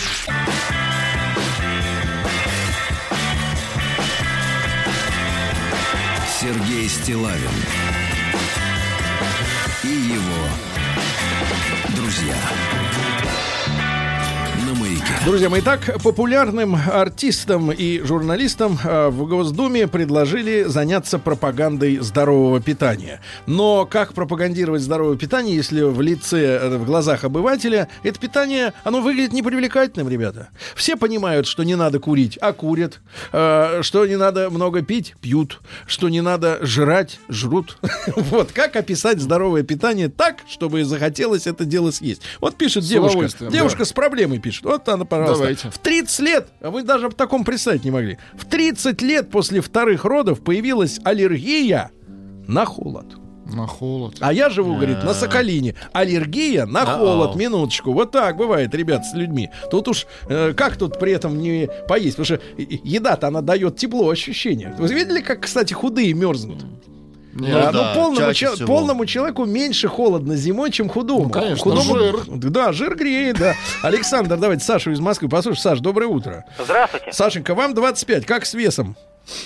[6.40, 7.89] Сергей Стилавин
[15.24, 15.50] друзья.
[15.50, 23.20] Мои, так популярным артистам и журналистам э, в Госдуме предложили заняться пропагандой здорового питания.
[23.46, 29.02] Но как пропагандировать здоровое питание, если в лице, э, в глазах обывателя это питание, оно
[29.02, 30.48] выглядит непривлекательным, ребята?
[30.74, 33.00] Все понимают, что не надо курить, а курят.
[33.32, 35.60] Э, Что не надо много пить, пьют.
[35.86, 37.78] Что не надо жрать, жрут.
[38.16, 42.22] Вот как описать здоровое питание так, чтобы захотелось это дело съесть.
[42.40, 43.28] Вот пишет девушка.
[43.50, 44.64] Девушка с проблемой пишет.
[44.64, 45.38] Вот она, пожалуйста.
[45.38, 45.70] Давайте.
[45.70, 48.18] В 30 лет, а вы даже в таком представить не могли.
[48.34, 51.90] В 30 лет после вторых родов появилась аллергия
[52.48, 53.16] на холод.
[53.52, 54.16] На холод.
[54.20, 55.74] А я живу, говорит, на Соколине.
[55.92, 57.36] Аллергия на холод.
[57.36, 57.92] Минуточку.
[57.92, 59.50] Вот так бывает, ребят, с людьми.
[59.70, 62.16] Тут уж э, как тут при этом не поесть?
[62.16, 64.74] Потому что еда-то она дает тепло ощущение.
[64.78, 66.64] Вы видели, как, кстати, худые мерзнут?
[67.32, 68.66] Ну да, ну, полному, всего.
[68.66, 71.24] полному человеку меньше холодно зимой, чем худому.
[71.24, 72.16] Ну, конечно, худому, жир.
[72.26, 73.54] Да, жир греет, да.
[73.82, 75.28] Александр, давайте Сашу из Москвы.
[75.28, 76.44] Послушай, Саш, доброе утро.
[76.58, 77.12] Здравствуйте.
[77.12, 78.96] Сашенька, вам 25, как с весом?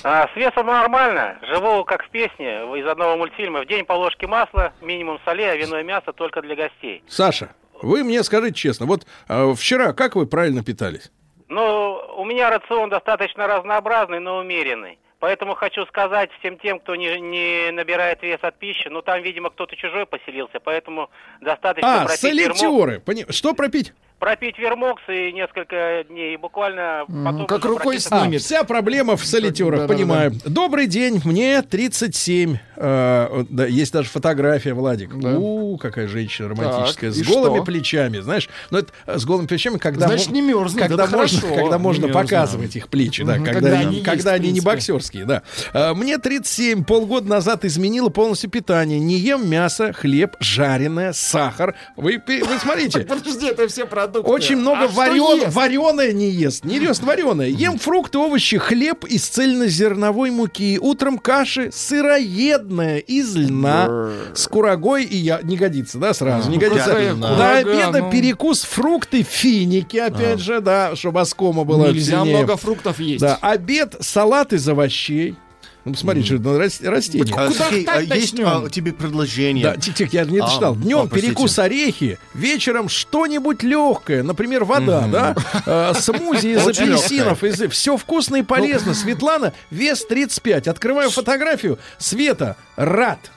[0.02, 1.38] А, с весом нормально.
[1.42, 3.62] Живу, как в песне, из одного мультфильма.
[3.62, 7.02] В день по ложке масла, минимум солей, а вино и мясо только для гостей.
[7.06, 7.50] Саша,
[7.82, 11.10] вы мне скажите честно, вот э, вчера как вы правильно питались?
[11.48, 14.98] Ну, у меня рацион достаточно разнообразный, но умеренный.
[15.24, 19.48] Поэтому хочу сказать всем тем, кто не, не набирает вес от пищи, ну там, видимо,
[19.48, 21.08] кто-то чужой поселился, поэтому
[21.40, 23.00] достаточно А, пропить вермокс, солитеры.
[23.00, 23.94] Пони- Что пропить?
[24.18, 27.46] Пропить вермокс и несколько дней, и буквально потом...
[27.46, 28.40] как рукой практически- А, Снимет.
[28.42, 29.94] вся проблема в солитерах, Да-да-да.
[29.94, 30.32] понимаю.
[30.46, 32.56] Добрый день, мне 37.
[32.76, 35.14] Э, вот, да, есть даже фотография, Владик.
[35.18, 35.36] Да.
[35.38, 37.10] У, какая женщина романтическая.
[37.12, 37.64] Так, с голыми что?
[37.64, 38.48] плечами, знаешь.
[38.70, 41.60] Ну, это э, с голыми плечами, когда, Значит, не мерзнет, когда это можно, хорошо.
[41.62, 42.22] когда можно Не мерзнет.
[42.30, 45.42] показывать их плечи, да, Мгм, когда, когда они, есть, когда они не боксерские, да.
[45.74, 48.98] Э, Мне 37, полгода назад изменила полностью питание.
[48.98, 51.74] Не ем мясо, хлеб, жареное, сахар.
[51.96, 53.00] Вы, вы смотрите.
[53.08, 54.30] Подожди, это все продукты.
[54.30, 55.50] Очень много А варен...
[55.50, 56.64] вареное не ест.
[56.64, 57.48] Не ест вареное.
[57.48, 60.78] Ем фрукты, овощи, хлеб из цельнозерновой муки.
[60.80, 64.10] Утром каши сыроедная из льна.
[64.34, 65.40] С курагой и я...
[65.42, 66.50] Не годится, да, сразу?
[66.50, 67.14] Не годится.
[67.16, 68.10] До обеда ну.
[68.10, 73.20] перекус фрукты, финики, опять же, да, чтобы оскома было Нельзя много фруктов есть.
[73.20, 75.36] Да, обед, салат из овощей.
[75.84, 77.34] Ну, посмотри, что это рас- растение.
[77.36, 79.64] А, Куда Сергей, так а есть а, тебе предложение?
[79.64, 80.74] Да, тих, тих, я не А, читал.
[80.74, 81.28] Днем а, простите.
[81.34, 85.36] перекус орехи, вечером что-нибудь легкое, например, вода, да,
[85.66, 88.94] Э, смузи из апельсинов, из все вкусно и полезно.
[88.94, 90.68] Светлана, вес 35.
[90.68, 91.78] Открываю фотографию.
[91.98, 93.30] Света, рад.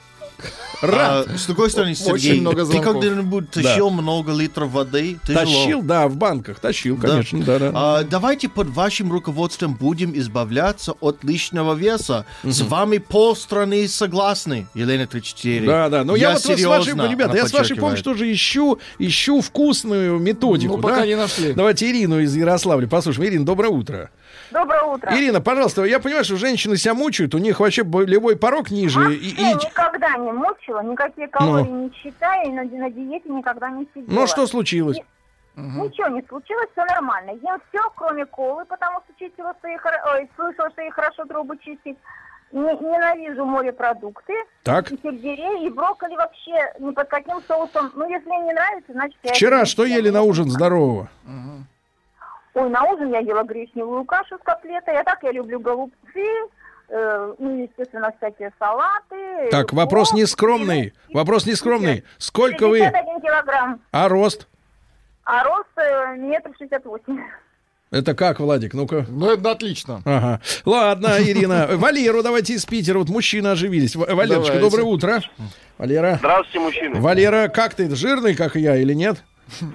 [0.80, 1.28] Рад.
[1.28, 2.94] А, с другой стороны, Очень Сергей, много ты звонков.
[3.00, 5.18] когда-нибудь тащил много литров воды?
[5.26, 5.44] Тяжело.
[5.44, 7.08] Тащил, да, в банках, тащил, Да.
[7.08, 7.72] конечно, да, да.
[7.74, 12.26] А, давайте под вашим руководством будем избавляться от лишнего веса.
[12.44, 15.66] С вами полстраны согласны, Елена 34.
[15.66, 16.04] Да, да.
[16.04, 20.18] Но я, вот с вашей, серьезно, ребята, я с вашей помощью тоже ищу, ищу вкусную
[20.18, 20.76] методику.
[20.76, 21.06] Ну, пока да?
[21.06, 21.52] не нашли.
[21.54, 23.28] Давайте Ирину из Ярославля послушаем.
[23.28, 24.10] Ирина, доброе утро.
[24.50, 25.10] Доброе утро.
[25.14, 29.14] Ирина, пожалуйста, я понимаю, что женщины себя мучают, у них вообще болевой порог ниже.
[29.14, 33.68] И, Я и- никогда не мучила, никакие калории не считаю, и на, на диете никогда
[33.70, 34.20] не сидела.
[34.20, 34.98] ну, что случилось?
[35.56, 37.30] Ничего не случилось, все нормально.
[37.32, 41.56] Ем все, кроме колы, потому что чистила свои, хоро- ой, слышала, что ей хорошо трубы
[41.58, 41.96] чистить.
[42.52, 44.32] Не- ненавижу морепродукты.
[44.62, 44.90] Так.
[44.92, 47.90] И сельдерей, и брокколи вообще ни под каким соусом.
[47.94, 49.18] Ну, если не нравится, значит...
[49.24, 51.08] я Вчера не что ели на ужин здорового?
[52.58, 56.26] Ой, на ужин я ела гречневую кашу с котлетой, а так я люблю голубцы,
[56.88, 59.48] э, ну, естественно, всякие салаты.
[59.52, 60.92] Так, вопрос нескромный.
[61.12, 62.02] Вопрос нескромный.
[62.18, 62.78] Сколько вы...
[62.80, 64.48] 51 килограмм, А рост?
[65.24, 67.20] а рост э, метр шестьдесят восемь.
[67.90, 68.74] Это как, Владик?
[68.74, 69.06] Ну-ка.
[69.08, 70.02] Ну, это отлично.
[70.04, 70.40] Ага.
[70.66, 71.68] Ладно, Ирина.
[71.72, 72.98] Валеру давайте из Питера.
[72.98, 73.94] Вот мужчины оживились.
[73.94, 74.58] Валерочка, Давайте.
[74.60, 75.22] доброе утро.
[75.78, 76.16] Валера.
[76.18, 77.00] Здравствуйте, мужчины.
[77.00, 77.88] Валера, как ты?
[77.94, 79.22] Жирный, как и я, или нет?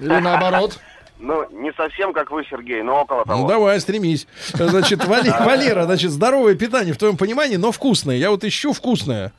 [0.00, 0.78] Или наоборот.
[1.24, 3.40] Ну, не совсем как вы, Сергей, но около того.
[3.40, 4.26] Ну, давай, стремись.
[4.52, 8.16] Значит, Вали- Валера, значит, здоровое питание в твоем понимании, но вкусное.
[8.16, 9.32] Я вот ищу вкусное.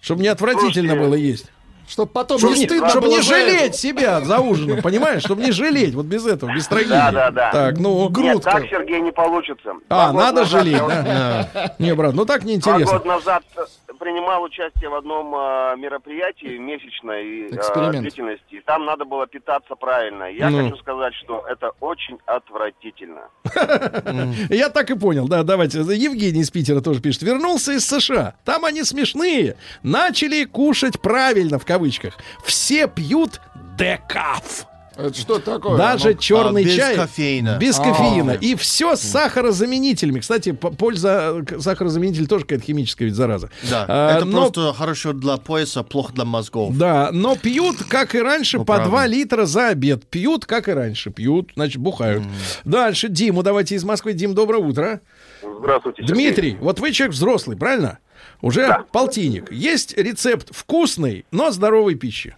[0.00, 1.52] Чтобы не отвратительно Слушайте, было есть.
[1.88, 3.24] Чтоб потом Чтобы не не, стыдно чтоб было не это.
[3.26, 5.22] жалеть себя за ужином, понимаешь?
[5.22, 6.90] Чтобы не жалеть, вот без этого, без трагедии.
[6.90, 7.50] Да, да, да.
[7.52, 8.10] Так, ну...
[8.10, 9.74] Нет, так, Сергей, не получится.
[9.88, 11.74] А, Два надо назад жалеть, вот- да?
[11.78, 12.98] Не, брат, ну так Два неинтересно.
[12.98, 18.62] года назад э, принимал участие в одном э, мероприятии месячной э, длительности.
[18.66, 20.24] Там надо было питаться правильно.
[20.24, 20.64] Я Ну.
[20.64, 23.22] хочу сказать, что это очень отвратительно.
[24.50, 25.78] Я так и понял, да, давайте.
[25.80, 27.22] Евгений из Питера тоже пишет.
[27.22, 28.34] Вернулся из США.
[28.44, 29.56] Там они смешные.
[29.82, 32.14] Начали кушать правильно, в кавычках.
[32.44, 33.40] Все пьют
[33.78, 34.66] декаф.
[34.98, 35.76] Это что такое?
[35.76, 37.58] Даже Ну, черный А, без чай кофеина.
[37.60, 37.82] без А.
[37.84, 40.20] кофеина и все с сахарозаменителями.
[40.20, 43.50] Кстати, по- польза сахарозаменитель тоже какая-то химическая ведь зараза.
[43.70, 46.74] Да, А, это но- просто хорошо для пояса, плохо для мозгов.
[46.78, 48.88] Да, но пьют, как и раньше, Ну, по правда.
[48.88, 50.06] 2 литра за обед.
[50.06, 51.10] Пьют, как и раньше.
[51.10, 52.22] Пьют, значит, бухают.
[52.64, 53.10] Дальше.
[53.10, 54.14] Диму давайте из Москвы.
[54.14, 55.02] Дим, доброе утро.
[55.60, 56.14] Здравствуйте, Сергей.
[56.14, 57.98] Дмитрий, вот вы человек взрослый, правильно?
[58.42, 59.50] Уже полтинник.
[59.50, 62.36] Есть рецепт вкусной, но здоровой пищи.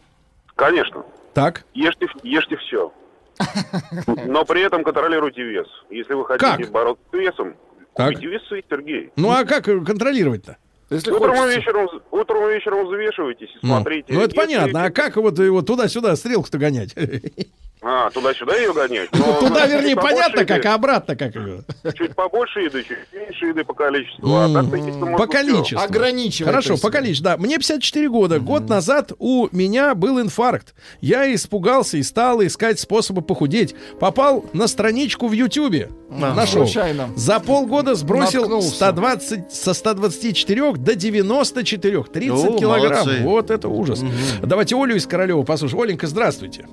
[0.55, 1.05] Конечно.
[1.35, 1.65] Так.
[1.75, 2.93] Ешьте, ешьте все.
[4.27, 5.67] Но при этом контролируйте вес.
[5.91, 6.71] Если вы хотите Как?
[6.73, 7.55] бороться с весом,
[7.95, 8.15] Так.
[8.15, 9.11] купите весы, Сергей.
[9.17, 10.57] Ну а как э, контролировать-то?
[10.91, 14.13] Если Утром и, вечером, утром и вечером взвешивайтесь и Ну, смотрите.
[14.13, 14.85] ну, это Если- понятно.
[14.85, 16.95] А как вот его туда-сюда стрелку-то гонять?
[17.81, 19.09] А, туда-сюда ее гонять?
[19.13, 21.63] Но, Ну, Туда, значит, вернее, понятно как, еды, а обратно как ее.
[21.97, 24.35] Чуть побольше еды, чуть меньше еды по количеству.
[24.37, 25.79] А так-то есть, можно По количеству.
[25.79, 26.51] Ограничивать.
[26.51, 27.37] Хорошо, по количеству, да.
[27.37, 28.41] Мне 54 года.
[28.41, 30.75] Год назад у меня был инфаркт.
[31.01, 33.75] Я испугался и стал искать способы похудеть.
[34.01, 35.91] Попал на страничку в Ютьюбе.
[36.11, 36.65] Нашел.
[36.67, 37.11] Случайно.
[37.17, 38.75] За полгода сбросил Наткнулся.
[38.75, 42.03] 120, со 124 до 94.
[42.03, 43.07] 30 О, килограмм.
[43.07, 43.23] молодцы.
[43.23, 44.03] Вот это ужас.
[44.43, 45.83] Давайте Олю из Королева послушаем.
[45.83, 46.67] Оленька, здравствуйте.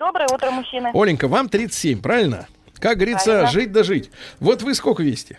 [0.00, 0.90] Доброе утро, мужчины.
[0.94, 2.46] Оленька, вам 37, правильно?
[2.78, 3.50] Как говорится, Правильно.
[3.50, 4.10] жить да жить.
[4.40, 5.38] Вот вы сколько весите?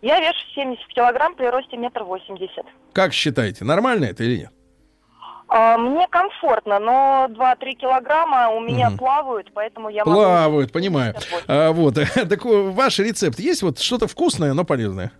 [0.00, 2.64] Я вешу 70 килограмм при росте метр восемьдесят.
[2.94, 4.50] Как считаете, нормально это или нет?
[5.48, 10.16] А, Мне комфортно, но 2-3 килограмма у меня плавают, поэтому я могу...
[10.18, 11.12] Плавают, понимаю.
[11.12, 11.44] 58.
[11.48, 15.12] А, вот, так э, ваш рецепт есть вот что-то вкусное, но полезное?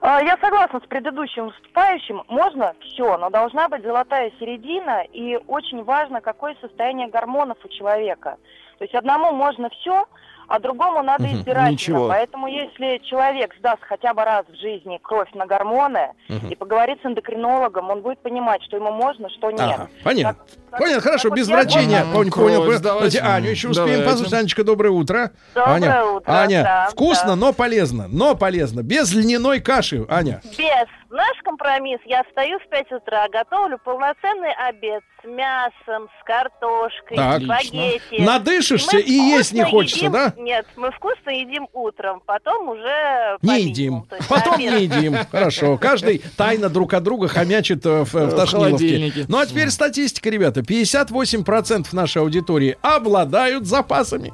[0.00, 2.22] А, Я согласна с предыдущим выступающим.
[2.28, 8.36] Можно все, но должна быть золотая середина, и очень важно, какое состояние гормонов у человека.
[8.78, 10.04] То есть одному можно все,
[10.46, 11.72] а другому надо Мгм, избирательно.
[11.72, 12.08] ничего.
[12.08, 16.48] Поэтому если человек сдаст хотя бы раз в жизни кровь на гормоны Мгм.
[16.48, 19.60] и поговорит с эндокринологом, он будет понимать, что ему можно, что нет.
[19.60, 20.34] Ага, понятно.
[20.44, 22.04] Так- Понятно, хорошо, так без врачения.
[22.12, 22.64] Понял, понял.
[22.64, 22.80] понял.
[22.80, 24.32] Давайте Аню еще успеем послушать.
[24.34, 25.32] Анечка, доброе утро.
[25.54, 27.36] Доброе Аня, утро, Аня, да, вкусно, да.
[27.36, 28.06] но полезно.
[28.08, 28.82] Но полезно.
[28.82, 30.40] Без льняной каши, Аня.
[30.56, 30.86] Без.
[31.10, 32.00] Наш компромисс.
[32.04, 37.40] Я встаю в 5 утра, готовлю полноценный обед с мясом, с картошкой, Так.
[37.40, 38.20] с спагетти.
[38.22, 40.34] Надышишься мы и есть не хочется, едим- да?
[40.36, 44.06] Нет, мы вкусно едим утром, потом уже Не по едим.
[44.28, 44.70] Потом обед.
[44.72, 45.16] не едим.
[45.32, 45.78] Хорошо.
[45.78, 49.24] Каждый тайно друг от друга хомячит э, в, в холодильнике.
[49.28, 50.57] Ну а теперь статистика, ребята.
[50.60, 54.32] 58% нашей аудитории обладают запасами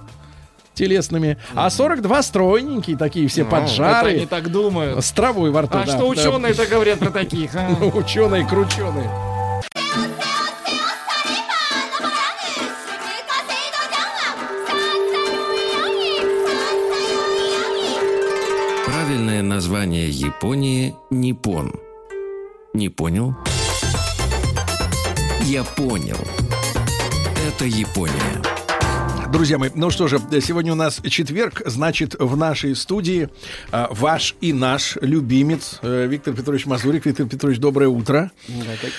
[0.75, 5.05] телесными, а 42 стройненькие, такие все Ну, Это поджарые, они так думают.
[5.05, 5.79] с травой во рту.
[5.79, 5.87] А да.
[5.87, 6.05] что Да.
[6.07, 7.55] ученые-то говорят про таких?
[7.55, 7.69] а?
[7.95, 9.09] Ученые, крученые.
[18.87, 21.73] Правильное название Японии– Ниппон.
[22.75, 23.35] Не понял?
[25.45, 26.17] Я понял.
[27.47, 28.54] Это Япония.
[29.35, 33.29] Друзья мои, ну что же, сегодня у нас четверг, значит, в нашей студии
[33.73, 37.05] а, ваш и наш любимец э, Виктор Петрович Мазурик.
[37.05, 38.31] Виктор Петрович, доброе утро.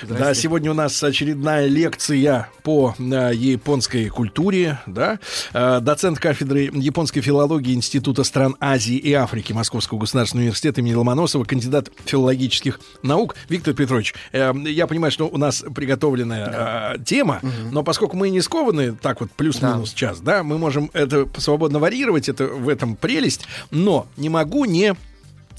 [0.04, 5.20] Да, сегодня у нас очередная лекция по э, японской культуре, да.
[5.54, 11.46] Э, доцент кафедры японской филологии Института стран Азии и Африки Московского государственного университета имени Ломоносова,
[11.46, 13.38] кандидат филологических наук.
[13.48, 17.40] Виктор Петрович, э, я понимаю, что у нас приготовленная э, тема,
[17.72, 22.28] но поскольку мы не скованы так вот плюс-минус час, да, мы можем это свободно варьировать,
[22.28, 24.96] это в этом прелесть, но не могу не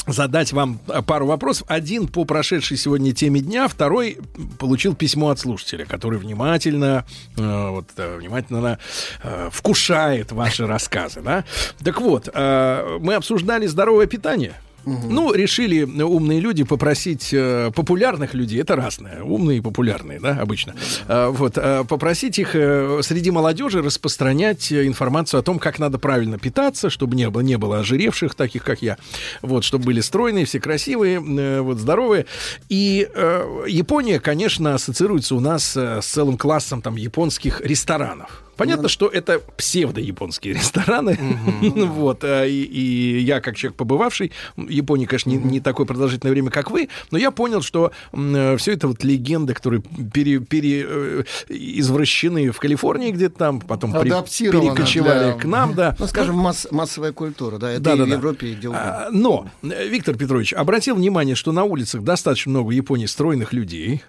[0.06, 1.66] задать вам а, пару вопросов.
[1.68, 4.18] Один по прошедшей сегодня теме дня, второй
[4.58, 7.04] получил письмо от слушателя, который внимательно,
[7.36, 8.78] э, вот, э, внимательно
[9.22, 11.20] э, вкушает ваши рассказы.
[11.22, 11.44] Да?
[11.82, 14.54] Так вот, э, мы обсуждали здоровое питание.
[14.86, 20.74] Ну, решили умные люди попросить э, популярных людей, это разное, умные и популярные, да, обычно,
[21.08, 26.38] Э, вот, э, попросить их э, среди молодежи распространять информацию о том, как надо правильно
[26.38, 28.96] питаться, чтобы не было, не было ожиревших, таких как я,
[29.42, 32.26] вот, чтобы были стройные, все красивые, э, вот, здоровые.
[32.68, 38.45] И э, Япония, конечно, ассоциируется у нас э, с целым классом там японских ресторанов.
[38.56, 41.18] Понятно, что это псевдо-японские рестораны.
[41.60, 42.24] вот.
[42.24, 46.50] а, И, и я, как человек побывавший, в Японии, конечно, не, не такое продолжительное время,
[46.50, 52.50] как вы, но я понял, что все это вот легенды, которые пере, пере, э, извращены
[52.50, 55.96] в Калифорнии где-то там, потом при- перекочевали для- к нам, да.
[55.98, 58.14] Ну, скажем, масс- массовая культура, да, это Да, и да, в да.
[58.14, 59.06] Европе, и где угодно.
[59.06, 64.02] А, Но, э, Виктор Петрович, обратил внимание, что на улицах достаточно много Японии стройных людей.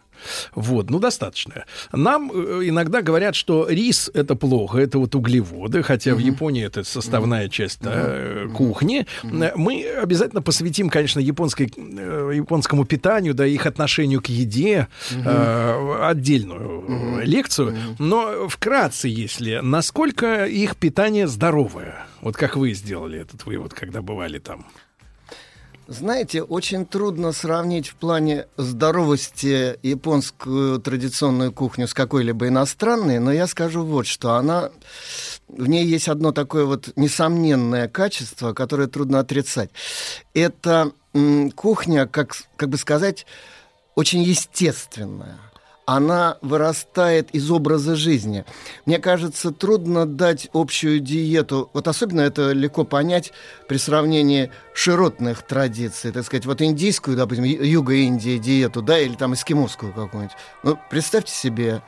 [0.56, 1.66] Вот, ну, достаточное.
[1.92, 6.84] Нам э, иногда говорят, что рис— это плохо, это вот углеводы, хотя в Японии это
[6.84, 9.06] составная часть да, э, кухни.
[9.24, 11.66] Э, Мы обязательно посвятим, конечно, японской,
[12.36, 17.76] японскому питанию, да, их отношению к еде, э, отдельную э, лекцию.
[18.00, 22.06] Но вкратце, если, насколько их питание здоровое?
[22.22, 24.66] Вот как вы сделали этот вывод, когда бывали там?
[25.88, 33.48] Знаете, очень трудно сравнить в плане здоровости японскую традиционную кухню с какой-либо иностранной, но я
[33.48, 34.34] скажу вот что.
[34.34, 34.70] Она...
[35.48, 39.70] В ней есть одно такое вот несомненное качество, которое трудно отрицать.
[40.34, 43.26] Это м, кухня, как, как бы сказать,
[43.96, 45.38] очень естественная
[45.88, 48.44] она вырастает из образа жизни.
[48.86, 51.70] Мне кажется, трудно дать общую диету.
[51.74, 53.32] Вот особенно это легко понять
[53.70, 56.12] при сравнении широтных традиций.
[56.12, 60.36] Так сказать, вот индийскую, допустим, ю- юго-Индии диету, да, или там эскимосскую какую-нибудь.
[60.64, 61.82] Ну, представьте себе,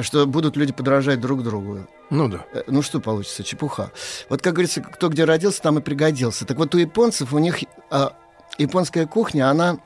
[0.00, 1.80] что будут люди подражать друг другу.
[2.10, 2.44] Ну да.
[2.52, 3.42] Э, Ну что получится?
[3.42, 3.90] Чепуха.
[4.28, 6.44] Вот как говорится, кто где родился, там и пригодился.
[6.46, 7.58] Так вот у японцев, у них
[7.90, 8.12] а,
[8.56, 9.78] японская кухня, она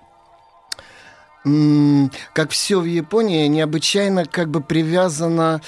[2.32, 5.60] как все в Японии, необычайно как бы привязана,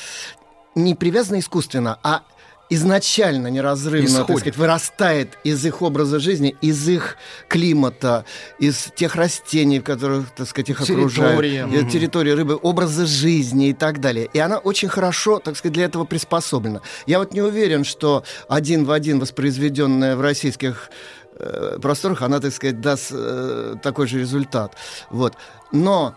[0.75, 2.23] не привязана искусственно, а
[2.71, 4.41] изначально неразрывно, так Исходит.
[4.41, 7.17] сказать, вырастает из их образа жизни, из их
[7.49, 8.25] климата,
[8.59, 11.89] из тех растений, в которых, так сказать, их окружают, Мгм.
[11.89, 14.29] территории рыбы, образа жизни и так далее.
[14.35, 16.83] И она очень хорошо, так сказать, для этого приспособлена.
[17.07, 20.91] Я вот не уверен, что один в один воспроизведенная в российских
[21.39, 24.75] э, просторах, она, так сказать, даст э, такой же результат.
[25.11, 25.35] Вот.
[25.73, 26.15] Но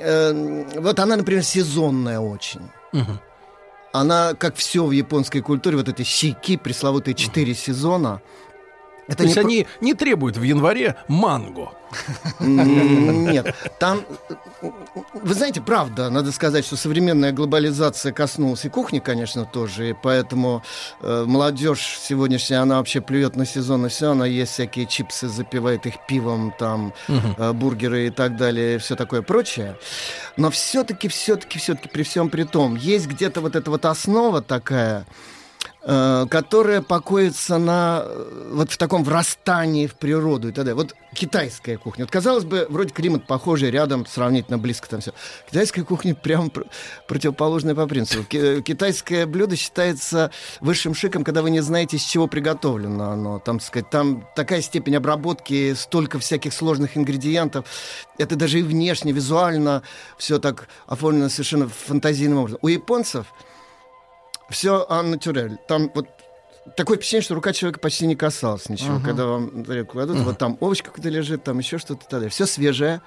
[0.00, 2.62] э, вот она, например, сезонная очень.
[3.92, 8.20] Она, как все в японской культуре, вот эти щеки, пресловутые четыре сезона.
[9.06, 11.72] Это То есть не про- они не требуют в январе манго.
[12.40, 14.02] Нет, там,
[15.14, 20.62] вы знаете, правда, надо сказать, что современная глобализация коснулась и кухни, конечно, тоже, и поэтому
[21.00, 25.86] э, молодежь сегодняшняя, она вообще плюет на сезон и все, она ест всякие чипсы, запивает
[25.86, 29.76] их пивом, там, э, бургеры и так далее, и все такое прочее.
[30.36, 35.00] Но все-таки, все-таки, все-таки, при всем при том, есть где-то вот эта вот основа такая,
[35.00, 35.04] э,
[35.84, 40.74] которая покоится на э, вот в таком врастании в природу и далее.
[40.74, 42.04] Вот китайская кухня.
[42.04, 45.12] Вот, казалось бы, вроде климат похожий, рядом, сравнительно близко там все.
[45.46, 46.66] Китайская кухня прям пр-
[47.06, 48.24] противоположная по принципу.
[48.24, 50.30] Ки- Китайское блюдо считается
[50.60, 53.38] высшим шиком, когда вы не знаете, из чего приготовлено оно.
[53.38, 57.66] Там, сказать, там такая степень обработки, столько всяких сложных ингредиентов.
[58.16, 59.82] Это даже и внешне, визуально
[60.16, 62.58] все так оформлено совершенно фантазийным образом.
[62.62, 63.26] У японцев
[64.54, 65.58] все натурель.
[65.68, 66.06] Там вот
[66.76, 68.94] такое впечатление, что рука человека почти не касалась ничего.
[68.96, 69.04] Ага.
[69.04, 70.24] Когда вам тарелку кладут, Ага.
[70.24, 72.28] вот там овощ какой-то лежит, там еще что-то.
[72.30, 73.02] Все свежее.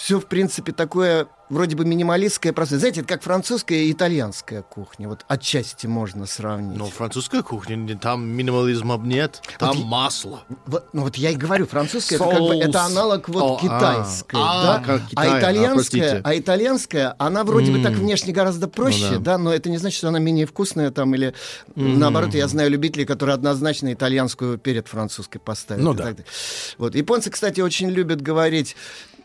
[0.00, 2.78] Все, в принципе, такое вроде бы минималистское просто.
[2.78, 5.08] Знаете, это как французская и итальянская кухня.
[5.10, 6.78] Вот отчасти можно сравнить.
[6.78, 10.44] Но французская кухня, там минимализма нет, там я- масло.
[10.64, 13.60] Вот, ну вот я и говорю, французская это, как бы, это аналог вот О, а.
[13.60, 14.84] китайской, А, да?
[14.86, 16.20] как Китай, а а, итальянская, простите.
[16.24, 19.32] а итальянская, она вроде бы так внешне гораздо проще, Ну да.
[19.32, 19.38] да.
[19.38, 21.34] но это не значит, что она менее вкусная там или
[21.74, 21.98] Мгм.
[21.98, 22.32] наоборот.
[22.32, 25.82] Я знаю любителей, которые однозначно итальянскую перед французской поставят.
[25.84, 26.04] Ну и да.
[26.04, 26.30] так далее.
[26.78, 28.76] Вот японцы, кстати, очень любят говорить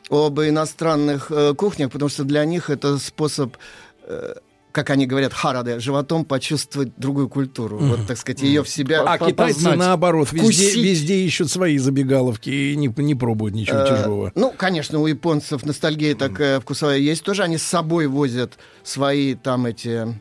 [0.09, 3.57] об иностранных э, кухнях, потому что для них это способ
[4.03, 4.35] э,
[4.75, 7.77] как они говорят, хараде, животом почувствовать другую культуру.
[7.77, 11.77] Вот, так сказать, ее в себя А по- китайцы, познать, наоборот, везде, везде ищут свои
[11.77, 14.33] забегаловки и не, не пробуют ничего Э, чужого.
[14.35, 17.23] Ну, конечно, у японцев ностальгия такая вкусовая есть.
[17.23, 20.19] Тоже они с собой возят свои там эти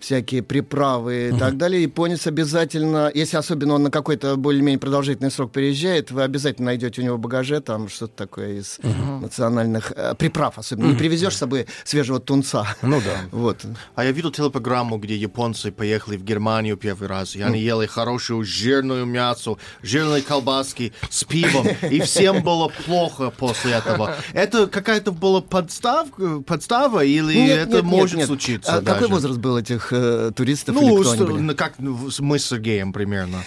[0.00, 1.82] всякие приправы и так далее.
[1.82, 7.04] Японец обязательно, если особенно он на какой-то более-менее продолжительный срок переезжает, вы обязательно найдете у
[7.04, 8.78] него в багаже там что-то такое из
[9.20, 10.86] национальных э, приправ особенно.
[10.86, 10.98] Не Мгм.
[10.98, 12.76] привезешь с собой свежего тунца.
[12.82, 13.20] Ну да.
[13.30, 13.64] Вот.
[13.94, 18.44] А я видел телепрограмму, где японцы поехали в Германию первый раз, и они ели хорошую
[18.44, 24.16] жирную мясо, жирные колбаски с пивом, и всем было плохо после этого.
[24.32, 28.26] Это какая-то была подставка, подстава, или Нет, это нет, может нет.
[28.26, 31.38] случиться А какой возраст был этих э, туристов Ну, или кто они с- были?
[31.40, 33.44] ну, как мы с Сергеем примерно.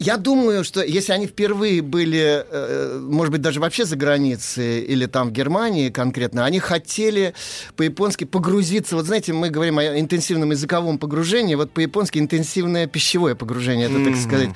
[0.00, 5.06] Я думаю, что если они впервые были, э, может быть, даже вообще за границей или
[5.06, 7.32] там в Германии конкретно, они хотели
[7.76, 8.96] по-японски погрузиться.
[8.96, 14.14] Вот знаете, мы говорим о интенсивном языковом погружении, вот по-японски интенсивное пищевое погружение, это, так
[14.14, 14.20] Мгм.
[14.20, 14.50] сказать.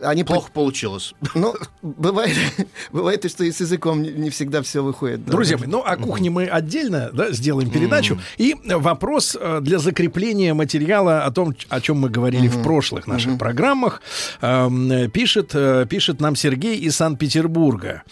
[0.00, 1.14] Они Плохо получилось.
[1.34, 2.36] Ну, бывает,
[2.92, 5.24] бывает что и с языком не, не всегда все выходит.
[5.24, 5.32] да.
[5.32, 8.18] Друзья мои, ну о кухне мы отдельно да, сделаем передачу.
[8.36, 13.38] И вопрос э, для закрепления материала о том, о чем мы говорили в прошлых наших
[13.38, 14.02] программах.
[14.40, 18.02] Эм, Пишет, э, пишет нам Сергей из Санкт-Петербурга.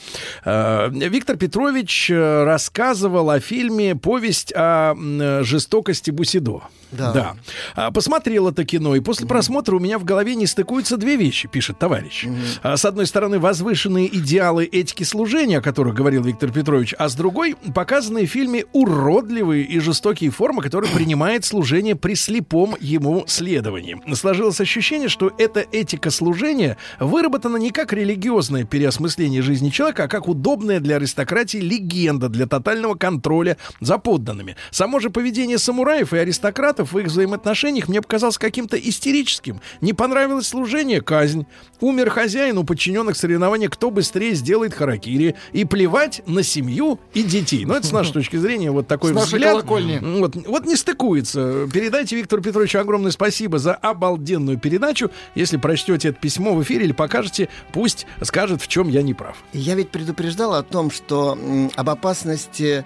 [0.44, 4.94] Э, Виктор Петрович рассказывал о фильме «Повесть о
[5.42, 6.62] жестокости Бусидо».
[6.92, 7.34] Да.
[7.74, 11.48] А, Посмотрел это кино, и после просмотра у меня в голове не стыкуются две вещи,
[11.48, 12.26] пишет товарищ.
[12.62, 17.14] А, С одной стороны, возвышенные идеалы этики служения, о которых говорил Виктор Петрович, а с
[17.14, 24.00] другой показанные в фильме уродливые и жестокие формы, которые принимает служение при слепом ему следовании.
[24.14, 30.28] Сложилось ощущение, что эта этика служения выработана не как религиозное переосмысление жизни человека, а как
[30.28, 34.56] удобная для аристократии легенда для тотального контроля за подданными.
[34.70, 39.60] Само же поведение самураев и аристократов в их взаимоотношениях мне показалось каким-то истерическим.
[39.80, 41.46] Не понравилось служение— казнь.
[41.80, 45.34] Умер хозяин, у подчиненных соревнования, кто быстрее сделает харакири.
[45.52, 47.64] И плевать на семью и детей.
[47.64, 49.50] Ну, это с нашей точки зрения вот такой С взгляд.
[49.52, 49.98] колокольни.
[50.20, 51.68] Вот, вот не стыкуется.
[51.72, 55.10] Передайте Виктору Петровичу огромное спасибо за обалденную передачу.
[55.34, 59.36] Если прочтете это письмо в эфире или покажете, пусть скажет, в чем я не прав.
[59.52, 62.84] Я ведь предупреждал о том, что м, об опасности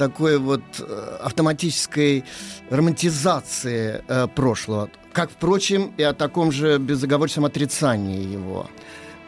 [0.00, 2.24] такой вот э, автоматической
[2.70, 8.66] романтизации э, прошлого, как, впрочем, и о таком же безоговорочном отрицании его.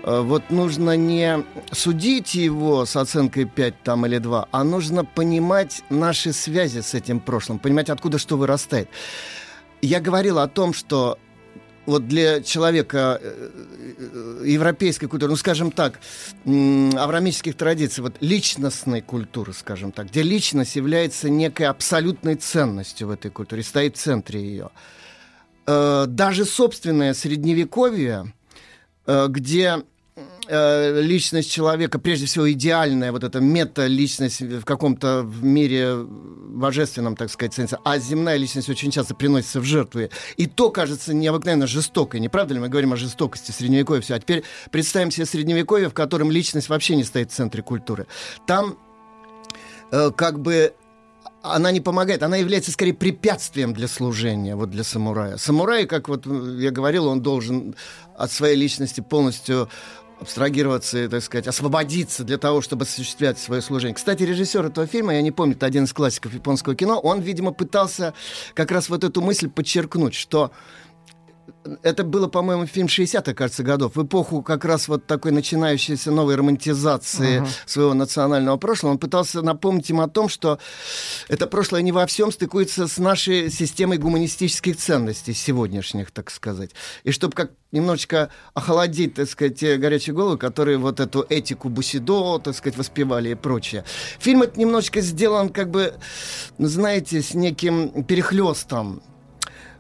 [0.03, 5.82] Э, Вот нужно не судить его с оценкой 5 там, или 2, а нужно понимать
[5.90, 8.89] наши связи с этим прошлым, понимать, откуда что вырастает.
[9.82, 11.19] Я говорил о том, что
[11.87, 13.51] вот для человека э,
[13.99, 15.99] э, европейской культуры, ну, скажем так,
[16.45, 23.11] м, авраамических традиций, вот личностной культуры, скажем так, где личность является некой абсолютной ценностью в
[23.11, 24.71] этой культуре, стоит в центре ее.
[25.67, 28.33] Э, Даже собственное средневековье,
[29.07, 29.83] где
[30.48, 37.59] э, личность человека, прежде всего идеальная, вот эта мета-личность в каком-то мире божественном, так сказать,
[37.59, 40.02] sense, а земная личность очень часто приносится в жертву.
[40.36, 42.60] И то кажется необыкновенно жестокой, не правда ли?
[42.60, 44.14] Мы говорим о жестокости средневековья, все.
[44.14, 48.06] А теперь представим себе средневековье, в котором личность вообще не стоит в центре культуры.
[48.47, 48.77] Там
[49.90, 50.74] э, как бы
[51.43, 55.36] она не помогает, она является скорее препятствием для служения, вот для самурая.
[55.36, 57.74] Самурай, как вот я говорил, он должен
[58.16, 59.69] от своей личности полностью
[60.23, 63.94] абстрагироваться, так сказать, освободиться для того, чтобы осуществлять свое служение.
[63.94, 67.53] Кстати, режиссер этого фильма, я не помню, это один из классиков японского кино, он, видимо,
[67.53, 68.15] пытался
[68.55, 70.51] как раз вот эту мысль подчеркнуть, что
[71.82, 76.36] это было, по-моему, фильм 60-х, кажется, годов, в эпоху как раз вот такой начинающейся новой
[76.36, 77.48] романтизации Ага.
[77.66, 78.93] своего национального прошлого.
[78.93, 80.59] Он пытался напомнить им о том, что
[81.28, 86.70] это прошлое не во всем стыкуется с нашей системой гуманистических ценностей сегодняшних, так сказать.
[87.05, 92.39] И чтобы как немножечко охладить, так сказать, те горячие головы, которые вот эту этику Бусидо,
[92.39, 93.84] так сказать, воспевали и прочее.
[94.18, 95.94] Фильм это немножечко сделан, как бы,
[96.59, 99.02] знаете, с неким перехлестом.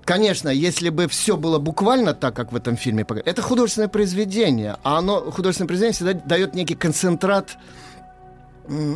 [0.04, 4.98] Конечно, если бы все было буквально так, как в этом фильме, это художественное произведение, а
[4.98, 7.56] оно, художественное произведение всегда дает некий концентрат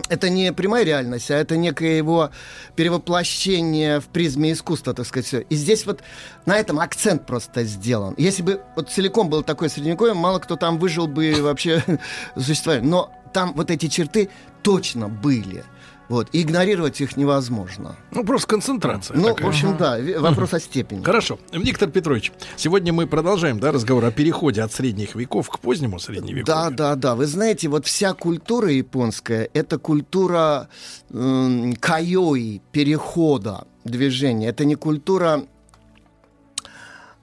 [0.09, 2.31] это не прямая реальность, а это некое его
[2.77, 5.27] перевоплощение в призме искусства, так сказать.
[5.27, 5.41] всё.
[5.41, 6.03] И здесь вот
[6.45, 8.15] на этом акцент просто сделан.
[8.17, 11.83] Если бы вот целиком было такое средневековье, мало кто там выжил бы вообще
[12.37, 12.85] существовали.
[12.85, 14.31] Но там вот эти черты
[14.63, 15.65] точно были.
[16.09, 17.97] Вот, и игнорировать их невозможно.
[18.13, 19.17] Ну, просто концентрация.
[19.17, 19.47] Ну, такая.
[19.47, 21.03] в общем, да, вопрос о степени.
[21.03, 21.39] Хорошо.
[21.53, 26.45] Виктор Петрович, сегодня мы продолжаем да, разговор о переходе от средних веков к позднему средневековью.
[26.45, 27.15] Да, да, да.
[27.17, 30.69] Вы знаете, вот вся культура японская это культура
[31.11, 34.49] м, кайои, перехода движения.
[34.49, 35.45] Это не культура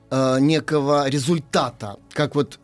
[0.10, 2.60] э, некого результата, как вот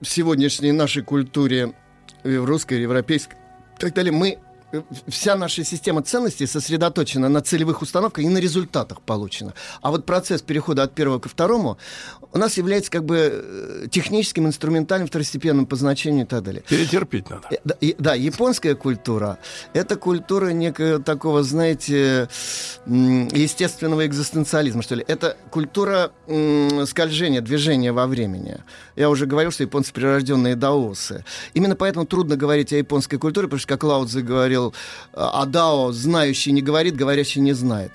[0.00, 1.74] в сегодняшней нашей культуре,
[2.22, 4.12] э, в русской, европейской и так далее.
[4.12, 4.38] Мы э,
[5.08, 9.54] Вся наша система ценностей сосредоточена на целевых установках и на результатах получена.
[9.82, 11.78] А вот процесс перехода от первого ко второму
[12.32, 16.62] у нас является как бы э, техническим, инструментальным, второстепенным по значению и так далее.
[16.68, 17.46] Перетерпеть надо.
[17.50, 19.38] Э, Да, и- да, японская культура–
[19.72, 22.28] это культура некого такого, знаете,
[22.86, 25.04] естественного экзистенциализма, что ли.
[25.06, 26.10] Это культура
[26.86, 28.58] скольжения, движения во времени.
[28.96, 31.24] Я уже говорил, что японцы прирожденные даосы.
[31.54, 34.74] Именно поэтому трудно говорить о японской культуре, потому что, как Лао Цзы говорил,
[35.12, 37.92] о дао знающий не говорит, говорящий не знает.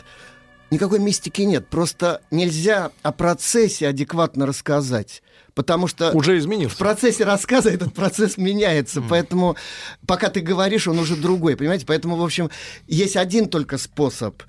[0.71, 1.67] Никакой мистики нет.
[1.67, 5.23] Просто нельзя о процессе адекватно рассказать.
[5.55, 6.75] Потому что Уже изменился.
[6.75, 9.01] в процессе рассказа этот процесс меняется.
[9.01, 9.57] Поэтому
[10.05, 11.57] пока ты говоришь, он уже другой.
[11.57, 11.85] Понимаете?
[11.85, 12.49] Поэтому, в общем,
[12.87, 14.41] есть один только способ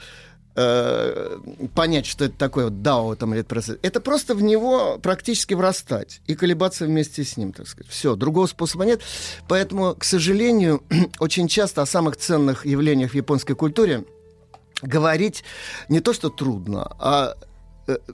[0.54, 1.38] э,
[1.74, 3.78] понять, что это такое вот дао там, или этот процесс.
[3.82, 7.90] Это просто в него практически врастать и колебаться вместе с ним, так сказать.
[7.90, 9.00] Все, другого способа нет.
[9.48, 10.82] Поэтому, к сожалению,
[11.18, 14.04] очень часто о самых ценных явлениях в японской культуре
[14.82, 15.44] говорить
[15.88, 17.36] не то, что трудно, а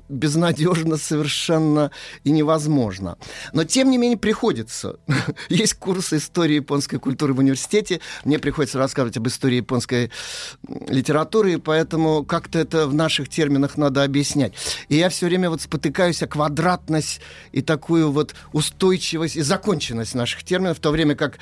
[0.09, 1.91] безнадежно совершенно
[2.25, 3.19] и невозможно.
[3.53, 4.97] Но, тем не менее, приходится.
[5.49, 8.01] Есть курсы истории японской культуры в университете.
[8.25, 10.11] Мне приходится рассказывать об истории японской
[10.89, 14.53] литературы, и поэтому как-то это в наших терминах надо объяснять.
[14.89, 17.21] И я все время вот спотыкаюсь о квадратность
[17.53, 21.39] и такую вот устойчивость и законченность наших терминов, в то время как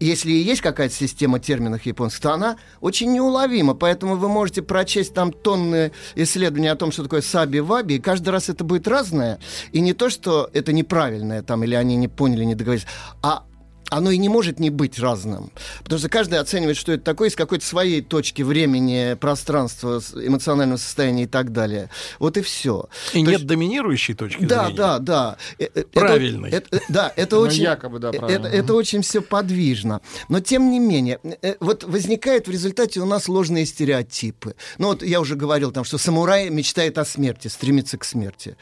[0.00, 3.74] если и есть какая-то система терминов японских, то она очень неуловима.
[3.74, 8.48] Поэтому вы можете прочесть там тонны исследований о том, что такое саби-ваби, и каждый раз
[8.48, 9.38] это будет разное.
[9.72, 12.86] И не то, что это неправильное там, или они не поняли, не договорились,
[13.22, 13.44] а
[13.90, 15.50] оно и не может не быть разным.
[15.82, 21.24] Потому что каждый оценивает, что это такое, из какой-то своей точки времени, пространства, эмоционального состояния
[21.24, 21.90] и так далее.
[22.18, 22.88] Вот и все.
[23.12, 23.46] И То нет есть...
[23.46, 24.76] доминирующей точки да, зрения.
[24.76, 25.76] Да, да, да.
[25.92, 26.50] Правильной.
[26.50, 27.62] Это, это, да, это очень...
[27.62, 30.00] якобы, да, это, это очень все подвижно.
[30.28, 34.54] Но, тем не менее, э, вот возникает в результате у нас ложные стереотипы.
[34.78, 38.56] Ну, вот я уже говорил там, что самурай мечтает о смерти, стремится к смерти.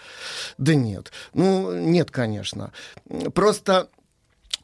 [0.59, 1.13] Да нет.
[1.35, 2.73] Ну, нет, конечно.
[3.35, 3.89] Просто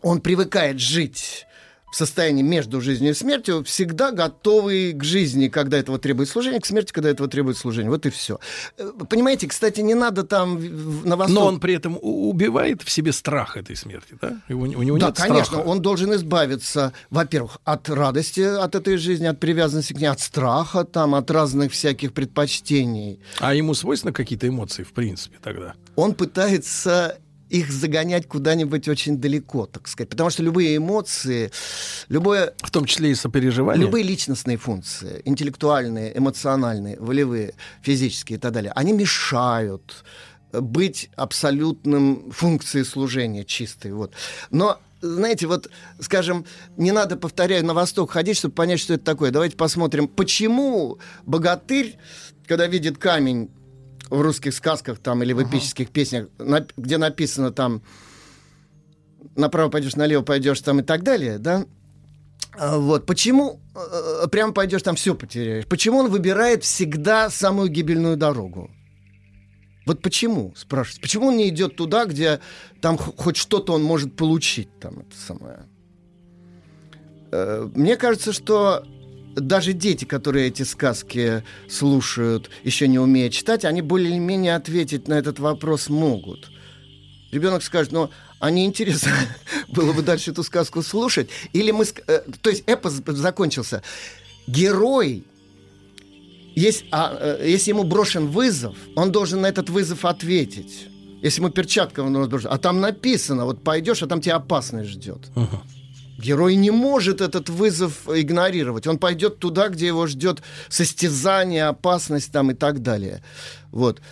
[0.02, 1.46] он привыкает жить
[1.90, 6.66] в состоянии между жизнью и смертью, всегда готовый к жизни, когда этого требует служение, к
[6.66, 7.90] смерти, когда этого требует служение.
[7.90, 8.38] Вот и все.
[8.76, 10.60] Э, понимаете, кстати, не надо там
[11.04, 11.34] на восток...
[11.34, 14.42] Но он при этом убивает в себе страх этой смерти, да?
[14.50, 15.66] У, у него да, нет конечно, страха.
[15.66, 20.84] он должен избавиться, во-первых, от радости от этой жизни, от привязанности к ней, от страха,
[20.84, 23.20] там, от разных всяких предпочтений.
[23.38, 25.74] А ему свойственны какие-то эмоции, в принципе, тогда?
[25.96, 27.18] Он пытается
[27.48, 30.10] их загонять куда-нибудь очень далеко, так сказать.
[30.10, 31.50] Потому что любые эмоции,
[32.08, 32.54] любое...
[32.62, 33.84] В том числе и сопереживание.
[33.84, 40.04] Любые личностные функции, интеллектуальные, эмоциональные, волевые, физические и так далее, они мешают
[40.52, 43.92] быть абсолютным функцией служения чистой.
[43.92, 44.12] Вот.
[44.50, 45.70] Но знаете, вот,
[46.00, 46.44] скажем,
[46.76, 49.30] не надо, повторяю, на восток ходить, чтобы понять, что это такое.
[49.30, 51.96] Давайте посмотрим, почему богатырь,
[52.46, 53.50] когда видит камень,
[54.10, 57.82] в русских сказках там или в эпических песнях, на, где написано там
[59.36, 61.64] направо пойдешь, налево пойдешь там и так далее, да?
[62.58, 65.66] А, вот почему э, э, прямо пойдешь там все потеряешь?
[65.66, 68.70] Почему он выбирает всегда самую гибельную дорогу?
[69.86, 71.00] Вот почему, спрашивается?
[71.00, 72.40] Почему он не идет туда, где
[72.82, 75.66] там хоть что-то он может получить, там это самое?
[77.30, 78.84] Э, мне кажется, что
[79.40, 85.38] даже дети, которые эти сказки слушают, еще не умея читать, они более-менее ответить на этот
[85.38, 86.50] вопрос могут.
[87.30, 88.72] Ребенок скажет, ну, а не
[89.68, 91.28] было бы дальше эту сказку слушать?
[91.52, 91.84] Или мы...
[92.06, 93.82] Э, то есть эпос закончился.
[94.46, 95.24] Герой
[96.54, 100.88] есть, а, э, если ему брошен вызов, он должен на этот вызов ответить.
[101.22, 105.30] Если ему перчатка, а там написано, вот пойдешь, а там тебя опасность ждет.
[105.34, 105.58] Uh-huh.
[106.18, 108.88] Герой не может этот вызов игнорировать.
[108.88, 113.22] Он пойдет туда, где его ждет состязание, опасность там и так далее.
[113.70, 114.02] Вот.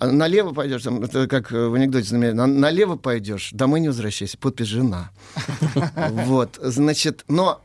[0.00, 5.10] Налево пойдешь, там, это как в анекдоте, на, налево пойдешь, домой не возвращайся, подпись жена.
[6.10, 7.60] Вот, значит, но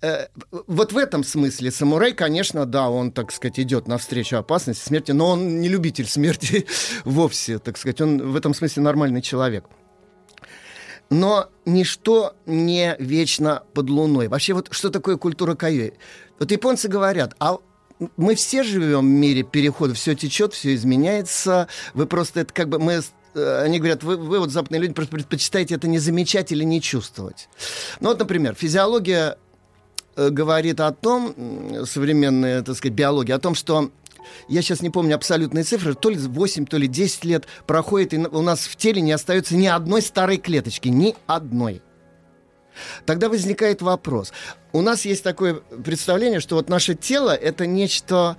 [0.00, 0.28] э,
[0.68, 5.30] вот в этом смысле самурай, конечно, да, он, так сказать, идет навстречу опасности, смерти, но
[5.30, 6.66] он не любитель смерти
[7.04, 9.64] вовсе, так сказать, он в этом смысле нормальный человек.
[11.12, 14.28] Но ничто не вечно под луной.
[14.28, 15.90] Вообще, вот что такое культура кайо?
[16.38, 17.58] Вот японцы говорят, а
[18.16, 21.68] мы все живем в мире перехода, все течет, все изменяется.
[21.92, 23.02] Вы просто это как бы мы
[23.34, 26.80] э, они говорят, вы, вы вот западные люди просто предпочитаете это не замечать или не
[26.80, 27.50] чувствовать.
[28.00, 29.36] Ну вот, например, физиология
[30.16, 33.90] э, говорит о том, современная, так сказать, биология, о том, что
[34.48, 38.18] я сейчас не помню абсолютные цифры, то ли 8, то ли 10 лет проходит, и
[38.18, 41.82] у нас в теле не остается ни одной старой клеточки, ни одной.
[43.04, 44.32] Тогда возникает вопрос.
[44.72, 48.36] У нас есть такое представление, что вот наше тело это нечто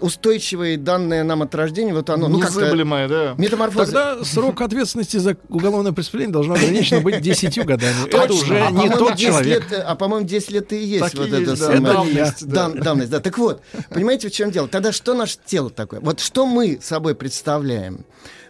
[0.00, 3.34] устойчивые данные нам от рождения, вот оно, ну, Незыблемое, да.
[3.38, 3.92] Метаморфоза.
[3.92, 8.08] Тогда срок ответственности за уголовное преступление должно ограничено быть 10 годами.
[8.08, 9.70] Это уже а, не тот человек.
[9.70, 11.80] Лет, а, по-моему, 10 лет и есть вот это самое.
[11.80, 12.68] Да, давность, да.
[12.68, 13.20] давность, да.
[13.20, 14.68] Так вот, понимаете, в чем дело?
[14.68, 16.00] Тогда что наше тело такое?
[16.00, 18.04] Вот что мы собой представляем?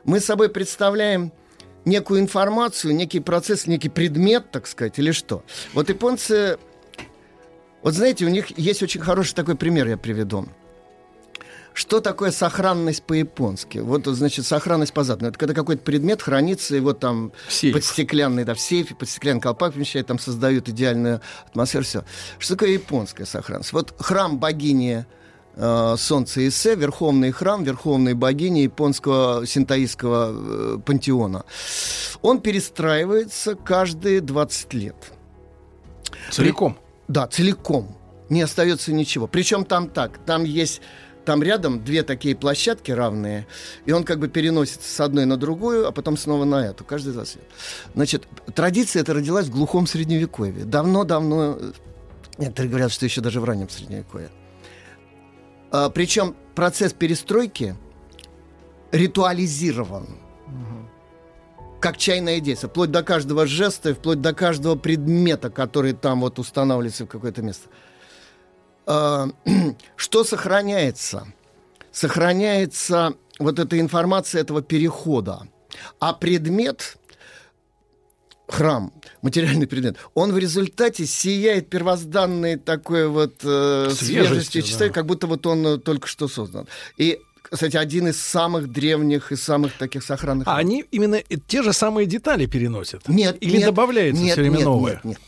[0.05, 1.33] Мы собой представляем
[1.85, 5.45] некую информацию, некий процесс, некий предмет, так сказать, или что?
[5.73, 6.59] Вот японцы...
[7.83, 10.47] Вот знаете, у них есть очень хороший такой пример, я приведу.
[11.77, 13.79] Что такое сохранность по-японски?
[13.81, 15.29] Вот, значит, сохранность по-западному.
[15.29, 17.75] Это когда какой-то предмет хранится, его там Сейф.
[17.75, 22.05] под стеклянный, да, в сейфе, под стеклянный колпак помещают, там создают идеальную атмосферу, все.
[22.39, 23.75] Что такое японская сохранность?
[23.75, 25.05] Вот храм богини
[25.55, 31.45] э, Солнца Исе, верховный храм, верховной богини японского синтаистского э, пантеона.
[32.23, 34.97] Он перестраивается каждые 20 лет.
[36.31, 36.73] Целиком?
[37.07, 37.13] При...
[37.13, 37.95] Да, целиком.
[38.31, 39.27] Не остается ничего.
[39.27, 40.81] Причем там так, там есть
[41.27, 43.47] там рядом две такие площадки равные,
[43.85, 47.13] и он как бы переносится с одной на другую, а потом снова на эту, каждый
[47.13, 47.45] за свет.
[47.95, 50.65] Значит, традиция эта родилась в глухом средневековье.
[50.65, 51.73] Давно-давно, э,
[52.39, 54.31] некоторые говорят, что еще даже в раннем средневековье.
[55.71, 57.77] А, причем процесс перестройки
[58.93, 60.07] ритуализирован.
[61.81, 66.39] Как чайное действие, вплоть до каждого жеста, и вплоть до каждого предмета, который там вот
[66.39, 67.69] устанавливается в какое-то место.
[68.87, 69.29] А,
[69.97, 71.27] что сохраняется?
[71.91, 75.49] Сохраняется вот эта информация этого перехода.
[75.99, 76.97] А предмет,
[78.49, 78.93] храм,
[79.23, 84.69] материальный предмет, он в результате сияет первозданной такой вот э, Свежестью, свежестью, да.
[84.69, 86.67] чистотой, как будто вот он э, только что создан.
[86.97, 90.49] И, кстати, один из самых древних и самых таких сохранных.
[90.49, 93.09] А они именно и те же самые детали переносят?
[93.09, 94.93] Нет, Или нет, добавляется нет, все время нет, новое?
[94.93, 95.19] Нет, нет.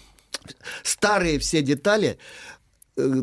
[0.82, 2.47] Старые все детали, э,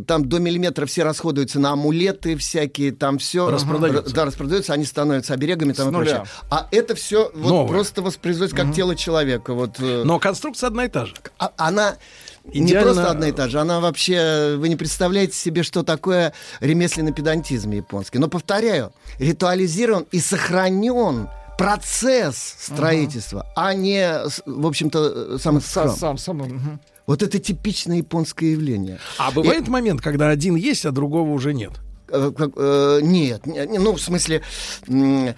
[0.07, 4.13] там до миллиметра все расходуются на амулеты всякие, там все Распродаются.
[4.15, 6.15] Да, распродаются, они становятся оберегами там С и нуля.
[6.15, 6.27] прочее.
[6.49, 7.67] А это все вот Новое.
[7.69, 9.53] просто воспроизводится как тело человека.
[9.53, 11.13] Вот, э, Но конструкция одна и та же.
[11.39, 11.97] а- она
[12.45, 16.31] не Идеально- просто одна и та же, она вообще, вы не представляете себе, что такое
[16.59, 18.19] ремесленный педантизм японский.
[18.19, 21.27] Но, повторяю, ритуализирован и сохранен
[21.57, 25.97] процесс строительства, а не, в общем-то, сам Сам, храм.
[25.97, 26.79] сам, сам, мгм.
[27.07, 28.99] Вот это типичное японское явление.
[29.17, 31.71] А бывает момент, когда один есть, а другого уже нет?
[32.09, 34.41] Э, э, нет, не- не, ну, в смысле,
[34.87, 35.35] я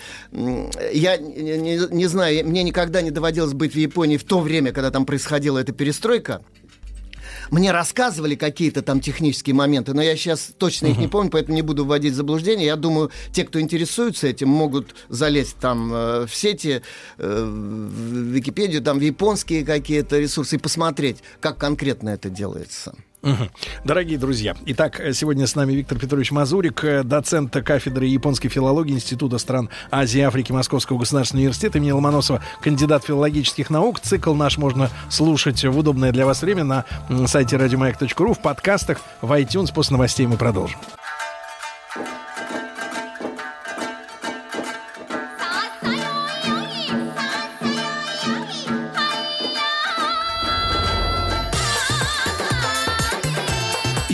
[1.17, 5.05] не- не знаю, мне никогда не доводилось быть в Японии в то время, когда там
[5.05, 6.41] происходила эта перестройка.
[7.51, 11.61] Мне рассказывали какие-то там технические моменты, но я сейчас точно их не помню, поэтому не
[11.61, 12.65] буду вводить в заблуждение.
[12.65, 16.81] Я думаю, те, кто интересуется этим, могут залезть там э, в сети,
[17.17, 22.93] э, в Википедию, там в японские какие-то ресурсы и посмотреть, как конкретно это делается.
[23.83, 29.37] Дорогие друзья, итак, сегодня с нами Виктор Петрович Мазурик, э, доцент кафедры японской филологии Института
[29.39, 33.99] стран Азии и Африки Московского государственного университета имени Ломоносова, кандидат филологических наук.
[33.99, 36.85] Цикл наш можно слушать в удобное для вас время на
[37.25, 39.73] сайте радиомаяк.ру, в подкастах, в iTunes.
[39.73, 40.79] После новостей мы продолжим.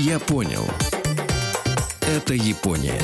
[0.05, 0.65] Я понял.
[2.01, 2.99] Это Япония.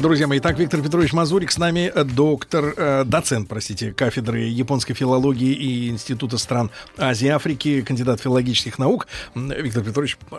[0.00, 4.94] Друзья мои, итак, Виктор Петрович Мазурик с нами, э, доктор, э, доцент, простите, кафедры японской
[4.94, 9.06] филологии и Института стран Азии и Африки, кандидат филологических наук.
[9.34, 10.36] Виктор Петрович, э,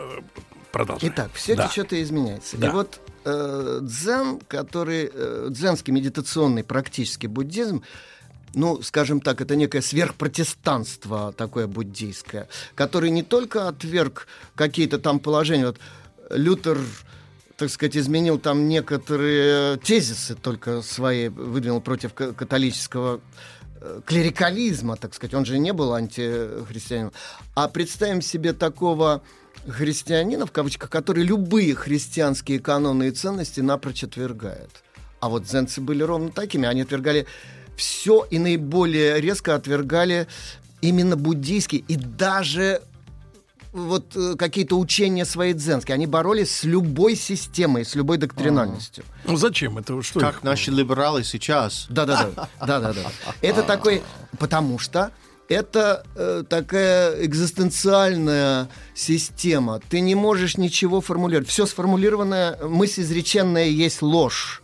[0.72, 1.08] продолжим.
[1.08, 1.68] Итак, все Да.
[1.68, 2.56] течет и изменяется.
[2.56, 2.66] Да.
[2.66, 7.82] И вот э, дзен, который э, дзенский медитационный практически буддизм,
[8.56, 15.66] ну, скажем так, это некое сверхпротестанство такое буддийское, который не только отверг какие-то там положения.
[15.66, 15.78] Вот
[16.30, 16.78] Лютер
[17.56, 23.20] так сказать, изменил там некоторые тезисы только свои, выдвинул против ка- католического
[23.80, 25.32] э, клерикализма, так сказать.
[25.32, 27.12] Он же не был антихристианином.
[27.54, 29.22] А представим себе такого
[29.66, 34.70] христианина, в кавычках, который любые христианские каноны и ценности напрочь отвергает.
[35.20, 36.66] А вот дзенцы были ровно такими.
[36.66, 37.26] Они отвергали
[37.76, 40.26] все и наиболее резко отвергали
[40.80, 42.80] именно буддийские и даже
[43.72, 45.94] вот э, какие-то учения свои дзенские.
[45.94, 49.04] Они боролись с любой системой, с любой доктринальностью.
[49.24, 49.76] Ну зачем?
[49.78, 50.18] Это что?
[50.18, 51.86] Как их- наши либералы сейчас.
[51.90, 52.48] Да-да-да.
[52.64, 53.10] Да-да-да.
[53.42, 54.02] Это такой...
[54.38, 55.12] Потому что
[55.48, 59.80] это э, такая экзистенциальная система.
[59.88, 61.48] Ты не можешь ничего формулировать.
[61.48, 64.62] Все сформулированное, мысль изреченная есть ложь.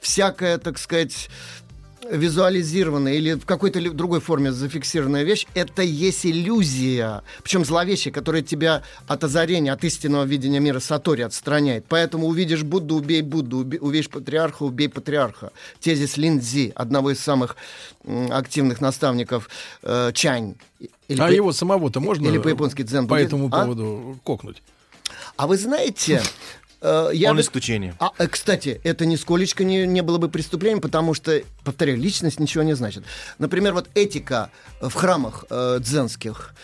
[0.00, 1.28] Всякая, так сказать,
[2.08, 7.22] визуализированная или в какой-то другой форме зафиксированная вещь, это есть иллюзия.
[7.42, 11.84] Причем зловещая, которая тебя от озарения, от истинного видения мира Сатори отстраняет.
[11.88, 15.52] Поэтому увидишь Будду, убей Будду, увидишь патриарха, убей патриарха.
[15.80, 17.56] Тезис Линдзи, одного из самых
[18.30, 19.48] активных наставников
[19.82, 20.54] э, Чань.
[21.08, 23.62] Или а по- его самого-то можно или по-японски дзен по этому А?
[23.62, 24.62] поводу кокнуть?
[25.36, 26.22] А вы знаете,
[26.80, 27.94] э, я Он бы- исключение.
[27.98, 32.62] А, э, кстати, это нисколечко не, не было бы преступлением, потому что, повторяю, личность ничего
[32.62, 33.04] не значит.
[33.38, 34.50] Например, вот этика
[34.80, 36.54] в храмах э, дзенских.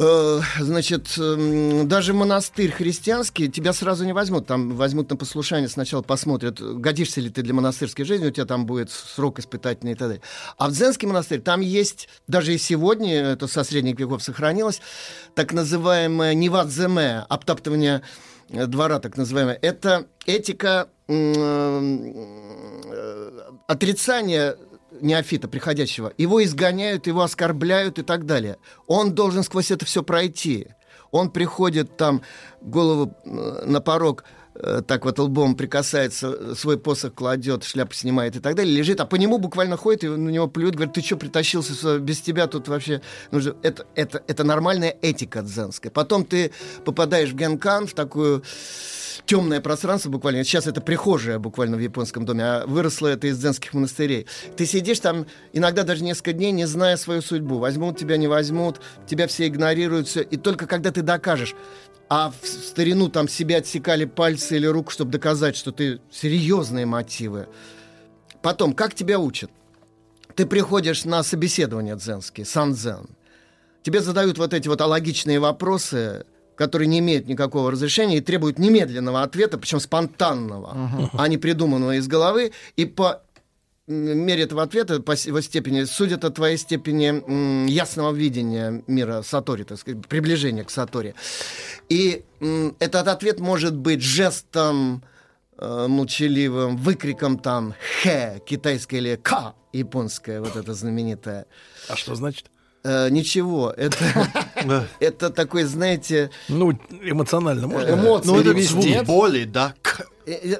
[0.00, 4.46] Э, значит, эм, даже монастырь христианский тебя сразу не возьмут.
[4.46, 8.64] Там возьмут на послушание, сначала посмотрят, годишься ли ты для монастырской жизни, у тебя там
[8.64, 10.22] будет срок испытательный и так далее.
[10.56, 14.80] А в дзенский монастырь там есть, даже и сегодня, это со средних веков сохранилось,
[15.34, 18.02] так называемое невадземе, обтаптывание
[18.48, 19.58] двора, так называемое.
[19.60, 22.08] Это этика э,
[23.66, 24.56] отрицания
[25.00, 26.12] неофита, приходящего.
[26.18, 28.56] Его изгоняют, его оскорбляют и так далее.
[28.86, 30.68] Он должен сквозь это все пройти.
[31.10, 32.22] Он приходит там,
[32.60, 34.37] голову э, на порог э,
[34.86, 39.16] так вот лбом прикасается, свой посох кладет, шляпу снимает и так далее, лежит, а по
[39.16, 43.00] нему буквально ходит, и на него плюют, говорит, ты что притащился без тебя тут вообще
[43.30, 43.54] нужно...
[43.62, 45.90] Это, это, это нормальная этика дзенская.
[45.90, 46.52] Потом ты
[46.84, 48.42] попадаешь в Генкан, в такую
[49.26, 50.42] темное пространство буквально.
[50.42, 54.26] Сейчас это прихожая буквально в японском доме, а выросло это из дзенских монастырей.
[54.56, 57.58] Ты сидишь там иногда даже несколько дней, не зная свою судьбу.
[57.58, 60.22] Возьмут тебя, не возьмут, тебя все игнорируют, все.
[60.22, 61.54] И только когда ты докажешь,
[62.08, 67.48] а в старину там себе отсекали пальцы или руку, чтобы доказать, что ты серьезные мотивы.
[68.42, 69.50] Потом, как тебя учат?
[70.34, 73.08] Ты приходишь на собеседование дзенские, сан-дзен.
[73.82, 76.24] Тебе задают вот эти вот алогичные вопросы,
[76.54, 81.10] которые не имеют никакого разрешения и требуют немедленного ответа, причем спонтанного, uh-huh.
[81.12, 82.52] а не придуманного из головы.
[82.76, 83.22] И по
[83.88, 89.64] мере этого ответа, по его степени, судят о твоей степени м, ясного видения мира Сатори,
[89.64, 91.14] так сказать, приближения к Сатори.
[91.88, 95.02] И м, этот ответ может быть жестом
[95.58, 101.46] э, молчаливым, выкриком там «хэ» китайское или «ка» японское, вот это знаменитое.
[101.88, 102.46] А что значит?
[102.84, 104.04] Э, ничего, это,
[105.00, 106.30] это такой, знаете...
[106.48, 107.90] Ну, эмоционально можно?
[107.90, 108.28] Эмоции.
[108.28, 109.74] Ну, это звук боли, да?
[110.26, 110.56] Э, э,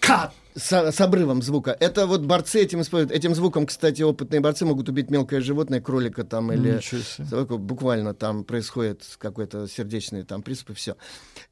[0.00, 0.32] К.
[0.54, 1.76] С, с обрывом звука.
[1.80, 3.12] Это вот борцы этим используют.
[3.12, 7.58] Этим звуком, кстати, опытные борцы могут убить мелкое животное, кролика там или собаку.
[7.58, 10.96] буквально там происходит какой-то сердечный там приступ и все.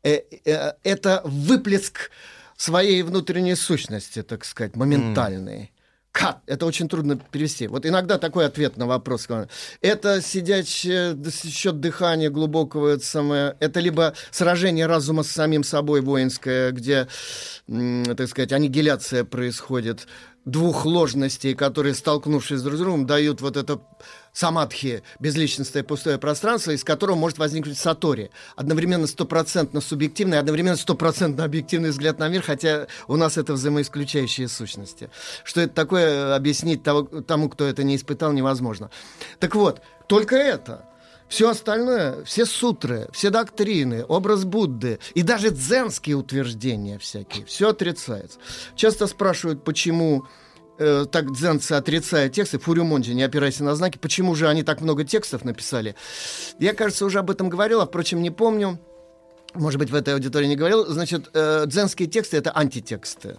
[0.03, 2.11] Это выплеск
[2.57, 5.73] своей внутренней сущности, так сказать, моментальный.
[6.13, 6.39] Cut.
[6.47, 7.69] Это очень трудно перевести.
[7.69, 9.29] Вот иногда такой ответ на вопрос.
[9.81, 16.73] Это сидячее счет дыхания глубокого, это, самое, это либо сражение разума с самим собой воинское,
[16.73, 17.07] где,
[17.69, 20.09] так сказать, аннигиляция происходит
[20.45, 23.81] двух ложностей, которые, столкнувшись друг с другом, дают вот это
[24.33, 28.31] самадхи, безличностное пустое пространство, из которого может возникнуть сатори.
[28.57, 35.11] Одновременно стопроцентно субъективный, одновременно стопроцентно объективный взгляд на мир, хотя у нас это взаимоисключающие сущности.
[35.45, 38.91] Что это такое, объяснить того, тому, кто это не испытал, невозможно.
[39.39, 40.87] Так вот, только это.
[41.29, 48.41] Все остальное, все сутры, все доктрины, образ Будды и даже дзенские утверждения всякие, все отрицается.
[48.75, 50.27] Часто спрашивают, почему
[50.81, 55.05] э, так дзенцы отрицают тексты, Фурюмонджи, не опирайся на знаки, почему же они так много
[55.05, 55.95] текстов написали?
[56.59, 58.79] Я, кажется, уже об этом говорил, а, впрочем, не помню.
[59.55, 60.87] Может быть, в этой аудитории не говорил.
[60.87, 63.37] Значит, э, дзенские тексты— это антитексты.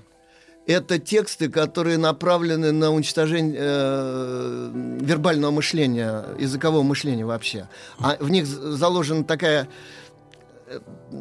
[0.68, 7.68] Это тексты, которые направлены на уничтожение э, вербального мышления, языкового мышления вообще.
[7.98, 9.68] А в них заложена такая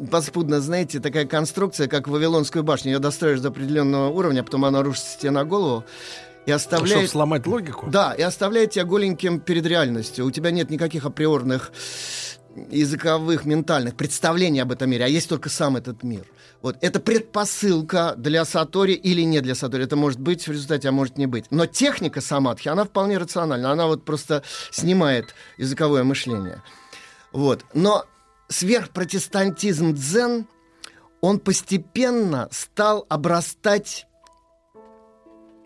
[0.09, 2.93] подспудно, знаете, такая конструкция, как Вавилонскую башню.
[2.93, 5.83] Ее достроишь до определенного уровня, потом она рушится тебе на голову.
[6.45, 6.91] И оставляет...
[6.91, 7.87] Чтобы сломать логику?
[7.89, 10.25] Да, и оставляет тебя голеньким перед реальностью.
[10.25, 11.71] У тебя нет никаких априорных
[12.69, 16.25] языковых, ментальных представлений об этом мире, а есть только сам этот мир.
[16.61, 16.77] Вот.
[16.81, 19.83] Это предпосылка для Сатори или не для Сатори.
[19.83, 21.45] Это может быть в результате, а может не быть.
[21.49, 23.71] Но техника самадхи, она вполне рациональна.
[23.71, 26.61] Она вот просто снимает языковое мышление.
[27.31, 27.65] Вот.
[27.73, 28.05] Но
[28.51, 30.45] сверхпротестантизм дзен,
[31.21, 34.07] он постепенно стал обрастать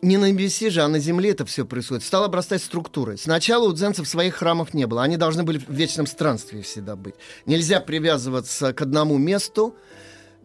[0.01, 2.03] не на небесе же, а на земле это все происходит.
[2.03, 3.17] Стал обрастать структурой.
[3.17, 5.01] Сначала у дзенцев своих храмов не было.
[5.01, 7.15] Они должны были в вечном странстве всегда быть.
[7.47, 9.75] Нельзя привязываться к одному месту,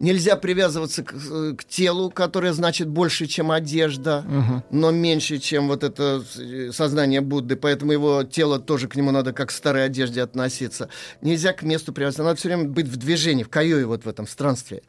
[0.01, 4.63] Нельзя привязываться к, э, к телу, которое значит больше, чем одежда, угу.
[4.71, 9.31] но меньше, чем вот это э, сознание Будды, поэтому его тело тоже к нему надо
[9.31, 10.89] как к старой одежде относиться.
[11.21, 14.25] Нельзя к месту привязываться, надо все время быть в движении, в каюе вот в этом
[14.25, 14.81] странстве.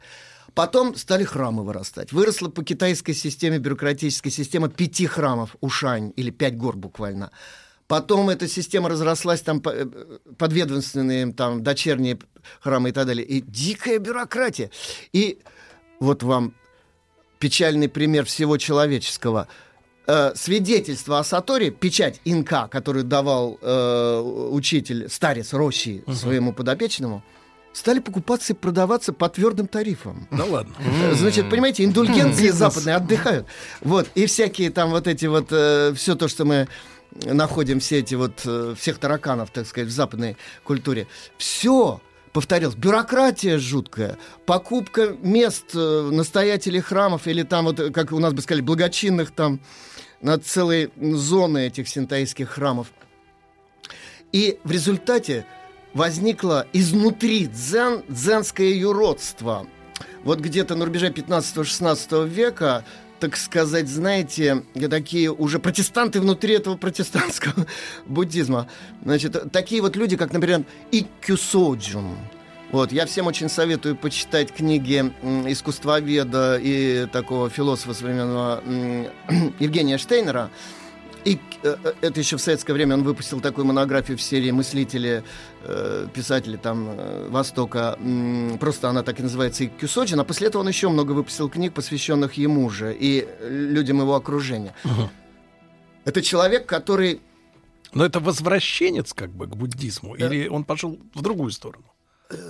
[0.55, 2.11] Потом стали храмы вырастать.
[2.11, 7.29] Выросла по китайской системе, бюрократической системе пяти храмов, Ушань, или пять гор буквально.
[7.93, 9.85] Потом эта система разрослась, там э,
[10.39, 12.17] подведомственные, там, дочерние
[12.59, 13.23] храмы и так далее.
[13.23, 14.71] И дикая бюрократия.
[15.11, 15.37] И
[15.99, 16.55] вот вам
[17.37, 19.47] печальный пример всего человеческого.
[20.07, 26.15] Э, свидетельство о Саторе, печать инка, которую давал э, учитель, старец Рощи угу.
[26.15, 27.23] своему подопечному,
[27.73, 30.27] стали покупаться и продаваться по твердым тарифам.
[30.31, 30.73] Да ладно.
[31.13, 33.45] Значит, понимаете, индульгенции западные отдыхают.
[33.81, 36.67] Вот, и всякие там вот эти вот, э, все то, что мы
[37.25, 41.07] находим, все эти вот, э, всех тараканов, так сказать, в западной культуре.
[41.37, 48.33] Все повторилось, бюрократия жуткая, покупка мест э, настоятелей храмов или там вот, как у нас
[48.33, 49.59] бы сказали, благочинных там,
[50.21, 52.87] над целой зоны этих синтаистских храмов.
[54.31, 55.45] И в результате
[55.93, 59.67] возникло изнутри дзен, дзенское юродство.
[60.23, 62.83] Вот где-то на рубеже 15-16 века
[63.23, 67.65] так сказать, знаете, такие уже протестанты внутри этого протестантского
[68.05, 68.67] буддизма.
[69.01, 72.17] Значит, такие вот люди, как, например, Иккюсоджун.
[72.73, 75.13] Вот, я всем очень советую почитать книги
[75.49, 78.61] искусствоведа и такого философа современного
[79.59, 80.49] Евгения Штейнера.
[81.25, 85.23] И э, э, это еще в советское время он выпустил такую монографию в серии «Мыслители»,
[85.61, 86.89] э, писатели там
[87.29, 87.97] Востока.
[88.59, 90.19] Просто она так и называется «Иккю Соджин».
[90.19, 94.75] А после этого он еще много выпустил книг, посвященных ему же и людям его окружения.
[96.05, 97.21] Это человек, который
[97.93, 101.85] Но это возвращенец как бы к буддизму, или он пошел в другую сторону?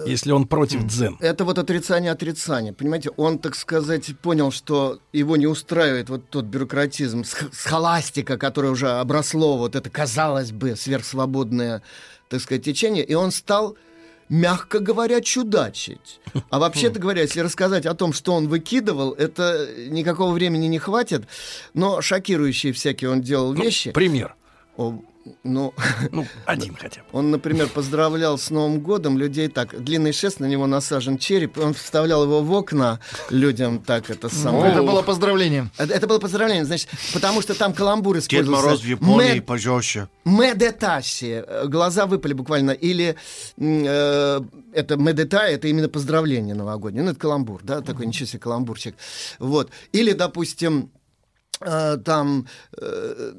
[0.05, 1.17] Если он против дзен.
[1.19, 2.73] Это вот отрицание отрицания.
[2.73, 8.69] Понимаете, он, так сказать, понял, что его не устраивает вот тот бюрократизм, сх- схоластика, которое
[8.69, 11.81] уже обросло, вот это, казалось бы, сверхсвободное,
[12.29, 13.77] так сказать, течение, и он стал
[14.29, 16.19] мягко говоря, чудачить.
[16.49, 21.25] А вообще-то говоря, если рассказать о том, что он выкидывал, это никакого времени не хватит,
[21.73, 23.91] но шокирующие всякие он делал вещи.
[23.91, 24.35] Пример.
[24.77, 24.99] О,
[25.43, 25.73] ну,
[26.11, 27.07] Ну, один хотя бы.
[27.11, 29.81] он, например, поздравлял с Новым годом людей так.
[29.83, 31.57] Длинный шест, на него насажен череп.
[31.57, 34.71] Он вставлял его в окна людям так это самое.
[34.73, 35.69] Это было поздравление.
[35.77, 38.65] Это, это было поздравление, значит, потому что там каламбур Дед использовался.
[38.65, 40.07] Мороз в Японии Мэ- пожестче.
[40.25, 41.43] Медетаси.
[41.67, 42.71] Глаза выпали буквально.
[42.71, 43.15] Или
[43.57, 44.41] э,
[44.73, 47.03] это медета, это именно поздравление новогоднее.
[47.03, 48.95] Ну, это каламбур, да, такой ничего себе каламбурчик.
[49.39, 49.69] Вот.
[49.91, 50.91] Или, допустим,
[51.59, 52.47] там
[52.77, 53.33] э,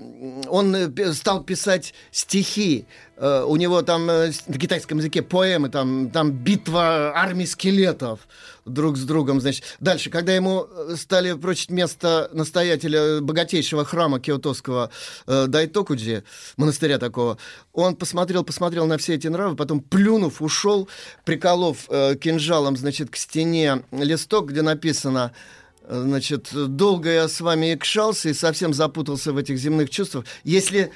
[0.49, 2.86] он э, стал писать стихи.
[3.16, 8.20] Э, у него там э, на китайском языке поэмы, там, там битва армий скелетов
[8.65, 9.65] друг с другом, значит.
[9.81, 14.91] Дальше, когда ему э, стали прочить место настоятеля богатейшего храма киотовского
[15.27, 16.24] э, Дайтокуджи,
[16.57, 17.39] монастыря такого,
[17.73, 20.89] он посмотрел, посмотрел на все эти нравы, потом плюнув, ушел,
[21.24, 27.74] приколов э, кинжалом, значит, к стене листок, где написано э, Значит, долго я с вами
[27.74, 30.24] икшался и совсем запутался в этих земных чувствах.
[30.43, 30.90] Если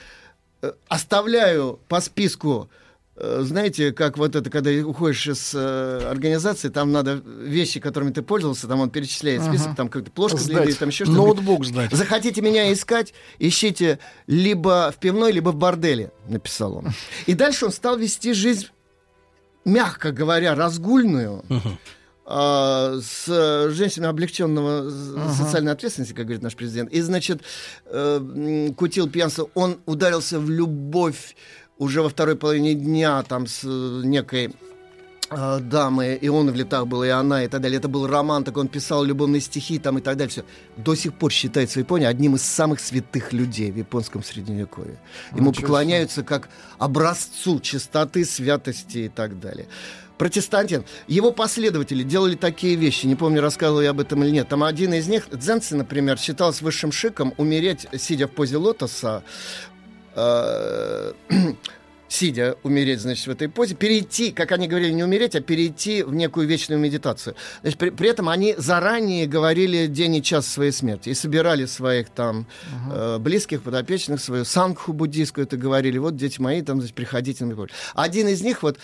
[0.62, 2.70] э, оставляю по списку,
[3.16, 8.22] э, знаете, как вот это, когда уходишь из э, организации, там надо вещи, которыми ты
[8.22, 9.76] пользовался, там он перечисляет список, Ага.
[9.76, 10.56] там какая-то плошка Сдать.
[10.56, 11.18] длинная, там еще что-то.
[11.20, 11.92] Ноутбук сдать.
[11.92, 16.86] Захотите меня искать, ищите либо в пивной, либо в борделе, написал он.
[17.26, 18.68] И дальше он стал вести жизнь,
[19.66, 21.44] мягко говоря, разгульную,
[22.30, 25.32] а, с женщинами облегченного Ага.
[25.32, 26.92] социальной ответственности, как говорит наш президент.
[26.92, 27.40] И, значит,
[27.86, 29.48] э, кутил пьянство.
[29.54, 31.34] Он ударился в любовь
[31.78, 34.54] уже во второй половине дня там с э, некой
[35.30, 37.78] э, дамы, и он в летах был, и она, и так далее.
[37.78, 40.30] Это был роман, так он писал любовные стихи там и так далее.
[40.30, 40.44] Все.
[40.76, 44.98] До сих пор считается в Японии одним из самых святых людей в японском средневековье.
[45.32, 49.66] Ему Ничего поклоняются как образцу чистоты, святости и так далее.
[50.18, 50.84] Протестантин.
[51.06, 53.06] Его последователи делали такие вещи.
[53.06, 54.48] Не помню, рассказывал я об этом или нет.
[54.48, 59.22] Там один из них, Дзенци, например, считалось высшим шиком умереть, сидя в позе лотоса,
[60.16, 61.12] э,
[62.08, 66.14] сидя, умереть, значит, в этой позе, перейти, как они говорили, не умереть, а перейти в
[66.14, 67.36] некую вечную медитацию.
[67.62, 72.08] Значит, при, при этом они заранее говорили день и час своей смерти и собирали своих
[72.10, 72.46] там
[72.90, 77.38] э, близких, подопечных, свою сангху буддийскую, это говорили, вот, дети мои, там, значит, приходите.
[77.94, 78.78] Один из них, вот,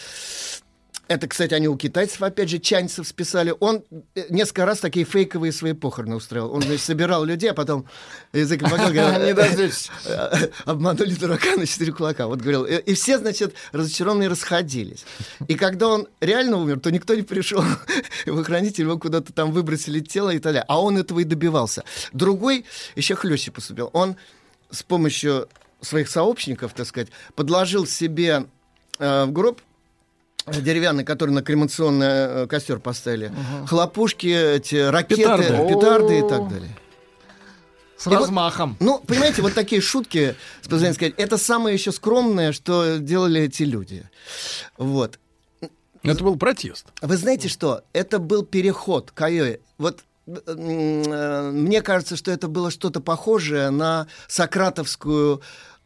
[1.07, 3.55] это, кстати, они у китайцев, опять же, чаньцев списали.
[3.61, 6.53] Он э, несколько раз такие фейковые свои похороны устроил.
[6.53, 7.87] Он, значит, собирал людей, а потом
[8.33, 9.91] язык показал, говорил, Не дождетесь.
[10.07, 12.27] э, обманули дурака на четыре кулака.
[12.27, 12.65] Вот говорил.
[12.65, 15.05] И, и все, значит, разочарованные расходились.
[15.47, 17.63] И когда он реально умер, то никто не пришел.
[18.27, 20.65] Его хранитель его куда-то там выбросили тело и так далее.
[20.69, 21.85] А он этого и добивался.
[22.13, 22.65] Другой
[22.97, 23.91] еще хлеще поступил.
[23.93, 24.17] Он
[24.71, 25.49] с помощью
[25.81, 28.47] своих сообщников, так сказать, подложил себе
[28.99, 29.61] э, в гроб
[30.47, 33.33] деревянный, который на кремационный э, костер поставили,
[33.67, 35.69] хлопушки, эти ракеты, Петарды.
[35.69, 36.77] петарды, и так далее.
[37.97, 38.77] С И вот- размахом.
[38.81, 43.63] ну, понимаете, вот такие шутки, с позволения сказать, это самое еще скромное, что делали эти
[43.63, 44.09] люди.
[44.77, 45.19] Вот.
[46.03, 46.87] Это был протест.
[47.01, 47.83] Вы знаете что?
[47.95, 49.61] Это был переход к Айое.
[49.79, 55.41] Вот э, мне кажется, что это было что-то похожее на сократовскую,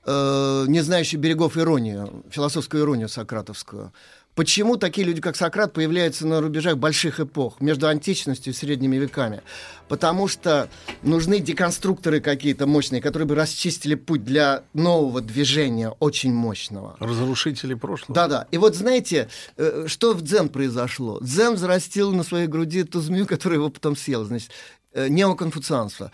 [0.04, 3.92] э, не знающую берегов иронию, философскую иронию сократовскую.
[4.38, 9.42] Почему такие люди, как Сократ, появляются на рубежах больших эпох, между античностью и средними веками?
[9.88, 10.70] Потому что
[11.02, 16.96] нужны деконструкторы какие-то мощные, которые бы расчистили путь для нового движения, очень мощного.
[17.00, 18.14] Разрушители прошлого.
[18.14, 18.46] Да-да.
[18.52, 21.18] И вот знаете, э, что в дзен произошло?
[21.20, 24.24] Дзен взрастил на своей груди ту змею, которая его потом съела.
[24.24, 24.52] Значит,
[24.92, 26.12] э, неоконфуцианство.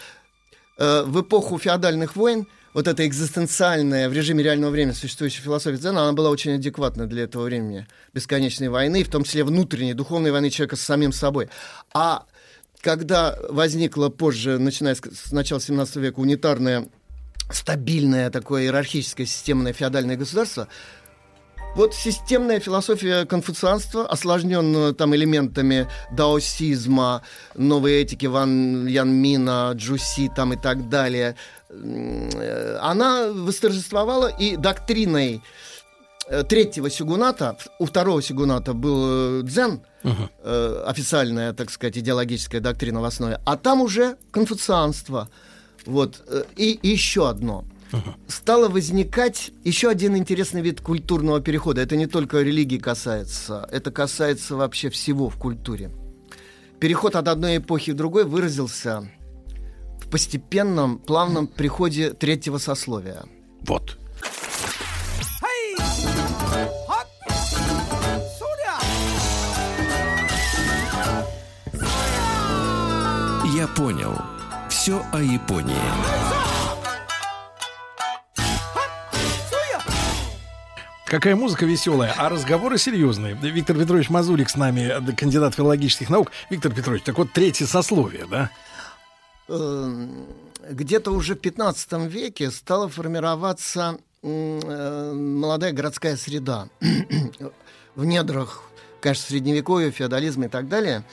[0.78, 6.02] Э, В эпоху феодальных войн вот эта экзистенциальная в режиме реального времени существующая философия дзена,
[6.02, 10.50] она была очень адекватна для этого времени бесконечной войны, в том числе внутренней, духовной войны
[10.50, 11.48] человека с самим собой.
[11.94, 12.26] А
[12.80, 16.88] когда возникла позже, начиная с начала 17 века, унитарное,
[17.50, 20.68] стабильное такое иерархическое системное феодальное государство,
[21.76, 27.22] Вот системная философия конфуцианства, осложненная там элементами даосизма,
[27.56, 31.34] новой этики Ван Ян Мина, Джуси там и так далее,
[32.80, 35.42] она восторжествовала и доктриной
[36.28, 43.00] э, третьего сигуната, у второго сигуната был э, дзен, э, официальная, так сказать, идеологическая доктрина
[43.00, 45.28] в основе, а там уже конфуцианство.
[45.86, 46.22] Вот.
[46.26, 47.64] э, И, и еще одно.
[48.26, 51.80] Стало возникать еще один интересный вид культурного перехода.
[51.80, 55.92] Это не только религии касается, это касается вообще всего в культуре.
[56.80, 59.08] Переход от одной эпохи в другой выразился
[60.14, 63.24] постепенном, плавном приходе третьего сословия.
[63.66, 63.98] Вот.
[73.52, 74.14] Я понял.
[74.70, 75.74] Все о Японии.
[81.06, 83.34] Какая музыка веселая, а разговоры серьезные.
[83.34, 86.30] Виктор Петрович Мазурик с нами, кандидат филологических наук.
[86.50, 88.50] Виктор Петрович, так вот третье сословие, да?
[89.48, 90.26] Эм,
[90.70, 96.68] Где-то уже в 15 веке стала формироваться э, молодая городская среда
[97.94, 98.62] в недрах,
[99.00, 101.04] конечно, средневековья, феодализма и так далее.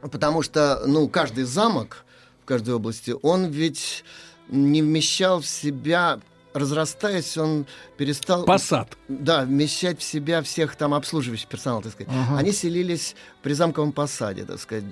[0.00, 2.04] Потому что, ну, каждый замок
[2.42, 4.04] в каждой области, он ведь
[4.48, 6.18] не вмещал в себя,
[6.54, 7.66] разрастаясь, он
[7.96, 8.44] перестал...
[8.44, 8.96] Посад.
[9.08, 12.12] Да, вмещать в себя всех там обслуживающих персонал, так сказать.
[12.12, 12.38] Ага.
[12.38, 14.84] Они селились при замковом посаде, так сказать,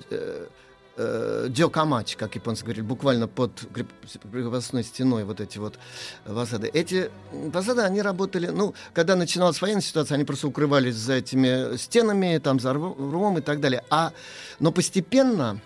[1.01, 5.79] э, Дёкамач, как японцы говорили, буквально под креп- крепостной стеной вот эти вот
[6.25, 6.67] посады.
[6.67, 7.09] Эти
[7.51, 12.59] посады, они работали, ну, когда начиналась военная ситуация, они просто укрывались за этими стенами, там,
[12.59, 13.83] за рв- рвом и так далее.
[13.89, 14.11] А,
[14.59, 15.59] но постепенно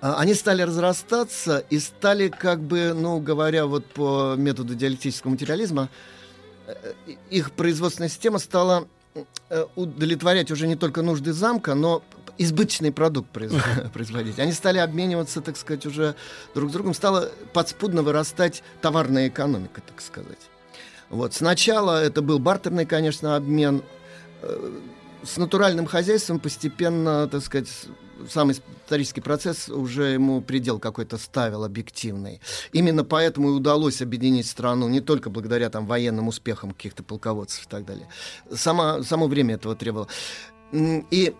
[0.00, 5.90] а, они стали разрастаться и стали, как бы, ну, говоря вот по методу диалектического материализма,
[6.66, 6.92] э,
[7.28, 8.88] их производственная система стала
[9.50, 12.02] э, удовлетворять уже не только нужды замка, но
[12.40, 14.38] избыточный продукт произ- производить.
[14.38, 16.14] Они стали обмениваться, так сказать, уже
[16.54, 16.94] друг с другом.
[16.94, 20.50] Стала подспудно вырастать товарная экономика, так сказать.
[21.10, 21.34] Вот.
[21.34, 23.82] Сначала это был бартерный, конечно, обмен.
[24.42, 24.70] Э,
[25.22, 27.68] С натуральным хозяйством постепенно, так сказать,
[28.28, 32.40] сам исторический процесс уже ему предел какой-то ставил объективный.
[32.72, 37.68] Именно поэтому и удалось объединить страну не только благодаря там, военным успехам каких-то полководцев и
[37.68, 38.08] так далее.
[38.54, 40.08] Сама, само время этого требовало.
[40.72, 41.34] И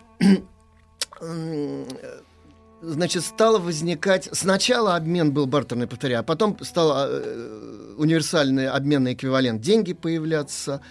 [2.81, 4.29] значит, стало возникать...
[4.31, 10.81] Сначала обмен был бартерный, повторяю, а потом стал э, универсальный обменный эквивалент деньги появляться.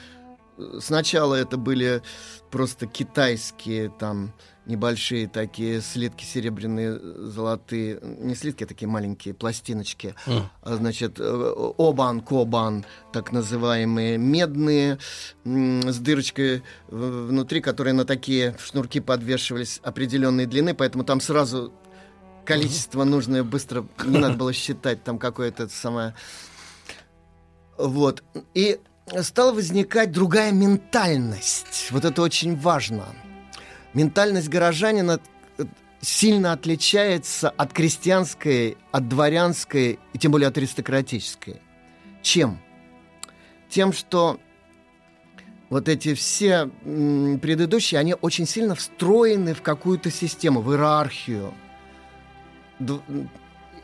[0.79, 2.03] Сначала это были
[2.51, 4.33] просто китайские там
[4.67, 10.15] небольшие такие слитки серебряные, золотые, не слитки, а такие маленькие пластиночки.
[10.27, 14.99] А, Значит, э, обан, кобан, так называемые, медные,
[15.45, 21.73] с дырочкой внутри, которые на такие шнурки подвешивались определенной длины, поэтому там сразу
[22.45, 26.15] количество нужное быстро, не надо было считать там какое-то самое...
[27.79, 28.23] Вот.
[28.53, 28.79] И
[29.23, 31.89] стала возникать другая ментальность.
[31.91, 33.07] Вот это очень важно.
[33.95, 35.21] Ментальность горожанина
[35.59, 35.65] э,
[36.01, 41.61] сильно отличается от крестьянской, от дворянской и тем более от аристократической.
[42.23, 42.59] Чем?
[43.69, 44.41] Тем, что
[45.71, 51.55] вот эти все предыдущие, они очень сильно встроены в какую-то систему, в иерархию.
[52.81, 53.01] Д-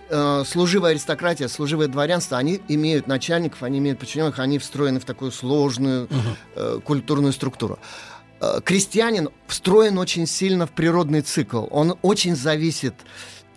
[0.08, 5.30] э, служивая аристократия, служивое дворянство, они имеют начальников, они имеют подчиненных, они встроены в такую
[5.30, 6.08] сложную
[6.54, 7.78] э, культурную структуру.
[8.40, 11.66] Э, крестьянин встроен очень сильно в природный цикл.
[11.70, 12.94] Он очень зависит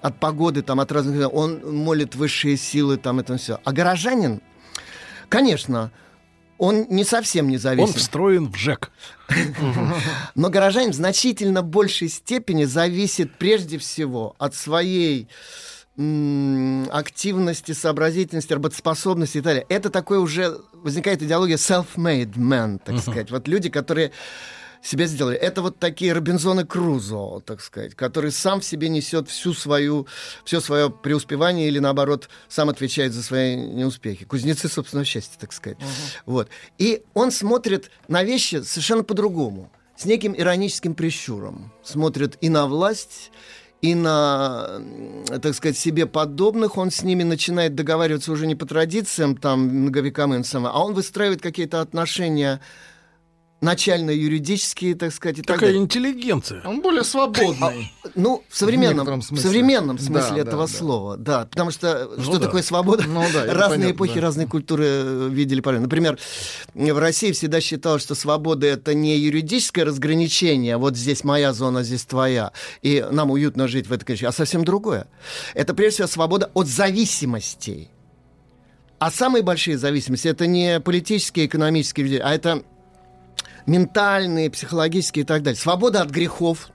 [0.01, 1.33] от погоды, там, от разных...
[1.33, 3.59] Он молит высшие силы, там, это все.
[3.63, 4.41] А горожанин,
[5.27, 5.91] конечно,
[6.57, 7.89] он не совсем независим.
[7.89, 8.91] Он встроен в ЖЭК.
[10.35, 15.27] Но горожанин в значительно большей степени зависит прежде всего от своей
[15.97, 19.65] активности, сообразительности, работоспособности и так далее.
[19.67, 23.31] Это такое уже возникает идеология self-made man, так сказать.
[23.31, 24.13] Вот люди, которые
[24.81, 25.37] себя сделали.
[25.37, 30.07] Это вот такие Робинзоны Крузо, так сказать, который сам в себе несет всю свою,
[30.45, 34.25] все свое преуспевание или, наоборот, сам отвечает за свои неуспехи.
[34.25, 35.77] Кузнецы собственного счастья, так сказать.
[36.25, 36.49] Вот.
[36.77, 41.73] И он смотрит на вещи совершенно по-другому, с неким ироническим прищуром.
[41.83, 43.31] Смотрит и на власть,
[43.81, 44.81] и на,
[45.41, 46.77] так сказать, себе подобных.
[46.77, 51.81] Он с ними начинает договариваться уже не по традициям, там, многовековым, а он выстраивает какие-то
[51.81, 52.61] отношения
[53.61, 55.83] начально-юридические, так сказать, и так Такая далее.
[55.83, 56.61] интеллигенция.
[56.65, 57.91] Он более свободный.
[58.15, 59.49] Ну, в современном, в смысле.
[59.49, 60.73] современном Да, смысле да, этого да.
[60.73, 61.45] слова, да.
[61.45, 62.45] Потому что Ну что да.
[62.45, 63.03] такое свобода?
[63.05, 64.21] Ну да, разные понятно, эпохи, да.
[64.21, 66.17] разные культуры э, видели по Например,
[66.73, 72.05] в России всегда считалось, что свобода это не юридическое разграничение, вот здесь моя зона, здесь
[72.05, 75.07] твоя, и нам уютно жить в этой конечности, а совсем другое.
[75.53, 77.89] Это прежде всего свобода от зависимостей.
[78.99, 82.63] А самые большие зависимости это не политические, экономические, а это
[83.65, 85.59] ментальные, психологические и так далее.
[85.59, 86.69] Свобода от грехов.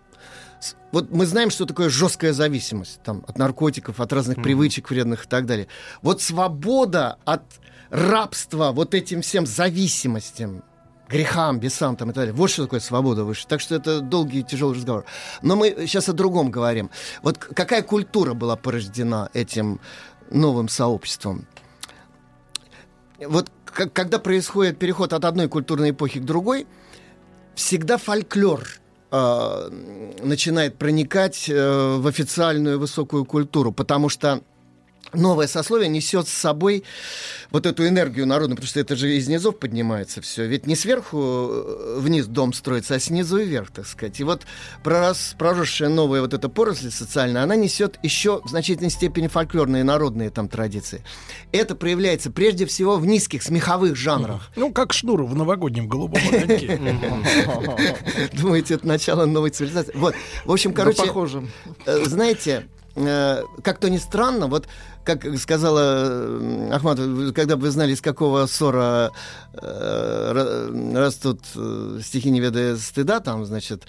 [0.92, 5.28] Вот мы знаем, что такое жесткая зависимость там, от наркотиков, от разных привычек вредных и
[5.28, 5.66] так далее.
[6.02, 7.42] Вот свобода от
[7.90, 10.62] рабства вот этим всем зависимостям,
[11.08, 12.34] грехам, бесам там и так далее.
[12.34, 13.46] Вот что такое свобода выше.
[13.46, 15.04] Так что это долгий и тяжелый разговор.
[15.42, 16.90] Но мы сейчас о другом говорим.
[17.22, 19.80] Вот какая культура была порождена этим
[20.30, 21.46] новым сообществом?
[23.18, 26.66] Вот к- когда происходит переход от одной культурной эпохи к другой,
[27.54, 28.62] всегда фольклор
[29.10, 29.70] э,
[30.22, 34.40] начинает проникать э, в официальную высокую культуру, потому что
[35.14, 36.84] новое сословие несет с собой
[37.50, 40.46] вот эту энергию народную, потому что это же из низов поднимается все.
[40.46, 44.18] Ведь не сверху э, вниз дом строится, а снизу вверх, так сказать.
[44.20, 44.42] И вот
[44.82, 50.30] пророс, проросшая новая вот эта поросль социальная, она несет еще в значительной степени фольклорные народные
[50.30, 51.02] там традиции.
[51.52, 54.50] Это проявляется прежде всего в низких смеховых жанрах.
[54.56, 56.80] Ну, как шнур в новогоднем голубом огоньке.
[58.32, 59.92] Думаете, это начало новой цивилизации?
[59.94, 60.14] Вот,
[60.44, 61.48] в общем, короче, похоже.
[61.86, 62.66] э, знаете,
[62.96, 64.66] э, как то ни странно, вот
[65.04, 66.98] как сказала э, Ахмат,
[67.34, 69.12] когда бы вы знали, из какого ссора
[69.52, 73.84] э, ра- растут э, стихи не ведая стыда, там, значит,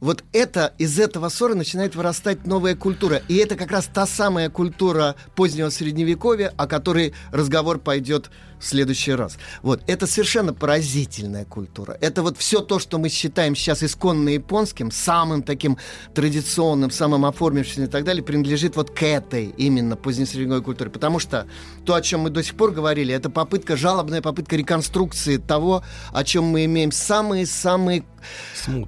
[0.00, 3.20] вот это, из этого ссора начинает вырастать новая культура.
[3.28, 8.30] И это как раз та самая культура позднего средневековья, о которой разговор пойдет
[8.60, 9.38] в следующий раз.
[9.62, 11.96] Вот, это совершенно поразительная культура.
[12.00, 15.78] Это вот все то, что мы считаем сейчас исконно японским, самым таким
[16.14, 20.90] традиционным, самым оформившимся и так далее, принадлежит вот к этой именно позднесредневековой культуре.
[20.90, 21.46] Потому что
[21.84, 25.82] то, о чем мы до сих пор говорили, это попытка, жалобная попытка реконструкции того,
[26.12, 28.04] о чем мы имеем самые-самые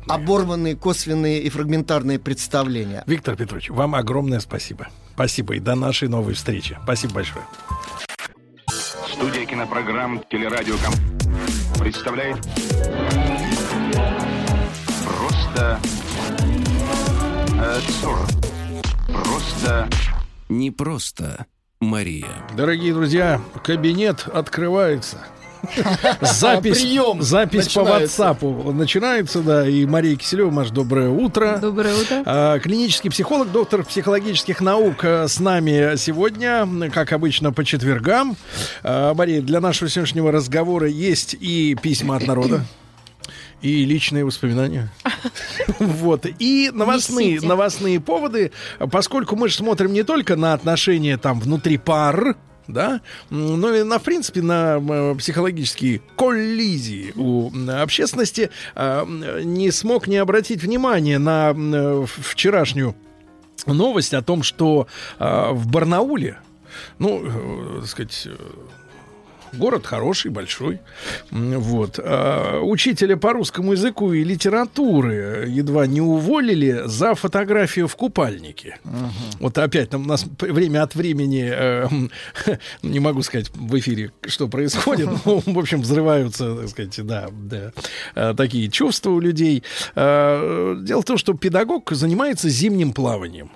[0.08, 3.04] оборванные, косвенные и фрагментарные представления.
[3.06, 4.88] Виктор Петрович, вам огромное спасибо.
[5.14, 6.78] Спасибо и до нашей новой встречи.
[6.82, 7.44] Спасибо большое.
[9.20, 10.94] Студия кинопрограмм «Телерадиоком»
[11.78, 12.38] представляет
[15.04, 15.78] Просто
[17.52, 17.80] э.
[19.22, 19.88] Просто
[20.48, 21.44] Не просто
[21.80, 22.48] Мария.
[22.56, 25.18] Дорогие друзья, кабинет открывается.
[26.20, 27.80] Запись, Прием запись по.
[27.80, 29.68] WhatsApp начинается, да.
[29.68, 31.58] И Мария Киселева, Маш, доброе утро.
[31.60, 32.22] Доброе утро.
[32.24, 38.36] А, Клинический психолог, доктор психологических наук э, с нами сегодня, как обычно, по четвергам.
[38.82, 42.64] А, Мария, для нашего сегодняшнего разговора есть и письма от народа.
[43.62, 44.90] И личные воспоминания.
[45.78, 46.26] Вот.
[46.38, 47.46] И новостные, Несите.
[47.46, 48.52] новостные поводы,
[48.90, 52.36] поскольку мы же смотрим не только на отношения там внутри пар,
[52.72, 60.16] да, но и на, в принципе, на психологические коллизии у общественности, а, не смог не
[60.16, 61.54] обратить внимание на
[62.06, 62.94] вчерашнюю
[63.66, 64.86] новость о том, что
[65.18, 66.38] а, в Барнауле,
[66.98, 68.36] ну, э, так сказать, э,
[69.52, 70.80] Город хороший, большой.
[71.30, 71.98] Вот.
[72.02, 78.78] А, Учителя по русскому языку и литературы едва не уволили за фотографию в купальнике.
[79.40, 81.88] Вот опять там у нас время от времени, э,
[82.82, 87.72] не могу сказать в эфире, что происходит, но, в общем, взрываются, так сказать, да, да,
[88.14, 89.62] э, такие чувства у людей.
[89.94, 93.50] Э, Дело в том, что педагог занимается зимним плаванием.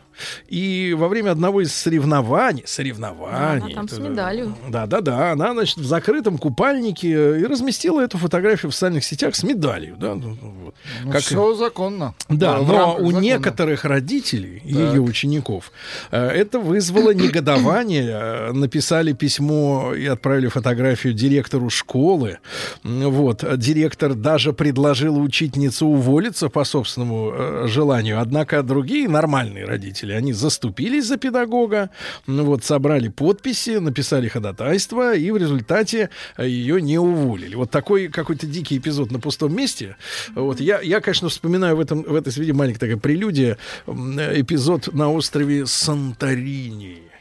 [0.48, 4.54] И во время одного из соревнований, соревнований, Она там с это- медалью.
[4.68, 5.32] да, да, да.
[5.32, 7.08] Она, значит, в закрытом купальнике
[7.40, 9.96] и разместила эту фотографию в социальных сетях с медалью.
[9.98, 10.74] Да, ну, вот.
[11.04, 12.14] Ну, Как- все законно.
[12.28, 13.18] да, В но у закона.
[13.18, 15.72] некоторых родителей, ее учеников,
[16.10, 18.10] э, это вызвало негодование.
[18.10, 22.38] Э, Написали письмо и отправили фотографию директору школы.
[22.84, 23.44] Вот.
[23.58, 28.20] Директор даже предложил учительнице уволиться по собственному э, желанию.
[28.20, 31.90] Однако другие нормальные родители, они заступились за педагога,
[32.26, 37.54] ну вот, собрали подписи, написали ходатайство, и в результате э, ее не уволили.
[37.54, 39.96] Вот такой какой-то дикий эпизод на пустом месте.
[40.34, 44.92] Вот я, я, конечно, вспоминаю в, этом, в этой связи маленькая такая прелюдия м, эпизод
[44.92, 47.13] на острове Санторини.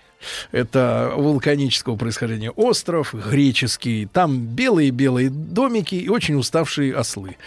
[0.51, 4.07] Это вулканического происхождения остров, греческий.
[4.11, 7.37] Там белые-белые домики и очень уставшие ослы,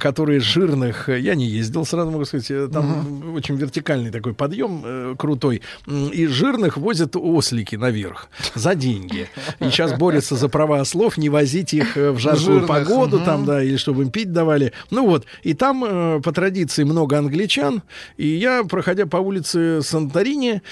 [0.00, 1.08] которые жирных...
[1.08, 2.50] э, Я не ездил, сразу могу сказать.
[2.50, 5.62] э, Там очень вертикальный такой подъем э, крутой.
[5.86, 9.28] И жирных возят ослики наверх за деньги.
[9.60, 13.24] И сейчас борются за права ослов, не возить их э, в жаркую Жирных, погоду, мгм.
[13.26, 14.72] там, да, или чтобы им пить давали.
[14.90, 17.82] Ну вот, и там э, по традиции много англичан.
[18.16, 20.62] И я, проходя по улице Санторини,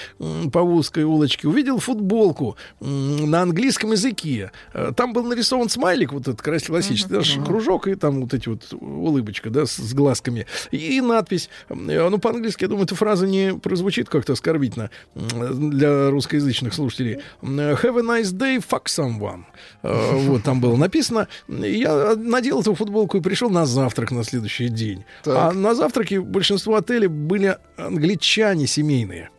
[0.51, 4.51] по узкой улочке, увидел футболку на английском языке.
[4.73, 8.73] Э, Там был нарисован смайлик, вот этот классический, наш кружок, и там вот эти вот
[8.73, 10.45] улыбочка, да, с, с глазками.
[10.71, 11.49] И, надпись.
[11.69, 11.75] Э,
[12.09, 17.19] Ну, по-английски, я думаю, эта фраза не прозвучит как-то оскорбительно для русскоязычных слушателей.
[17.41, 19.43] М, Have a nice day, fuck someone.
[19.83, 21.27] Э, Вот там было написано.
[21.47, 25.03] И Я надел эту футболку и пришел на завтрак на следующий день.
[25.25, 29.29] А на завтраке большинство отелей были англичане семейные.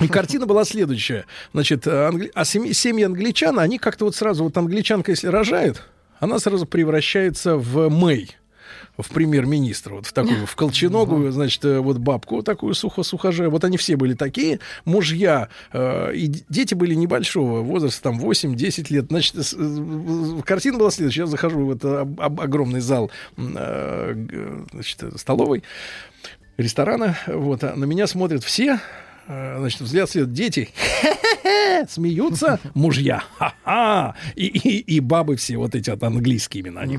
[0.00, 1.24] И картина была следующая.
[1.52, 5.82] Значит, англи- а семьи, семьи англичан, они как-то вот сразу, вот англичанка, если рожает,
[6.18, 8.30] она сразу превращается в Мэй
[8.98, 13.48] в премьер-министра, вот в такую, в колченогую, значит, э, вот бабку такую сухо-сухоже.
[13.48, 19.06] Вот они все были такие, мужья, э, и дети были небольшого возраста, там 8-10 лет.
[19.08, 21.22] Значит, с- э, картина была следующая.
[21.22, 25.62] Я захожу в этот об- об- огромный зал э, значит, столовой,
[26.58, 28.78] ресторана, вот, а на меня смотрят все, э,
[29.58, 30.70] значит, взгляд след дети,
[31.88, 36.98] смеются мужья, ха-ха, и, и, и бабы все вот эти вот английские именно, они,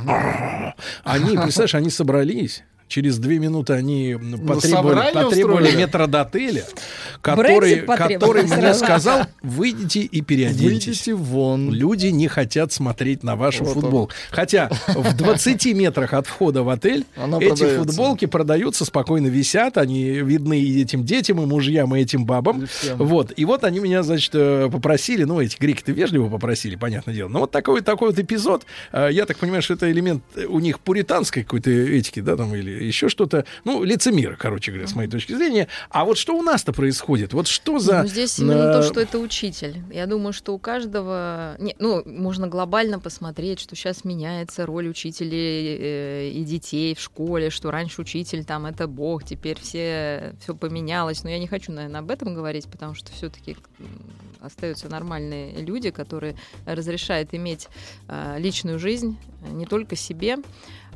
[1.03, 6.65] они, представляешь, они собрались, Через две минуты они потребовали, собрание потребовали метродотеля,
[7.21, 11.05] который, который мне сказал, выйдите и переоденьтесь.
[11.05, 11.71] Выйдите вон.
[11.71, 13.81] Люди не хотят смотреть на вашу Вот он.
[13.81, 14.13] футболку.
[14.29, 17.77] Хотя в 20 метрах от входа в отель Она эти продается.
[17.79, 22.67] футболки продаются, спокойно висят, они видны и этим детям, и мужьям, и этим бабам.
[22.95, 23.31] Вот.
[23.37, 27.29] И вот они меня, значит, э, попросили, ну, эти греки-то вежливо попросили, понятное дело.
[27.29, 30.81] Но вот такой, такой вот эпизод, э, я так понимаю, что это элемент у них
[30.81, 35.33] пуританской какой-то этики, да, там, или еще что-то, ну, лицемира, короче говоря, с моей точки
[35.33, 35.67] зрения.
[35.89, 37.33] А вот что у нас-то происходит?
[37.33, 38.03] Вот что за...
[38.03, 39.81] Ну, здесь именно то, э, что это учитель.
[39.91, 41.55] Я думаю, что у каждого...
[41.59, 47.49] Не, ну, можно глобально посмотреть, что сейчас меняется роль учителей э, и детей в школе,
[47.49, 51.23] что раньше учитель там это бог, теперь все, все поменялось.
[51.23, 53.57] Но я не хочу, наверное, об этом говорить, потому что все-таки
[54.41, 56.35] остаются нормальные люди, которые
[56.65, 57.67] разрешают иметь
[58.07, 59.17] э, личную жизнь
[59.51, 60.37] не только себе,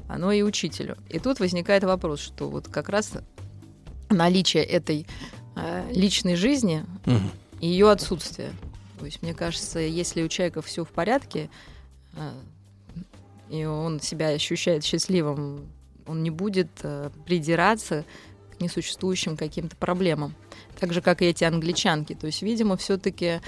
[0.07, 0.97] а, но и учителю.
[1.09, 3.13] И тут возникает вопрос, что вот как раз
[4.09, 5.07] наличие этой
[5.55, 6.85] э, личной жизни
[7.59, 8.51] и ее отсутствие.
[8.99, 11.49] То есть, мне кажется, если у человека все в порядке,
[12.13, 12.31] э,
[13.49, 15.67] и он себя ощущает счастливым,
[16.07, 18.05] он не будет э, придираться
[18.55, 20.33] к несуществующим каким-то проблемам.
[20.79, 22.13] Так же, как и эти англичанки.
[22.13, 23.41] То есть, видимо, все-таки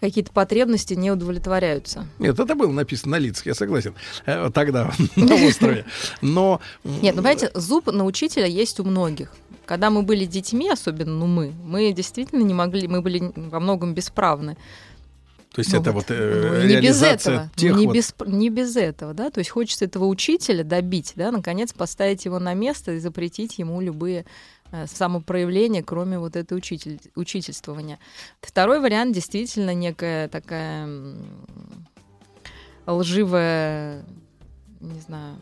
[0.00, 2.06] какие-то потребности не удовлетворяются.
[2.18, 3.94] Нет, это было написано на лицах, я согласен.
[4.26, 5.84] Э, Тогда на острове.
[6.20, 6.60] Но...
[6.84, 9.32] Нет, ну понимаете, зуб на учителя есть у многих.
[9.64, 13.94] Когда мы были детьми, особенно ну, мы, мы действительно не могли, мы были во многом
[13.94, 14.56] бесправны.
[15.52, 18.14] То есть Ну это вот, вот э, Ну, не без этого, тех не, вот- без,
[18.26, 22.52] не без этого, да, то есть хочется этого учителя добить, да, наконец поставить его на
[22.52, 24.26] место и запретить ему любые
[24.86, 27.98] самопроявления, кроме вот этой учитель, учительствования.
[28.40, 30.88] Второй вариант действительно некая такая
[32.86, 34.04] лживая,
[34.80, 35.36] не знаю.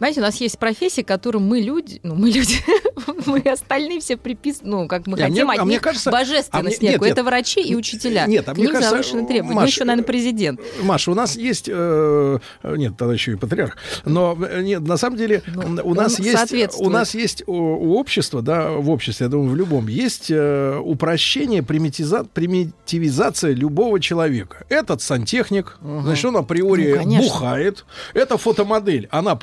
[0.00, 2.56] Знаете, у нас есть профессии, которым мы люди, ну мы люди,
[3.26, 5.82] мы остальные все приписываем, ну как мы Не, а хотим мне- от а мне них
[5.82, 7.08] кажется- божественность а мне- некую.
[7.10, 7.18] нет.
[7.18, 8.26] Это врачи и учителя.
[8.26, 9.54] Нет, а К мне ним кажется, завышены требования.
[9.56, 10.60] Маш, ну еще, наверное, президент.
[10.82, 15.18] Маша, у нас есть, э, нет, тогда еще и патриарх, но э, нет, на самом
[15.18, 15.42] деле
[15.84, 19.56] у нас есть, у нас есть у, у общества, да, в обществе, я думаю, в
[19.56, 24.64] любом есть э, упрощение, примитиза- примитивизация любого человека.
[24.70, 27.22] Этот сантехник, значит, он априори Ну, конечно.
[27.32, 27.84] бухает.
[28.14, 29.36] Это фотомодель, она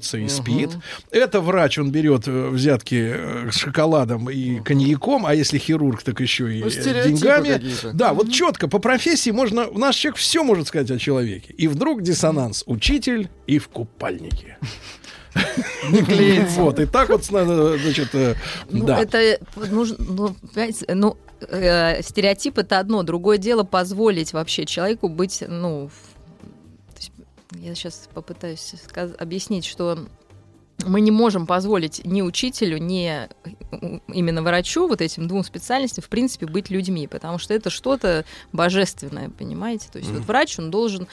[0.00, 0.70] продается и спит.
[1.10, 6.20] Это врач, он берет э, взятки э, с шоколадом и коньяком, а если хирург, так
[6.20, 7.60] еще и Ну, э, деньгами.
[7.92, 11.52] Да, вот четко по профессии можно, наш человек все может сказать о человеке.
[11.56, 12.64] И вдруг диссонанс.
[12.66, 14.58] Учитель и в купальнике.
[15.90, 16.60] Не клеится.
[16.60, 18.08] Вот, и так вот, значит,
[18.70, 19.00] Ну, да.
[19.00, 19.38] это
[19.70, 21.16] нужно, ну, понимаете, ну,
[21.48, 26.09] э, стереотип это одно, другое дело позволить вообще человеку быть, ну, в-
[27.52, 28.74] я сейчас попытаюсь
[29.18, 30.06] объяснить, что
[30.86, 36.08] мы не можем позволить ни учителю, ни э, именно врачу, вот этим двум специальностям, в
[36.08, 39.88] принципе, быть людьми, потому что это что-то божественное, понимаете?
[39.92, 41.08] То есть вот врач, он должен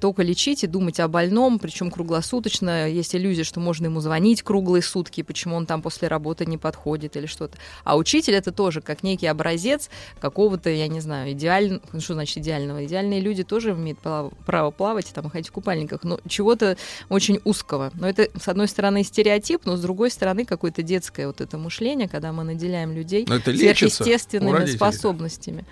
[0.00, 2.88] только лечить и думать о больном, причем круглосуточно.
[2.88, 7.16] Есть иллюзия, что можно ему звонить круглые сутки, почему он там после работы не подходит
[7.16, 7.58] или что-то.
[7.84, 9.90] А учитель это тоже как некий образец
[10.20, 12.84] какого-то, я не знаю, идеального, ну, что значит идеального?
[12.86, 16.76] Идеальные люди тоже имеют право, плавать и там ходить в купальниках, но чего-то
[17.08, 17.90] очень узкого.
[17.94, 22.08] Но это, с одной стороны, стереотип, но с другой стороны, какое-то детское вот это мышление,
[22.08, 24.76] когда мы наделяем людей сверхъестественными родителей.
[24.76, 25.64] способностями.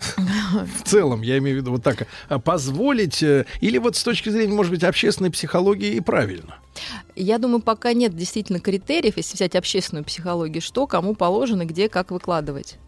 [0.78, 4.30] В целом, я имею в виду вот так, а, позволить, э, или вот с точки
[4.30, 6.56] зрения, может быть, общественной психологии и правильно.
[7.16, 12.10] Я думаю, пока нет действительно критериев, если взять общественную психологию, что кому положено, где, как
[12.10, 12.78] выкладывать.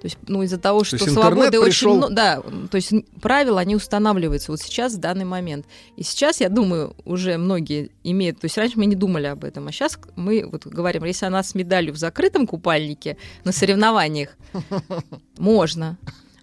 [0.00, 2.14] То есть, ну, из-за того, что есть свободы интернет очень пришел- много.
[2.14, 5.66] Да, то есть правила, они устанавливаются вот сейчас, в данный момент.
[5.96, 8.38] И сейчас, я думаю, уже многие имеют...
[8.38, 11.42] То есть раньше мы не думали об этом, а сейчас мы вот говорим, если она
[11.42, 14.36] с медалью в закрытом купальнике на соревнованиях,
[15.36, 15.98] можно.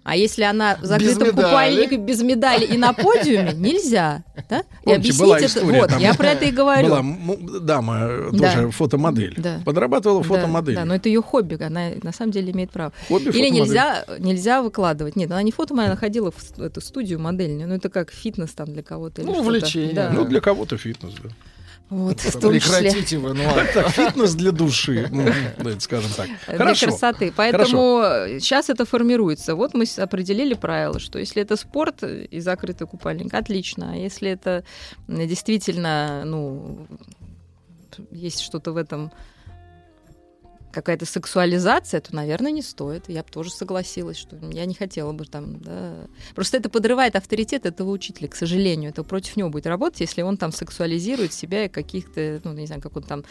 [0.06, 1.44] А если она в закрытом медали.
[1.44, 4.22] купальнике без медали и на подиуме, нельзя.
[4.48, 4.60] Да?
[4.60, 5.46] И Помните, была это...
[5.46, 6.88] история, Вот, там я про это и говорю.
[6.88, 7.04] Была
[7.60, 8.52] дама, э, Да.
[8.54, 9.34] тоже фотомодель.
[9.36, 9.60] Да.
[9.64, 10.76] Подрабатывала Да, фотомодель.
[10.76, 12.92] Да, но это ее хобби, она на самом деле имеет право.
[13.08, 15.16] Хобби Или нельзя, нельзя выкладывать.
[15.16, 17.66] Нет, она не фотомодель, она ходила в эту студию модельную.
[17.68, 19.22] Ну, это как фитнес там для кого-то.
[19.22, 19.92] Ну, увлечение.
[19.92, 20.10] Да.
[20.14, 21.30] Ну, для кого-то фитнес, да.
[21.88, 22.80] Вот, в том числе.
[22.80, 23.72] Прекратите вы, ну Так, ладно.
[23.74, 26.26] так, фитнес для души, ну, скажем так.
[26.48, 26.86] Для Хорошо.
[26.86, 27.32] красоты.
[27.36, 28.02] Поэтому
[28.40, 29.54] сейчас это формируется.
[29.54, 33.92] Вот мы определили правила, что если это спорт и закрытый купальник, отлично.
[33.92, 34.64] А если это
[35.06, 36.86] действительно, ну,
[38.10, 39.12] есть что-то в этом
[40.76, 43.08] какая-то сексуализация, то, наверное, не стоит.
[43.08, 45.94] Я бы тоже согласилась, что я не хотела бы там, да.
[46.34, 48.90] Просто это подрывает авторитет этого учителя, к сожалению.
[48.90, 52.82] Это против него будет работать, если он там сексуализирует себя и каких-то, ну, не знаю,
[52.82, 53.24] как он там,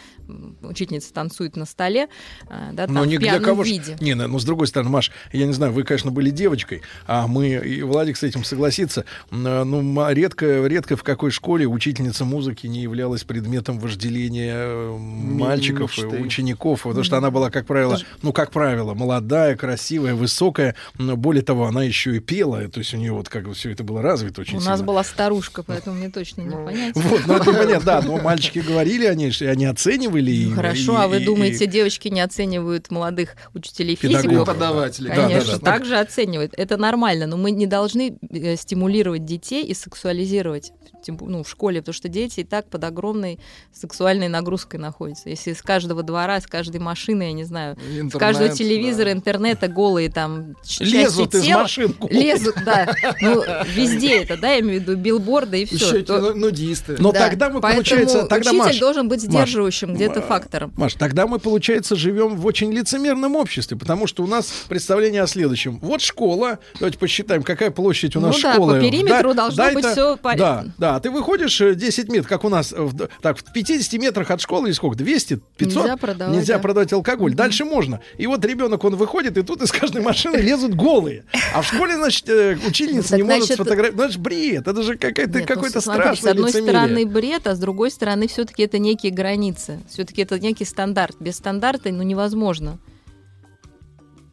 [0.62, 2.08] учительница танцует на столе,
[2.48, 3.96] а, да, там, Но в ни для пьяном кого ж- виде.
[4.00, 7.28] Не, ну, ну, с другой стороны, Маш, я не знаю, вы, конечно, были девочкой, а
[7.28, 12.66] мы, и Владик с этим согласится, э, ну, редко, редко в какой школе учительница музыки
[12.66, 16.20] не являлась предметом вожделения э, мальчиков, мечты.
[16.20, 21.42] учеников, потому что она была, как правило, ну, как правило, молодая, красивая, высокая, но более
[21.42, 24.00] того, она еще и пела, то есть у нее вот как бы все это было
[24.00, 24.70] развито очень У сильно.
[24.72, 26.94] нас была старушка, поэтому мне точно не понять.
[26.96, 30.30] Вот, ну это понятно, да, но мальчики говорили о ней, что они оценивали.
[30.30, 33.98] и- Хорошо, и- а вы и- думаете, и- девочки не оценивают молодых учителей.
[34.00, 34.22] Да,
[34.54, 34.82] да,
[35.14, 35.58] Конечно, да.
[35.58, 36.52] так же оценивают.
[36.56, 40.72] Это нормально, но мы не должны э, стимулировать детей и сексуализировать
[41.06, 43.38] тем ну, в школе, потому что дети и так под огромной
[43.72, 45.28] сексуальной нагрузкой находятся.
[45.28, 48.54] Если с каждого двора, с каждой машины, я не знаю, с Интернет, каждого да.
[48.54, 51.94] телевизора, интернета голые там Лезут части из тела, машин.
[52.10, 52.88] Лезут, да.
[53.20, 53.42] Ну,
[53.74, 55.98] везде это, да, я имею в виду билборды и Еще все.
[55.98, 56.96] эти ну- нудисты.
[56.98, 60.26] Но Да, тогда мы, поэтому получается, тогда, учитель Маш, должен быть Маш, сдерживающим где-то М,
[60.26, 60.72] фактором.
[60.76, 65.26] Маш, тогда мы, получается, живем в очень лицемерном обществе, потому что у нас представление о
[65.26, 65.78] следующем.
[65.80, 68.74] Вот школа, давайте посчитаем, какая площадь у нас Ну да, школы.
[68.74, 72.44] по периметру должно быть это- всё по- Да, да, ты выходишь э, 10 метров, как
[72.44, 75.82] у нас, э, в- так, в 50 метрах от школы, или сколько, 200, 500?
[75.82, 76.60] Нельзя продавать, Нельзя да.
[76.60, 77.34] продавать алкоголь.
[77.34, 78.00] Дальше можно.
[78.18, 81.24] И вот ребенок, он выходит, и тут из каждой машины лезут голые.
[81.54, 84.06] А в школе, значит, э, учительница Так, не может значит, сфотографировать.
[84.06, 86.72] Ну, же бред, это же какая-то, ну, какой-то смотри, страшный С одной лицемерие.
[86.80, 89.80] стороны бред, а с другой стороны все-таки это некие границы.
[89.88, 91.16] Все-таки это некий стандарт.
[91.20, 92.78] Без стандарта ну, невозможно.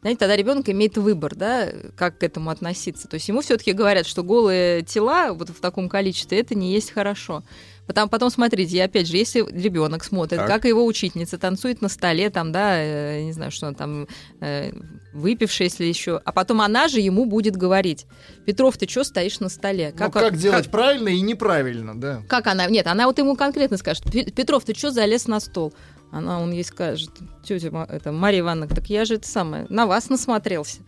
[0.03, 3.07] Знаете, тогда ребенок имеет выбор, да, как к этому относиться.
[3.07, 6.91] То есть ему все-таки говорят, что голые тела вот в таком количестве это не есть
[6.91, 7.43] хорошо.
[7.87, 10.47] Потом, потом смотрите, опять же, если ребенок смотрит, Так.
[10.47, 14.07] как его учительница танцует на столе, там, да, э, не знаю, что она там,
[14.41, 14.71] э,
[15.13, 18.05] выпившая, если еще, а потом она же ему будет говорить,
[18.45, 19.93] Петров, ты что стоишь на столе?
[19.97, 22.21] Ну, как, делать правильно и неправильно, да.
[22.27, 22.67] Как она?
[22.67, 25.73] Нет, она вот ему конкретно скажет, «Пе- Петров, ты что залез на стол?
[26.11, 27.09] Она, он ей скажет,
[27.43, 30.79] тетя это, Марья Ивановна, так я же это самое, на вас насмотрелся.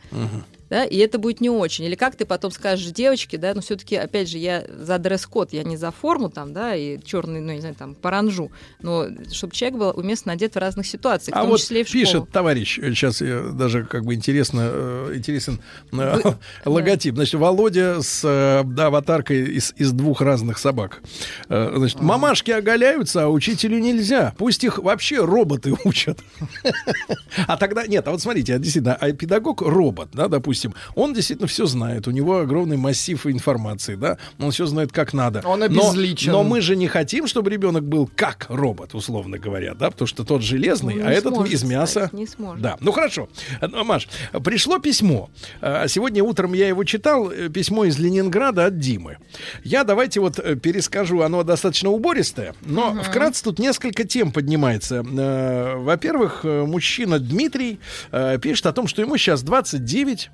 [0.68, 1.86] Да, и это будет не очень.
[1.86, 5.62] Или как ты потом скажешь девочке, да, но все-таки, опять же, я за дресс-код, я
[5.64, 8.52] не за форму там, да, и черный, ну, не знаю, там, паранжу,
[8.82, 11.84] но чтобы человек был уместно одет в разных ситуациях, в А том вот числе и
[11.84, 12.28] в пишет школу.
[12.32, 15.60] товарищ, сейчас даже как бы интересно, э, интересен
[15.92, 16.18] э,
[16.66, 17.14] логотип.
[17.14, 21.04] Значит, Володя с э, да, аватаркой из, из двух разных собак.
[21.48, 24.34] Э, Значит, мамашки оголяются, а учителю нельзя.
[24.40, 26.18] Пусть их вообще роботы учат.
[27.48, 31.48] А тогда, нет, а вот смотрите, а действительно, а педагог робот, да, допустим, он действительно
[31.48, 35.42] все знает, у него огромный массив информации, да, он все знает как надо.
[35.46, 36.32] Он Но- обезличен.
[36.32, 40.24] Но, мы же не хотим, чтобы ребенок был как робот, условно говоря, да, потому что
[40.24, 42.08] тот железный, Ну, а этот из мяса.
[42.08, 42.62] стать, не сможет.
[42.62, 43.30] Да, ну хорошо.
[43.62, 44.08] Э, ну, Маш,
[44.44, 45.30] пришло письмо.
[45.62, 49.18] Э, Сегодня утром я его читал, э, письмо из Ленинграда от Димы.
[49.64, 55.04] Я давайте вот э, перескажу, оно достаточно убористое, но вкратце тут несколько тем поднимается.
[55.06, 57.80] Э, Во-первых, мужчина Дмитрий
[58.12, 60.30] э, пишет о том, что ему сейчас 29,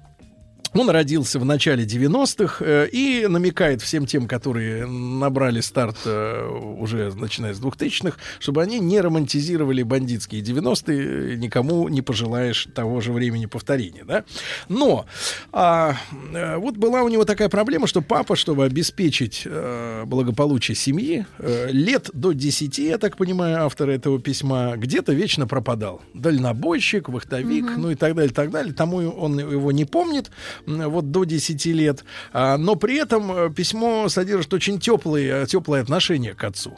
[0.73, 7.11] Он родился в начале 90-х э, и намекает всем тем, которые набрали старт э, уже
[7.13, 13.47] начиная с 2000-х, чтобы они не романтизировали бандитские 90-е, никому не пожелаешь того же времени
[13.47, 14.23] повторения, да?
[14.69, 15.05] Но
[15.51, 15.95] а,
[16.33, 21.67] э, вот была у него такая проблема, что папа, чтобы обеспечить э, благополучие семьи, э,
[21.71, 26.01] лет до 10, я так понимаю, автор этого письма, где-то вечно пропадал.
[26.13, 27.81] Дальнобойщик, вахтовик, Мгм.
[27.81, 28.73] ну и так далее, так далее.
[28.73, 30.31] Тому он его не помнит,
[30.65, 32.03] вот до 10 лет.
[32.33, 36.77] А, но при этом э, письмо содержит очень теплые, теплые отношения к отцу.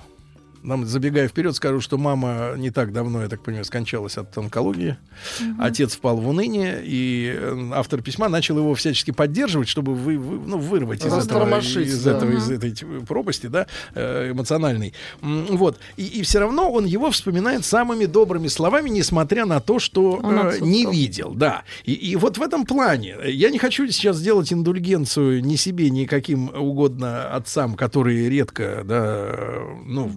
[0.64, 4.96] Нам, забегая вперед, скажу, что мама не так давно, я так понимаю, скончалась от онкологии.
[5.60, 10.40] Отец впал в уныние, и э, автор письма начал его всячески поддерживать, чтобы вы, вы-
[10.48, 12.12] ну, вырвать из этого, из, да.
[12.18, 12.56] этого, из Мгм.
[12.56, 14.94] этой пропасти, да, э, эмоциональной.
[15.22, 15.80] Вот.
[15.98, 20.60] И, и все равно он его вспоминает самыми добрыми словами, несмотря на то, что э,
[20.62, 21.34] не видел.
[21.34, 21.64] Да.
[21.84, 26.06] И, и вот в этом плане я не хочу сейчас сделать индульгенцию ни себе, ни
[26.06, 29.36] каким угодно отцам, которые редко, да,
[29.86, 30.12] ну,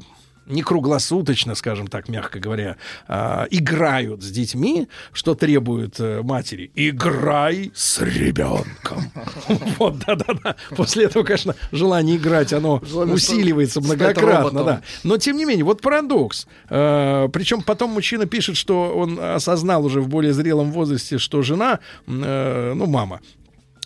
[0.47, 2.77] не круглосуточно, скажем так, мягко говоря,
[3.09, 6.71] а, играют с детьми, что требует э, матери.
[6.75, 9.13] Играй с ребенком.
[9.79, 10.57] Вот, да-да-да.
[10.77, 14.83] После этого, конечно, желание играть, оно усиливается многократно, да.
[15.03, 16.47] Но, тем не менее, вот парадокс.
[16.69, 22.73] Причем потом мужчина пишет, что он осознал уже в более зрелом возрасте, что жена, э,
[22.75, 23.21] ну, мама,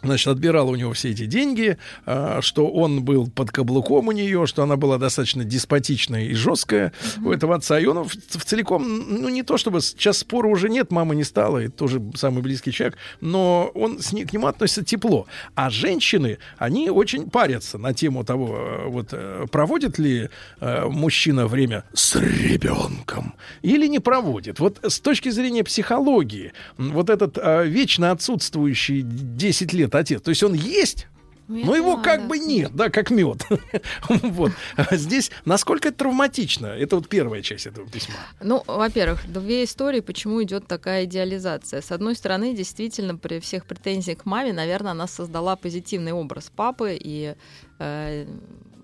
[0.03, 4.47] Значит, отбирала у него все эти деньги, а, что он был под каблуком у нее,
[4.47, 7.79] что она была достаточно деспотичная и жесткая у этого отца.
[7.79, 8.83] И он в, в целиком,
[9.21, 12.73] ну не то чтобы сейчас спора уже нет, мама не стала, и тоже самый близкий
[12.73, 15.27] человек, но он с ней, к нему относится тепло.
[15.55, 21.47] А женщины, они очень парятся на тему того, э, вот э, проводит ли э, мужчина
[21.47, 24.61] время с ребенком или не проводит.
[24.61, 30.55] Вот с точки зрения психологии, вот этот вечно отсутствующий 10 лет отец, то есть он
[30.55, 31.07] есть,
[31.49, 32.27] Ну, но его как да.
[32.29, 33.45] бы нет, да, как мед.
[34.09, 34.53] Вот.
[34.77, 36.67] А Здесь насколько это травматично?
[36.67, 38.15] Это вот первая часть этого письма.
[38.41, 41.81] Ну, во-первых, две истории, почему идет такая идеализация.
[41.83, 46.97] С одной стороны, действительно, при всех претензиях к маме, наверное, она создала позитивный образ папы,
[47.01, 47.35] и
[47.81, 48.27] э,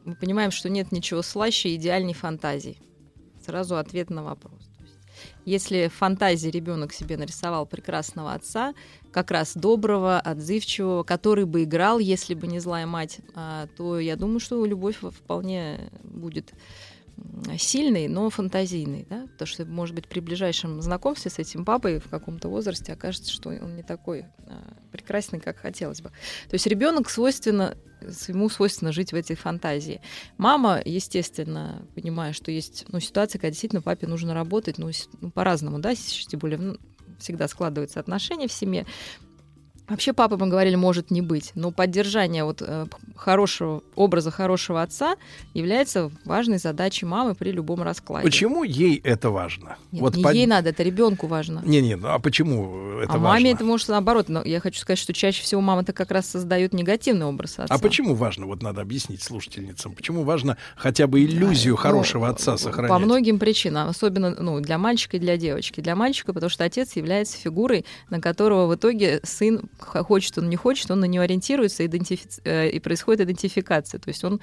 [0.04, 2.78] мы понимаем, что нет ничего слаще идеальной фантазии.
[3.44, 4.65] Сразу ответ на вопрос.
[5.46, 8.74] Если в фантазии ребенок себе нарисовал прекрасного отца,
[9.12, 14.16] как раз доброго, отзывчивого, который бы играл, если бы не злая мать, а, то я
[14.16, 16.52] думаю, что любовь вполне будет
[17.58, 22.08] сильный, но фантазийный, да, потому что, может быть, при ближайшем знакомстве с этим папой в
[22.08, 26.10] каком-то возрасте окажется, что он не такой а, прекрасный, как хотелось бы.
[26.10, 27.76] То есть ребенок свойственно
[28.28, 30.00] ему свойственно жить в этой фантазии.
[30.36, 34.90] Мама, естественно, понимая, что есть ну, ситуация, когда действительно папе нужно работать, ну,
[35.20, 36.76] ну, по-разному, да, тем более ну,
[37.18, 38.86] всегда складываются отношения в семье.
[39.88, 45.16] Вообще папа, мы говорили, может не быть, но поддержание вот э, хорошего образа хорошего отца
[45.54, 48.24] является важной задачей мамы при любом раскладе.
[48.24, 49.76] Почему ей это важно?
[49.92, 51.62] Нет, Вот не под- ей надо, это ребенку важно.
[51.64, 53.28] Не, не, ну а почему это а важно?
[53.28, 54.28] маме это может наоборот.
[54.28, 57.72] Но я хочу сказать, что чаще всего мама-то как раз создает негативный образ отца.
[57.72, 58.46] А почему важно?
[58.46, 59.92] Вот надо объяснить слушательницам.
[59.92, 62.90] Почему важно хотя бы иллюзию хорошего Ну, отца сохранять?
[62.90, 65.80] По многим причинам, особенно ну, для мальчика и для девочки.
[65.80, 70.56] Для мальчика, потому что отец является фигурой, на которого в итоге сын, хочет он не
[70.56, 73.98] хочет, он на него ориентируется, идентифи- э, и происходит идентификация.
[74.00, 74.40] То есть он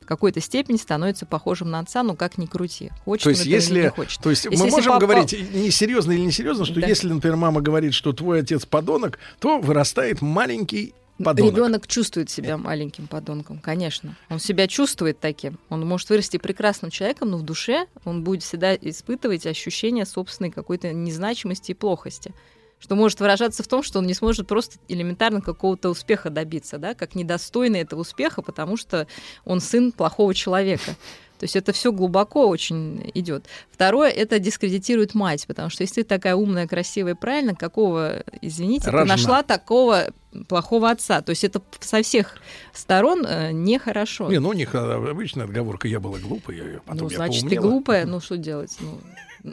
[0.00, 2.92] в какой-то степени становится похожим на отца, ну как ни крути.
[3.04, 4.20] Хочет То есть, он если, не хочет.
[4.22, 6.86] то есть Если- мы можем папа- говорить не серьезно или не серьезно, что Да.
[6.86, 11.52] если, например, мама говорит, что твой отец подонок, то вырастает маленький подонок.
[11.52, 14.16] Ребенок чувствует себя маленьким подонком, конечно.
[14.28, 15.58] Он себя чувствует таким.
[15.70, 20.92] Он может вырасти прекрасным человеком, но в душе он будет всегда испытывать ощущение собственной какой-то
[20.92, 22.32] незначимости и плохости.
[22.78, 26.94] Что может выражаться в том, что он не сможет просто элементарно какого-то успеха добиться, да,
[26.94, 29.06] как недостойный этого успеха, потому что
[29.44, 30.94] он сын плохого человека.
[31.38, 33.44] То есть это все глубоко очень идет.
[33.70, 38.90] Второе, это дискредитирует мать, потому что если ты такая умная, красивая и правильная, какого, извините,
[38.90, 39.02] Рожна.
[39.02, 40.08] ты нашла такого
[40.48, 41.20] плохого отца.
[41.20, 42.38] То есть это со всех
[42.72, 44.30] сторон э, нехорошо.
[44.30, 47.42] Не, ну у них а, обычная отговорка, я была глупой, я, потом ну, я значит,
[47.42, 47.70] ты поумнела.
[47.70, 48.76] глупая, ну что делать?
[48.80, 48.98] Ну,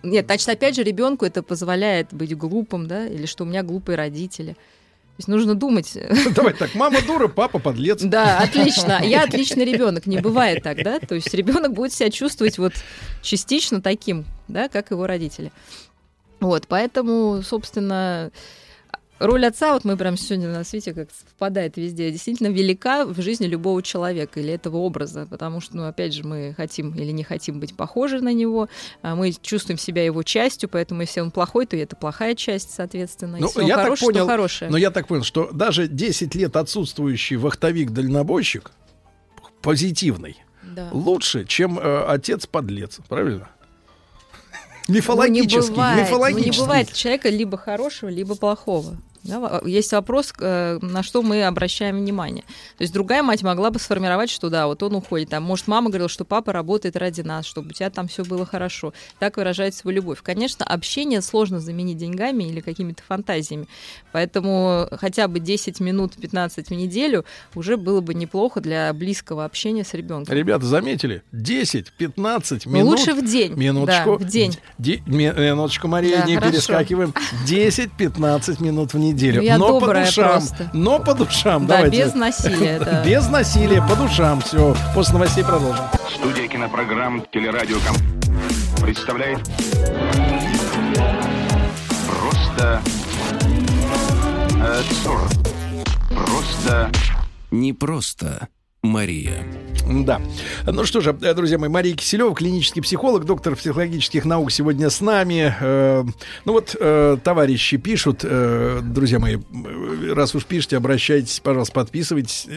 [0.01, 3.95] нет, значит, опять же, ребенку это позволяет быть глупым, да, или что у меня глупые
[3.95, 4.53] родители.
[4.53, 5.95] То есть нужно думать.
[6.35, 8.01] Давай так, мама дура, папа подлец.
[8.01, 8.99] Да, отлично.
[9.03, 10.07] Я отличный ребенок.
[10.07, 10.99] Не бывает так, да?
[10.99, 12.73] То есть ребенок будет себя чувствовать вот
[13.21, 15.51] частично таким, да, как его родители.
[16.39, 18.31] Вот, поэтому, собственно,
[19.25, 23.45] роль отца, вот мы прям сегодня на свете как впадает везде, действительно велика в жизни
[23.45, 27.59] любого человека или этого образа, потому что, ну, опять же, мы хотим или не хотим
[27.59, 28.67] быть похожи на него,
[29.01, 33.37] а мы чувствуем себя его частью, поэтому если он плохой, то это плохая часть, соответственно.
[33.39, 34.69] Ну, если он я так хороший, понял, то хорошая.
[34.69, 38.71] но я так понял, что даже 10 лет отсутствующий вахтовик-дальнобойщик
[39.61, 40.89] позитивный Да.
[40.91, 43.49] лучше, чем э, отец-подлец, правильно?
[44.89, 46.51] Ну, Мифологический, не бывает, ну, мифологический.
[46.51, 48.97] не бывает человека либо хорошего, либо плохого.
[49.23, 52.43] Да, во- есть вопрос, э, на что мы обращаем внимание.
[52.77, 55.29] То есть другая мать могла бы сформировать, что да, вот он уходит.
[55.29, 58.45] Там, может, мама говорила, что папа работает ради нас, чтобы у тебя там все было
[58.45, 58.93] хорошо.
[59.19, 60.19] Так выражает свою любовь.
[60.21, 63.67] Конечно, общение сложно заменить деньгами или какими-то фантазиями.
[64.11, 67.23] Поэтому хотя бы 10 минут, 15 в неделю
[67.55, 70.35] уже было бы неплохо для близкого общения с ребенком.
[70.35, 71.23] Ребята, заметили?
[71.31, 72.99] 10-15 Ну, минут.
[72.99, 73.53] лучше в день.
[73.55, 74.17] Минуточку.
[74.19, 74.57] Да, в день.
[74.77, 76.51] Ди- ми- минуточку, Мария, Да, не хорошо.
[76.51, 77.13] перескакиваем.
[77.45, 79.12] 10-15 минут в неделю.
[79.13, 80.29] Ну, я но по добрая душам.
[80.31, 80.69] просто.
[80.73, 81.65] Но по душам.
[81.67, 82.03] Да, Давайте.
[82.03, 83.03] без насилия, да.
[83.03, 84.41] Без насилия, по душам.
[84.41, 84.75] Все.
[84.93, 85.83] После новостей продолжим.
[86.15, 87.95] Студия кинопрограмм «Телерадиоком»
[88.81, 89.39] представляет
[92.07, 92.81] Просто...
[94.61, 94.81] э.
[96.09, 96.91] Просто...
[97.51, 98.47] Не просто
[98.83, 99.45] Мария.
[99.85, 100.21] Да.
[100.65, 105.53] Ну что же, друзья мои, Мария Киселева, клинический психолог, доктор психологических наук, сегодня с нами.
[105.59, 106.03] Э,
[106.45, 109.37] Ну вот, э, товарищи пишут, э, друзья мои,
[110.13, 112.47] раз уж пишете, обращайтесь, пожалуйста, подписывайтесь.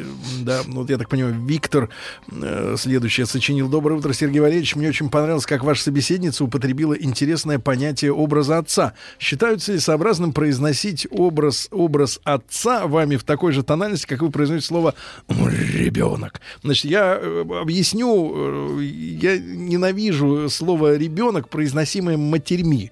[0.42, 1.90] Да, ну вот я так понимаю, Виктор
[2.76, 3.68] следующее сочинил.
[3.68, 4.76] Доброе утро, Сергей Валерьевич.
[4.76, 8.94] Мне очень понравилось, как ваша собеседница употребила интересное понятие образа отца.
[9.18, 14.68] Считаются ли сообразным произносить образ, образ отца вами в такой же тональности, как вы произносите
[14.68, 14.94] слово
[15.28, 16.15] ребенок?
[16.62, 22.90] Значит, я э, объясню, э, я ненавижу слово ребенок, произносимое матерьми,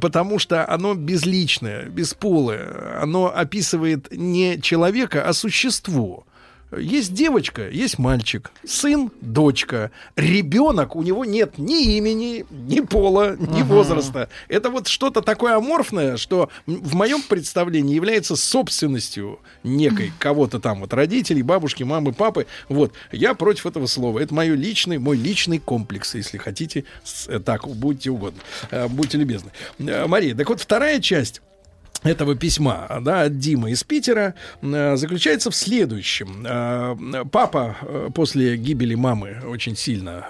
[0.00, 3.00] потому что оно безличное, бесполое.
[3.00, 6.26] Оно описывает не человека, а существо.
[6.78, 13.60] Есть девочка, есть мальчик, сын, дочка, ребенок, у него нет ни имени, ни пола, ни
[13.60, 13.64] Ага.
[13.64, 14.28] возраста.
[14.48, 20.92] Это вот что-то такое аморфное, что в моем представлении является собственностью некой кого-то там, вот
[20.94, 22.46] родителей, бабушки, мамы, папы.
[22.68, 24.18] Вот, я против этого слова.
[24.18, 26.84] Это мой личный, мой личный комплекс, если хотите,
[27.28, 29.50] э, так, будьте угодно, Э, будьте любезны.
[29.78, 31.40] Э, Мария, так вот вторая часть
[32.04, 36.44] этого письма да, от Димы из Питера э, заключается в следующем.
[36.46, 40.26] Э, Папа э, после гибели мамы очень сильно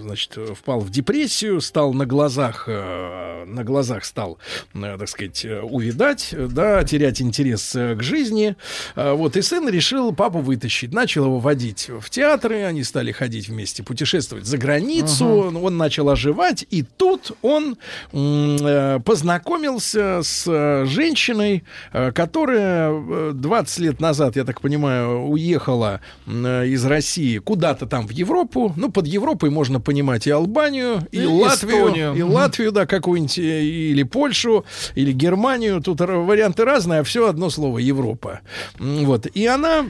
[0.00, 4.38] значит, впал в депрессию, стал на глазах, на глазах стал,
[4.72, 8.56] так сказать, увидать, да, терять интерес к жизни.
[8.94, 10.92] Вот, и сын решил папу вытащить.
[10.92, 15.26] Начал его водить в театры, они стали ходить вместе, путешествовать за границу.
[15.26, 17.76] Он начал оживать, и тут он
[18.10, 26.66] познакомился с э, женщиной, э, которая э, 20 лет назад, я так понимаю, уехала э,
[26.66, 28.72] из России куда-то там в Европу.
[28.76, 32.14] Ну, под Европой можно понимать и Албанию, и, И Латвию, Эстонию.
[32.14, 32.22] и.
[32.22, 34.64] Латвию, да, какую-нибудь, э, или Польшу,
[34.94, 35.80] или Германию.
[35.80, 38.40] Тут варианты разные, а все одно слово Европа.
[38.78, 39.26] Вот.
[39.26, 39.86] И она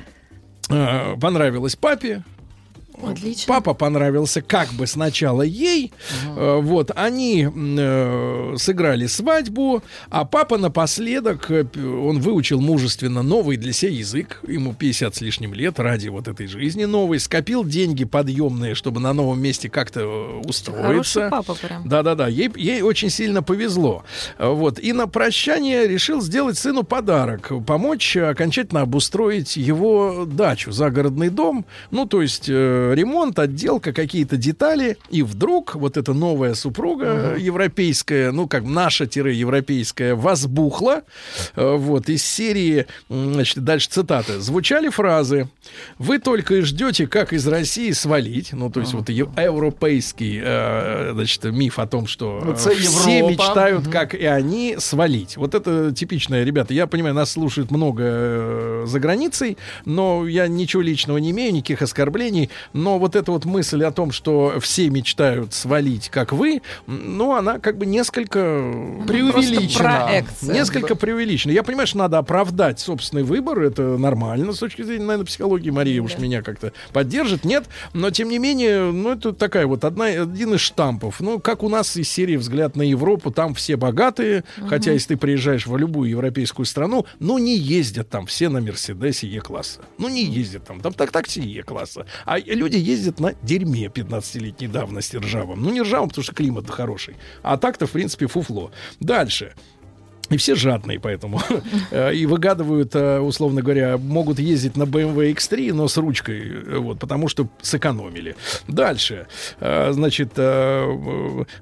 [0.71, 2.23] э, понравилась папе.
[3.03, 3.45] Отлично.
[3.47, 5.93] Папа понравился как бы сначала ей.
[6.37, 13.73] Э, вот, они э, сыграли свадьбу, а папа напоследок, э, он выучил мужественно новый для
[13.73, 18.75] себя язык, ему 50 с лишним лет, ради вот этой жизни новой, скопил деньги подъемные,
[18.75, 20.83] чтобы на новом месте как-то э, устроиться.
[20.83, 21.89] Хороший папа прям.
[21.89, 24.05] Да-да-да, ей, ей очень сильно повезло.
[24.39, 24.79] Вот.
[24.79, 27.53] И на прощание решил сделать сыну подарок.
[27.67, 31.65] Помочь окончательно обустроить его дачу, загородный дом.
[31.91, 34.97] Ну, то есть э, ремонт, отделка, какие-то детали.
[35.11, 41.03] И вдруг вот эта новая супруга э, европейская, ну, как наша-европейская, возбухла.
[41.57, 42.09] Э, Вот.
[42.09, 44.41] Из серии, значит, дальше цитаты.
[44.41, 45.49] Звучали фразы.
[45.99, 48.53] Вы только и ждете, как из России свалить.
[48.53, 52.73] Ну, то есть вот е- европейский, э, значит, миф о том, что э, все
[53.19, 53.31] Европа.
[53.33, 55.37] мечтают, как и они, свалить.
[55.37, 56.75] Вот это типичное, ребята.
[56.75, 62.51] Я понимаю, нас слушает много за границей, но я ничего личного не имею, никаких оскорблений.
[62.79, 67.59] Но вот эта вот мысль о том, что все мечтают свалить, как вы, ну, она
[67.59, 68.39] как бы несколько
[69.07, 70.25] Преувеличена.
[70.43, 71.51] Несколько преувеличено.
[71.51, 73.63] Я понимаю, что надо оправдать собственный выбор.
[73.63, 75.71] Это нормально с точки зрения, наверное, психологии.
[75.71, 77.45] Мария уж меня как-то поддержит.
[77.45, 77.65] Нет.
[77.95, 81.21] Но, тем не менее, ну, это такая вот одна, один из штампов.
[81.21, 83.31] Ну, как у нас из серии «Взгляд на Европу».
[83.31, 84.45] Там все богатые.
[84.69, 89.27] Хотя, если ты приезжаешь в любую европейскую страну, ну, не ездят там все на Мерседесе
[89.27, 89.81] Е-класса.
[89.99, 90.81] Ну, не ездят там.
[90.81, 92.07] Там так такси Е-класса.
[92.25, 95.63] А люди ездят на дерьме 15-летней давности ржавом.
[95.63, 97.17] Ну, не ржавом, потому что климат хороший.
[97.43, 98.71] А так-то, в принципе, фуфло.
[99.01, 99.55] Дальше.
[100.31, 101.41] И все жадные, поэтому.
[101.91, 106.77] Э, и выгадывают, э, условно говоря, могут ездить на BMW X3, но с ручкой, э,
[106.79, 108.37] вот, потому что сэкономили.
[108.67, 109.27] Дальше.
[109.61, 110.33] Значит,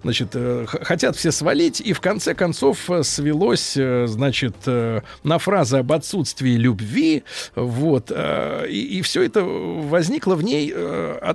[0.02, 0.36] значит,
[0.82, 8.10] хотят все свалить, и в конце концов свелось, значит, на фразы об отсутствии любви, вот,
[8.14, 10.74] э, и, все это возникло в ней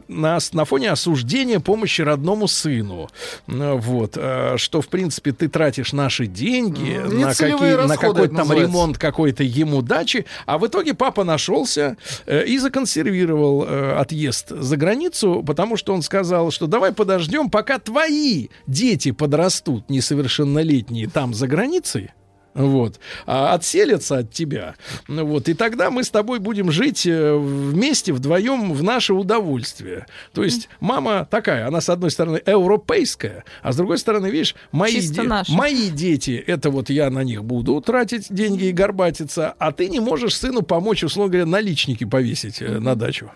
[0.07, 3.09] на, на фоне осуждения помощи родному сыну,
[3.47, 4.17] вот,
[4.57, 9.82] что, в принципе, ты тратишь наши деньги на, какие, на какой-то там ремонт какой-то ему
[9.82, 15.93] дачи, а в итоге папа нашелся э, и законсервировал э, отъезд за границу, потому что
[15.93, 22.11] он сказал, что давай подождем, пока твои дети подрастут несовершеннолетние там за границей.
[22.53, 24.75] Вот, а отселятся от тебя.
[25.07, 30.05] Вот, и тогда мы с тобой будем жить э, вместе, вдвоем, в наше удовольствие.
[30.33, 34.99] То есть мама такая, она с одной стороны европейская, а с другой стороны, видишь, мои,
[34.99, 39.88] де- мои дети, это вот я на них буду тратить деньги и горбатиться, а ты
[39.88, 43.31] не можешь сыну помочь, условно говоря, наличники повесить э, на дачу.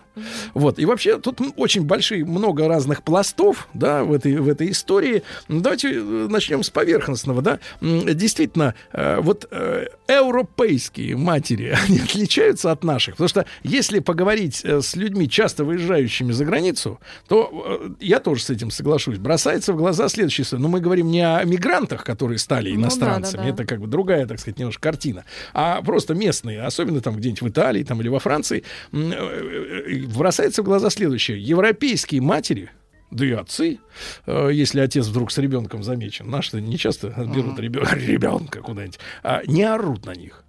[0.54, 0.78] Вот.
[0.78, 5.22] И вообще тут очень большие, много разных пластов, да, в этой, в этой истории.
[5.48, 7.58] Давайте э, начнем с поверхностного, да.
[7.80, 13.14] Действительно, э, вот э, европейские матери, они отличаются от наших.
[13.14, 18.42] Потому что если поговорить э, с людьми, часто выезжающими за границу, то э, я тоже
[18.42, 19.18] с этим соглашусь.
[19.18, 20.46] Бросается в глаза следующее.
[20.52, 23.42] Но мы говорим не о мигрантах, которые стали Ну да, иностранцами.
[23.42, 23.48] да, да.
[23.54, 25.24] Это как бы другая, так сказать, немножко картина.
[25.54, 30.62] А просто местные, особенно там где-нибудь в Италии там, или во Франции, э, э, бросается
[30.62, 31.40] в глаза следующее.
[31.40, 32.70] Европейские матери,
[33.10, 33.78] да и отцы,
[34.26, 39.62] э, если отец вдруг с ребенком замечен, наши не часто берут ребенка куда-нибудь, а не
[39.62, 40.44] орут на них.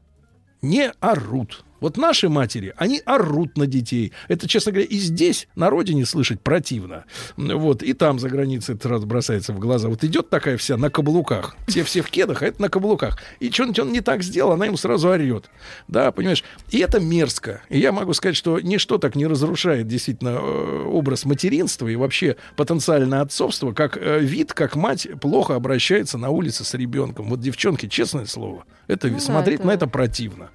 [0.61, 1.64] Не орут.
[1.80, 4.12] Вот наши матери, они орут на детей.
[4.28, 7.06] Это, честно говоря, и здесь, на родине, слышать противно.
[7.38, 9.88] Вот, и там, за границей, это сразу бросается в глаза.
[9.90, 11.56] Вот идет такая вся на каблуках.
[11.68, 13.20] Все все в кедах, а это на каблуках.
[13.40, 15.50] И что-нибудь он не так сделал, она ему сразу орет.
[15.88, 16.44] Да, понимаешь?
[16.70, 17.62] И это мерзко.
[17.70, 22.38] И я могу сказать, что ничто так не разрушает действительно э, образ материнства и вообще
[22.56, 27.30] потенциальное отцовство, как э, вид, как мать плохо обращается на улице с ребенком.
[27.30, 30.50] Вот девчонки, честное слово, это Ну да, смотреть это- на это противно.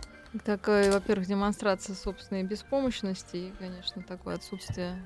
[0.44, 4.96] Такая, во-первых, демонстрация собственной беспомощности и, конечно, такое отсутствие,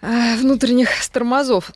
[0.00, 1.72] наверное, э, внутренних тормозов.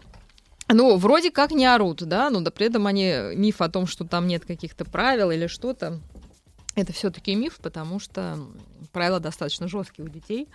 [0.68, 4.04] Ну, вроде как не орут, да, но да, при этом они миф о том, что
[4.04, 6.00] там нет каких-то правил или что-то,
[6.74, 8.38] это все-таки миф, потому что
[8.92, 10.48] правила достаточно жесткие у детей.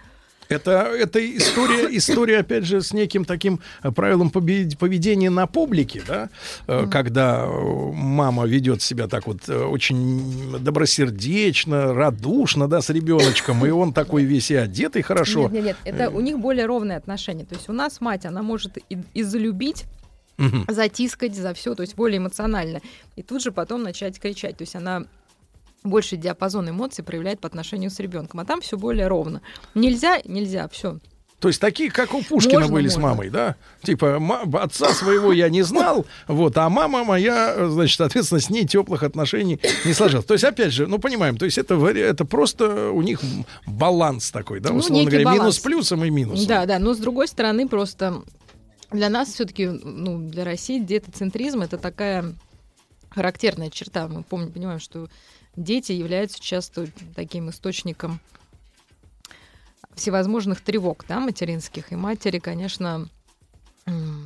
[0.49, 6.29] Это, это история, история, опять же, с неким таким э, правилом поведения на публике, да,
[6.67, 13.69] Э, когда э, мама ведет себя так вот очень добросердечно, радушно, да, с ребеночком, и
[13.69, 15.43] он такой весь и одетый хорошо.
[15.43, 17.45] Нет, нет, нет, это у них более ровные отношения.
[17.45, 19.85] То есть у нас мать, она может и, и залюбить,
[20.37, 20.65] Мгм.
[20.67, 22.81] затискать за все, то есть более эмоционально.
[23.15, 24.57] И тут же потом начать кричать.
[24.57, 25.05] То есть она
[25.83, 28.39] больше диапазон эмоций проявляет по отношению с ребенком.
[28.39, 29.41] А там все более ровно.
[29.75, 30.99] Нельзя, нельзя, все.
[31.39, 33.09] То есть такие, как у Пушкина Можно, были с можно.
[33.09, 33.55] мамой, да?
[33.83, 34.19] Типа,
[34.53, 39.59] отца своего я не знал, вот, а мама моя, значит, соответственно, с ней теплых отношений
[39.85, 40.25] не сложилось.
[40.25, 43.21] То есть, опять же, ну, понимаем, то есть это, это просто у них
[43.67, 45.59] баланс такой, да, Ну, условно некий говоря, минус баланс.
[45.59, 46.47] плюсом и минусом.
[46.47, 48.23] Да, да, но с другой стороны, просто
[48.91, 52.33] для нас все-таки, ну, для России детоцентризм это такая
[53.09, 54.07] характерная черта.
[54.07, 55.07] Мы помним, понимаем, что
[55.57, 58.21] дети являются часто таким источником
[59.95, 61.91] всевозможных тревог, да, материнских.
[61.91, 63.09] И матери, конечно,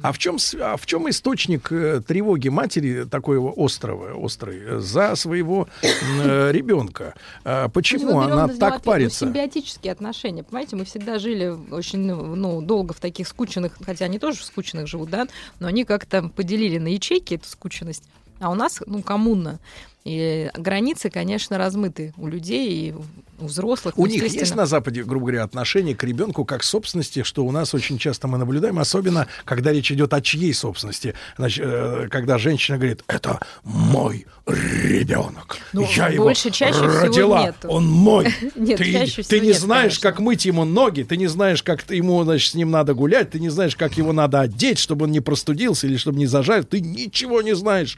[0.03, 5.69] А в чем, а в чем источник э, тревоги матери такого острого, острой за своего
[5.81, 7.13] э, ребенка?
[7.43, 9.25] А почему мы она на так парится?
[9.25, 10.43] Симбиотические отношения.
[10.43, 14.43] Понимаете, мы всегда жили очень ну, ну, долго в таких скученных, хотя они тоже в
[14.43, 15.27] скученных живут, да,
[15.59, 18.03] но они как-то поделили на ячейки эту скученность.
[18.39, 19.59] А у нас, ну, коммуна.
[20.03, 22.95] И границы, конечно, размыты у людей и
[23.39, 23.97] у взрослых.
[23.97, 27.51] У них есть на Западе, грубо говоря, отношение к ребенку как к собственности, что у
[27.51, 31.13] нас очень часто мы наблюдаем, особенно когда речь идет о чьей собственности.
[31.37, 35.57] Значит, э, когда женщина говорит, это мой ребенок.
[35.73, 37.67] Ну, Я его больше, чаще всего родила, нету.
[37.67, 38.27] он мой.
[38.55, 40.09] Нет, ты, чаще ты не нет, знаешь, конечно.
[40.09, 43.39] как мыть ему ноги, ты не знаешь, как ему, значит, с ним надо гулять, ты
[43.39, 46.63] не знаешь, как его надо одеть, чтобы он не простудился или чтобы не зажарил.
[46.63, 47.97] Ты ничего не знаешь.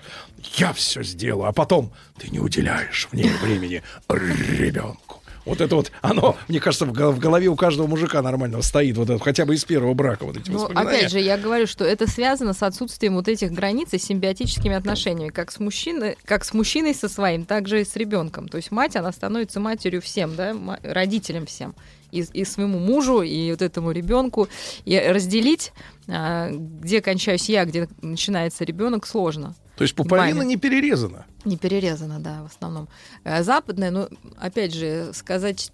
[0.55, 5.23] Я все сделаю, а потом ты не уделяешь мне времени ребенку.
[5.45, 8.95] Вот это вот, оно, мне кажется, в гол- в голове у каждого мужика нормального стоит,
[8.95, 10.49] вот это, хотя бы из первого брака вот эти.
[10.49, 14.73] Ну, опять же, я говорю, что это связано с отсутствием вот этих границ и симбиотическими
[14.73, 18.47] отношениями, как с мужчиной, как с мужчиной со своим, так же и с ребенком.
[18.47, 21.75] То есть мать, она становится матерью всем, да, родителям всем.
[22.11, 24.47] И, и своему мужу, и вот этому ребенку.
[24.85, 25.73] И разделить,
[26.07, 29.55] а, где кончаюсь я, где начинается ребенок, сложно.
[29.75, 30.45] То есть пуповина Маме.
[30.45, 31.25] не перерезана.
[31.45, 32.87] Не перерезана, да, в основном.
[33.23, 35.71] Э, Западная, ну, опять же, сказать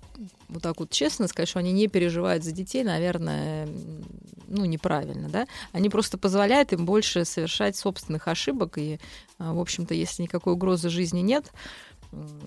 [0.47, 3.67] вот так вот честно, сказать, что они не переживают за детей, наверное,
[4.47, 5.47] ну, неправильно, да.
[5.71, 8.99] Они просто позволяют им больше совершать собственных ошибок, и,
[9.37, 11.51] а, в общем-то, если никакой угрозы жизни нет,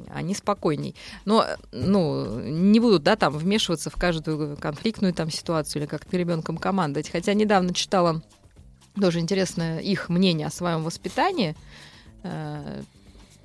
[0.08, 0.96] они спокойней.
[1.24, 6.16] Но, э, ну, не будут, да, там, вмешиваться в каждую конфликтную там ситуацию или как-то
[6.16, 7.10] ребенком командовать.
[7.10, 8.22] Хотя недавно читала
[9.00, 11.54] тоже интересное их мнение о своем воспитании,
[12.22, 12.82] э,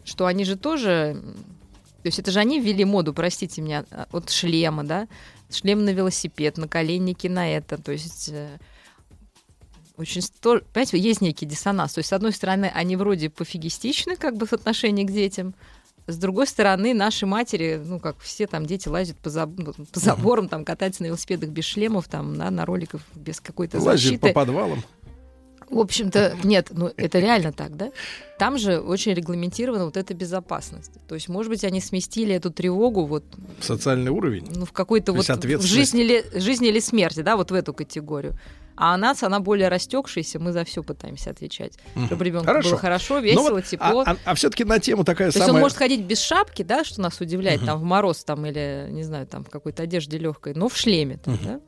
[0.03, 1.21] что они же тоже,
[2.01, 5.07] то есть это же они ввели моду, простите меня, а, от шлема, да,
[5.49, 8.57] шлем на велосипед, наколенники на это, то есть э,
[9.97, 11.93] очень, понимаете, есть некий диссонанс.
[11.93, 15.55] То есть, с одной стороны, они вроде пофигистичны, как бы, в отношении к детям,
[16.05, 19.99] с другой стороны, наши матери, ну, как все там дети лазят по, заб- ну, по
[19.99, 24.19] заборам, там, катаются на велосипедах без шлемов, там, да, на роликах без какой-то защиты.
[24.19, 24.83] по подвалам.
[25.69, 27.91] В общем-то, нет, ну это реально так, да?
[28.39, 30.91] Там же очень регламентирована вот эта безопасность.
[31.07, 33.23] То есть, может быть, они сместили эту тревогу вот
[33.59, 34.47] Социальный уровень.
[34.53, 37.53] ну, в какой-то То вот есть в жизни или, жизни или смерти, да, вот в
[37.53, 38.37] эту категорию.
[38.79, 41.73] А у нас она более растекшаяся, мы за все пытаемся отвечать.
[41.95, 42.05] Мгм.
[42.05, 42.69] Чтобы ребенку Хорошо.
[42.69, 44.05] было хорошо, Ну весело, вот, тепло.
[44.23, 45.55] А, все-таки на тему такая То есть самая...
[45.55, 47.65] он может ходить без шапки, да, что нас удивляет, Мгм.
[47.67, 51.17] там в мороз там или, не знаю, там в какой-то одежде легкой, но в шлеме,
[51.17, 51.43] там, Мгм.
[51.43, 51.59] да?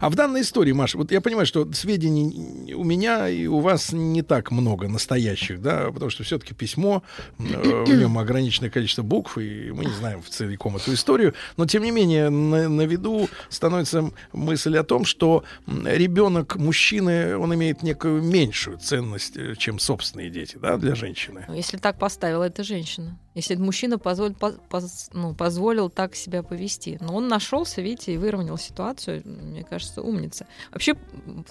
[0.00, 3.92] А в данной истории, Маша, вот я понимаю, что сведений у меня и у вас
[3.92, 7.02] не так много настоящих, да, потому что все-таки письмо,
[7.38, 11.66] э, в нем ограниченное количество букв, и мы не знаем в целиком эту историю, но
[11.66, 17.82] тем не менее на, на виду становится мысль о том, что ребенок мужчины, он имеет
[17.82, 21.44] некую меньшую ценность, э, чем собственные дети, да, для женщины.
[21.48, 23.18] Ну, Если так поставила эта женщина.
[23.36, 26.96] Если этот мужчина позволил, поз- ну, позволил так себя повести.
[27.02, 29.20] Но он нашелся, видите, и выровнял ситуацию.
[29.26, 30.46] Мне кажется, умница.
[30.72, 30.96] Вообще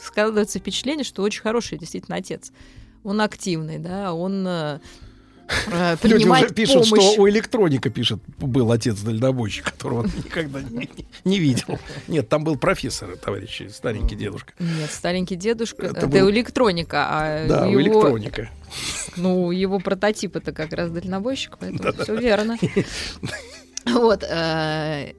[0.02, 2.52] складывается впечатление, что очень хороший действительно отец.
[3.04, 4.48] Он активный, да, он
[5.48, 7.12] э, э, Люди уже пишут, помощь.
[7.14, 10.90] что у электроника пишет, был отец дальнобойщик, которого он никогда не,
[11.24, 11.80] не видел.
[12.08, 14.54] Нет, там был профессор, товарищи, старенький дедушка.
[14.60, 15.88] Нет, старенький дедушка.
[15.88, 18.50] Это Это, был- электроника, а Да, у его, электроника.
[19.18, 22.04] Ну, его прототип это как раз дальнобойщик, поэтому Да-да.
[22.04, 22.58] все верно.
[23.86, 24.24] Вот.
[24.24, 25.14] э,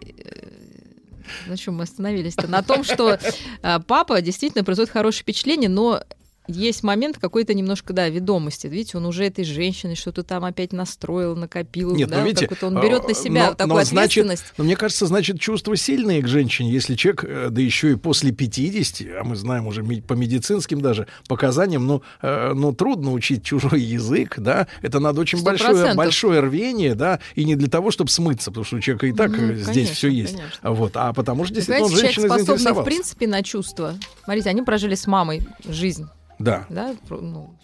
[1.47, 2.49] На чем мы остановились-то?
[2.49, 3.19] На том, что
[3.63, 6.03] э, папа действительно производит хорошее впечатление, но
[6.49, 8.67] есть момент какой-то немножко, да, ведомости.
[8.67, 11.95] Видите, он уже этой женщиной что-то там опять настроил, накопил.
[11.95, 14.55] Нет, да, ну видите, он берет э, на себя но- такую но значит- ответственность.
[14.57, 18.33] Но мне кажется, значит, чувства сильные к женщине, если человек, э, да еще и после
[18.33, 23.81] 50, а мы знаем уже по медицинским даже показаниям, ну, э, ну трудно учить чужой
[23.81, 28.51] язык, да, это надо очень большое, большое рвение, да, и не для того, чтобы смыться,
[28.51, 30.71] потому что у человека и так Ну, э, здесь конечно, все есть, конечно.
[30.71, 33.95] вот, а потому что действительно он Понимаете, человек способный, в принципе, на чувства.
[34.25, 36.07] Смотрите, они прожили с мамой жизнь.
[36.39, 36.67] Да.
[36.69, 37.55] да, ну,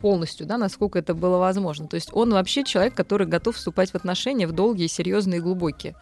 [0.00, 1.86] полностью, да, насколько это было возможно.
[1.86, 5.94] То есть он вообще человек, который готов вступать в отношения в долгие, серьезные и глубокие.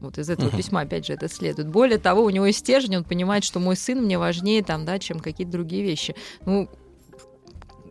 [0.00, 0.56] Вот из этого Мгм.
[0.56, 1.68] письма, опять же, это следует.
[1.68, 4.98] Более того, у него есть стержень, он понимает, что мой сын мне важнее, там, да,
[4.98, 6.14] чем какие-то другие вещи.
[6.44, 6.68] Ну,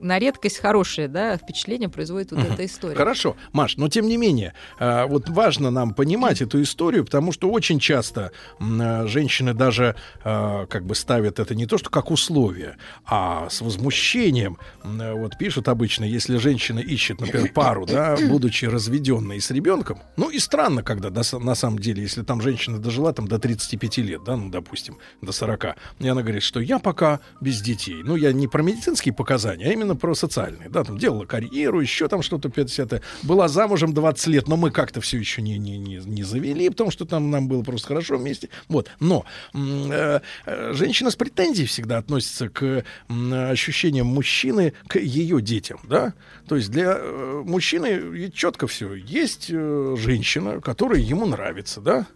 [0.02, 2.96] на редкость хорошее, да, впечатление производит вот эта история.
[2.96, 7.50] Хорошо, Маш, но тем не менее, э, вот важно нам понимать эту историю, потому что
[7.50, 12.78] очень часто э, женщины даже э, как бы ставят это не то, что как условие,
[13.06, 14.58] а с возмущением.
[14.84, 20.40] Вот пишут обычно, если женщина ищет, например, пару, да, будучи разведенной с ребенком, ну и
[20.40, 24.50] странно, когда на самом деле, если там женщина дожила там до 35 лет, да, ну,
[24.50, 28.02] допустим, до 40, и она говорит, что я пока без детей.
[28.04, 32.08] Ну, я не про медицинские показания, а именно про социальные, да, там делала карьеру, еще
[32.08, 35.98] там что-то 50 была замужем 20 лет, но мы как-то все еще не, не, не,
[35.98, 38.50] не завели, потому что там нам было просто хорошо вместе.
[38.68, 45.42] Вот, но э, э, женщина с претензией всегда относится к м, ощущениям мужчины к ее
[45.42, 46.14] детям, да,
[46.48, 52.08] то есть для э, мужчины четко все, есть э, женщина, которая ему нравится, да,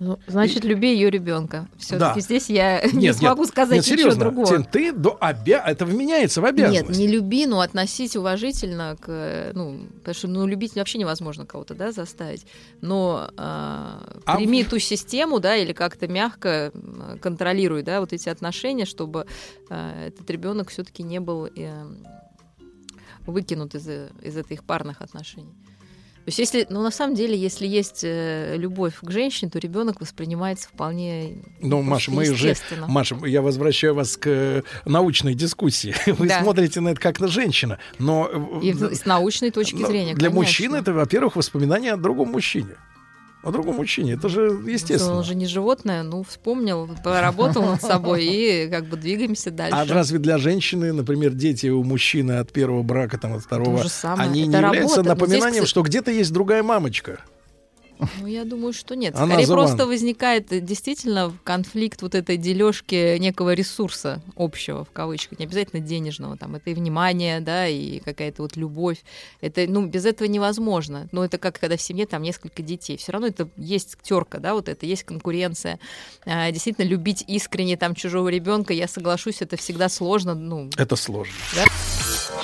[0.00, 1.68] Ну, значит, люби ее ребенка.
[1.78, 2.20] Все-таки Да.
[2.20, 4.46] здесь я не Нет, смогу нет, сказать нет, ничего серьезно, другого.
[4.48, 5.64] Тин, ты до обя...
[5.66, 6.88] это вменяется в обязанность.
[6.88, 11.46] Нет, не люби, но относись уважительно к, э, ну, потому что, ну, любить вообще невозможно
[11.46, 12.46] кого-то, да, заставить.
[12.80, 16.72] Но а, А прими ту систему, да, или как-то мягко
[17.20, 19.26] контролируй, да, вот эти отношения, чтобы
[19.70, 21.86] а, этот ребенок все-таки не был э,
[23.26, 25.54] выкинут из, э, из этих парных отношений.
[26.24, 30.00] То есть, если, ну, на самом деле, если есть э, любовь к женщине, то ребенок
[30.00, 32.54] воспринимается вполне Ну, Маша, мы уже.
[32.88, 35.94] Маша, я возвращаю вас к э, научной дискуссии.
[36.06, 36.42] Вы Да.
[36.42, 40.34] смотрите на это как на женщина, но И э, с научной точки зрения, для конечно.
[40.34, 42.76] мужчины это, во-первых, воспоминание о другом мужчине.
[43.44, 44.14] О другом мужчине.
[44.14, 45.22] Это же Он естественно.
[45.22, 49.76] же не животное, ну, вспомнил, поработал над собой и как бы двигаемся дальше.
[49.76, 53.84] А разве для женщины, например, дети у мужчины от первого брака, там, от второго,
[54.16, 57.20] они не являются здесь, напоминанием, что где-то есть другая мамочка?
[58.20, 59.14] Ну, я думаю, что нет.
[59.16, 64.90] Она Скорее за просто возникает э, действительно конфликт вот этой дележки некого ресурса общего, в
[64.90, 68.98] кавычках, не обязательно денежного, там, это и внимание, да, и какая-то вот любовь.
[69.40, 71.08] Это, ну, без этого невозможно.
[71.12, 72.96] Но это как когда в семье там несколько детей.
[72.96, 75.78] Все равно это есть терка, да, вот это есть конкуренция.
[76.26, 81.34] А, действительно, любить искренне там чужого ребенка, я соглашусь, это всегда сложно, ну, Это сложно.
[81.54, 81.64] да.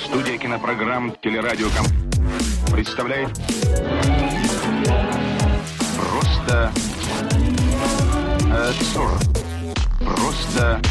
[0.05, 1.85] Студия кинопрограмм «Телерадиоком»
[2.71, 3.29] представляет
[6.51, 6.73] Просто
[8.49, 8.71] э.
[9.99, 10.81] Просто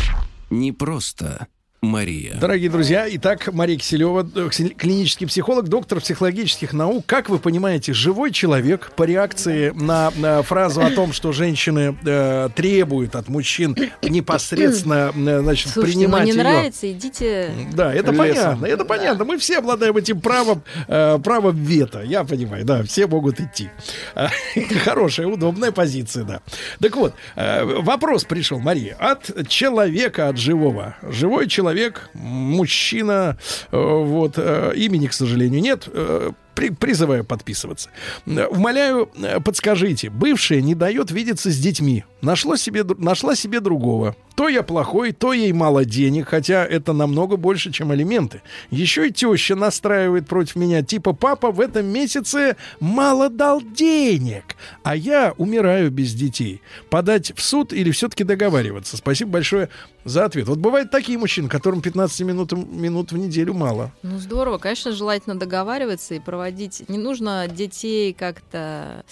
[0.48, 1.46] Не просто
[1.82, 2.34] Мария.
[2.38, 7.06] Дорогие друзья, итак, Мария Киселева, э, клинический психолог, доктор психологических наук.
[7.06, 12.50] Как вы понимаете, живой человек по реакции на, на фразу о том, что женщины э,
[12.54, 16.38] требуют от мужчин непосредственно, э, значит, Слушайте, ну принимать не ее.
[16.42, 17.50] нравится, идите.
[17.72, 18.18] Да, это лесом.
[18.18, 19.24] понятно, это понятно.
[19.24, 22.02] Мы все обладаем этим правом, э, правом вето.
[22.02, 23.70] Я понимаю, да, все могут идти.
[24.84, 26.40] Хорошая, удобная позиция, да.
[26.78, 30.96] Так вот, э, вопрос пришел, Мария, от человека, от живого.
[31.02, 31.69] Живой человек,
[32.14, 33.36] мужчина,
[33.70, 37.90] э, вот, э, имени, к сожалению, нет, э, при- призываю подписываться.
[38.26, 42.04] Умоляю, э, подскажите, бывшая не дает видеться с детьми.
[42.22, 44.14] Нашло себе, нашла себе другого.
[44.34, 48.42] То я плохой, то ей мало денег, хотя это намного больше, чем алименты.
[48.70, 54.96] Еще и теща настраивает против меня, типа, папа в этом месяце мало дал денег, а
[54.96, 56.62] я умираю без детей.
[56.90, 58.96] Подать в суд или все-таки договариваться?
[58.96, 59.68] Спасибо большое
[60.04, 60.48] за ответ.
[60.48, 63.92] Вот бывают такие мужчины, которым 15 минут, минут в неделю мало.
[64.02, 64.56] Ну, здорово.
[64.58, 66.39] Конечно, желательно договариваться и проводить.
[66.88, 69.04] Не нужно детей как-то...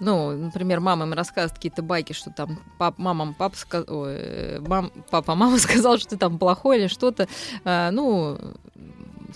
[0.00, 4.58] Ну, например, мама им рассказывает какие-то байки, что там пап, мама, папа, ска- ой, э,
[4.60, 7.28] мам, папа, мама сказал, что ты там плохой или что-то.
[7.64, 8.36] А, ну,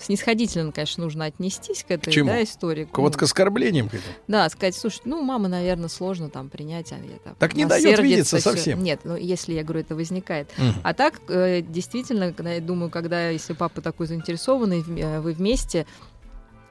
[0.01, 2.31] снисходительно, конечно, нужно отнестись к этой К чему?
[2.31, 2.85] да, истории.
[2.85, 3.89] К- Вот к оскорблениям.
[3.89, 4.05] к этим.
[4.27, 7.35] Да, сказать, слушай, ну, мама, наверное, сложно там принять, а я там...
[7.39, 8.51] Так не дает видеться всё.
[8.51, 8.83] совсем.
[8.83, 10.51] Нет, ну, если, я говорю, это возникает.
[10.59, 10.75] Мгм.
[10.83, 15.87] А так, э, действительно, когда я думаю, когда, если папа такой заинтересованный, э, вы вместе,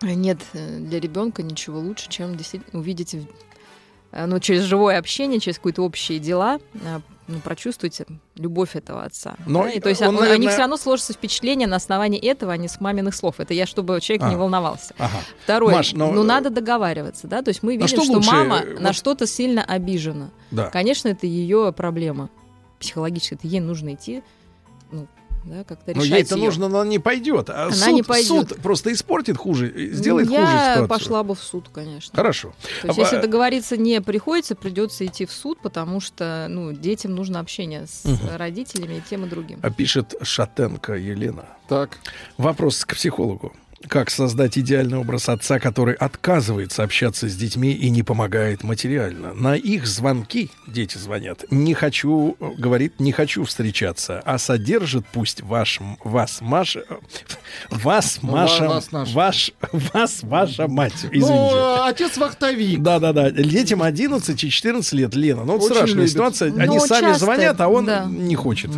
[0.02, 3.16] нет э, для ребенка ничего лучше, чем действительно увидеть,
[4.12, 9.36] э, ну, через живое общение, через какие-то общие дела, э, ну, прочувствуйте любовь этого отца.
[9.46, 12.20] Но Да, и то есть он, он- наверное- они все равно сложатся впечатление на основании
[12.20, 13.40] этого, а не с маминых слов.
[13.40, 14.38] Это я, чтобы человек не А.
[14.38, 14.94] волновался.
[14.98, 15.18] Ага.
[15.44, 18.32] Второе, Маш, но- ну надо договариваться, да, то есть мы На видим, что что, лучше,
[18.32, 20.30] мама э, на вот- что-то сильно обижена.
[20.52, 20.70] Да.
[20.70, 22.30] Конечно, это ее проблема
[22.80, 24.24] психологически, это ей нужно идти,
[24.92, 25.08] ну,
[25.50, 26.46] да, как-то Но решать ей это её.
[26.46, 27.50] нужно, но она не пойдет.
[27.50, 28.28] А Она суд, не пойдет.
[28.50, 30.88] суд просто испортит хуже, сделает Ну, хуже я ситуацию.
[30.88, 32.16] пошла бы в суд, конечно.
[32.16, 32.54] Хорошо.
[32.82, 36.74] То есть, А, если а, договориться не приходится, придется идти в суд, потому что ну,
[36.74, 38.36] детям нужно общение с Мгм.
[38.36, 39.60] родителями и тем и другим.
[39.64, 41.46] А пишет Шатенко Елена.
[41.68, 41.98] Так.
[42.38, 43.54] Вопрос к психологу.
[43.88, 49.34] Как создать идеальный образ отца, который отказывается общаться с детьми и не помогает материально?
[49.36, 55.42] На их звонки, дети звонят, не хочу, э, говорит, не хочу встречаться, а содержит пусть
[55.42, 56.96] ваш, вас, Маша, э,
[57.70, 59.14] вас, Ва- Маша, вас наша.
[59.16, 61.82] ваш, вас, ваша мать, Ну, извините.
[61.88, 62.82] отец вахтовик.
[62.82, 63.30] Да, да, да.
[63.30, 65.44] Детям 11 и 14 лет, Лена.
[65.44, 66.10] Ну, вот страшная любит.
[66.10, 66.52] ситуация.
[66.52, 68.06] Ну, Они сами часто, звонят, а он да.
[68.06, 68.72] не хочет.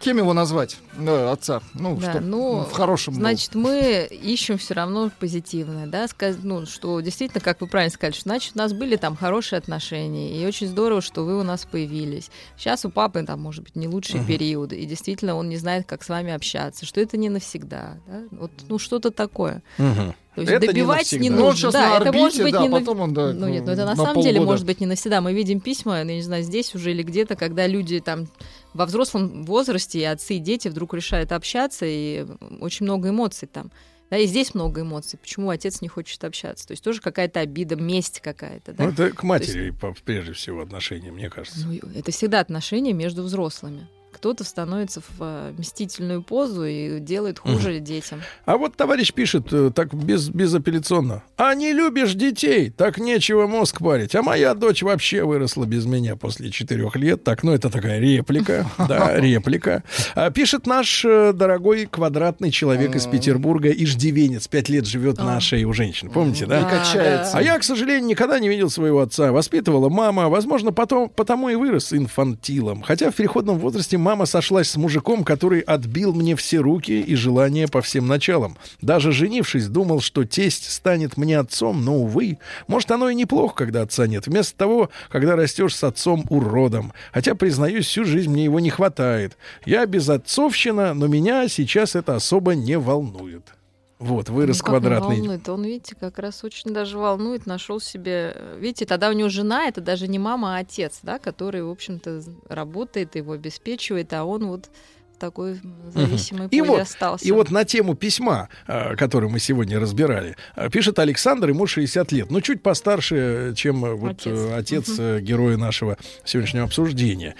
[0.00, 0.76] Кем его назвать?
[0.96, 1.62] Да, отца.
[1.74, 3.20] Ну, Да, чтоб ну, в хорошем был.
[3.20, 8.12] Значит, мы ищем все равно позитивное, да, сказ- ну, что действительно, как вы правильно сказали,
[8.14, 11.64] что, значит, у нас были там хорошие отношения, и очень здорово, что вы у нас
[11.64, 12.30] появились.
[12.56, 14.26] Сейчас у папы там, может быть, не лучшие Мгм.
[14.28, 18.22] периоды, и действительно он не знает, как с вами общаться, что это не навсегда, да?
[18.32, 19.62] вот, ну, что-то такое.
[19.78, 20.14] Мгм.
[20.34, 21.36] То есть Это не добивать не, навсегда.
[21.36, 21.40] нужно.
[21.42, 23.32] Ну, он щас да, на это орбите, может быть да, не на- потом он, да,
[23.32, 24.52] Ну нет, ну это на, на самом деле полгода.
[24.52, 25.20] может быть не навсегда.
[25.20, 28.28] Мы видим письма, ну, я не знаю, здесь уже или где-то, когда люди там
[28.74, 32.26] во взрослом возрасте, и отцы, и дети вдруг решают общаться, и
[32.60, 33.70] очень много эмоций там.
[34.10, 35.18] Да, и здесь много эмоций.
[35.18, 36.66] Почему отец не хочет общаться?
[36.66, 38.72] То есть тоже какая-то обида, месть какая-то.
[38.72, 38.84] Да?
[38.84, 41.66] Ну, это к То матери, есть, по- прежде всего, отношения, мне кажется.
[41.66, 43.86] ну, это всегда отношения между взрослыми.
[44.12, 48.20] Кто-то становится в э, мстительную позу и делает хуже детям.
[48.46, 51.22] А вот товарищ пишет э, так без, безапелляционно.
[51.36, 54.14] А не любишь детей, так нечего мозг парить.
[54.14, 57.22] А моя дочь вообще выросла без меня после четырех лет.
[57.22, 58.66] Так, ну это такая реплика.
[58.88, 59.84] Да, реплика.
[60.14, 64.48] А, пишет наш э, дорогой квадратный человек из Петербурга, иждивенец.
[64.48, 66.10] Пять лет живет на шее у женщин.
[66.10, 66.60] Помните, да?
[66.60, 67.36] И качается.
[67.36, 69.32] А я, к сожалению, никогда не видел своего отца.
[69.32, 70.28] Воспитывала мама.
[70.28, 72.82] Возможно, потом, потому и вырос инфантилом.
[72.82, 77.68] Хотя в переходном возрасте мама сошлась с мужиком, который отбил мне все руки и желания
[77.68, 78.56] по всем началам.
[78.80, 82.38] Даже женившись, думал, что тесть станет мне отцом, но, увы.
[82.66, 84.26] Может, оно и неплохо, когда отца нет.
[84.26, 86.92] Вместо того, когда растешь с отцом уродом.
[87.12, 89.36] Хотя, признаюсь, всю жизнь мне его не хватает.
[89.66, 93.57] Я безотцовщина, но меня сейчас это особо не волнует.
[93.98, 95.16] Вот, вырос Ну, как не квадратный.
[95.16, 95.48] волнует?
[95.48, 98.36] Он, видите, как раз очень даже волнует, нашел себе...
[98.58, 102.22] Видите, тогда у него жена, это даже не мама, а отец, да, который, в общем-то,
[102.48, 104.70] работает, его обеспечивает, а он вот
[105.18, 105.60] такой
[105.94, 107.26] зависимой И позе вот, остался.
[107.26, 112.12] и вот на тему письма, э, которое мы сегодня разбирали, э, пишет Александр, ему 60
[112.12, 112.30] лет.
[112.30, 117.34] Ну, чуть постарше, чем э, вот э, отец, э, героя нашего сегодняшнего обсуждения.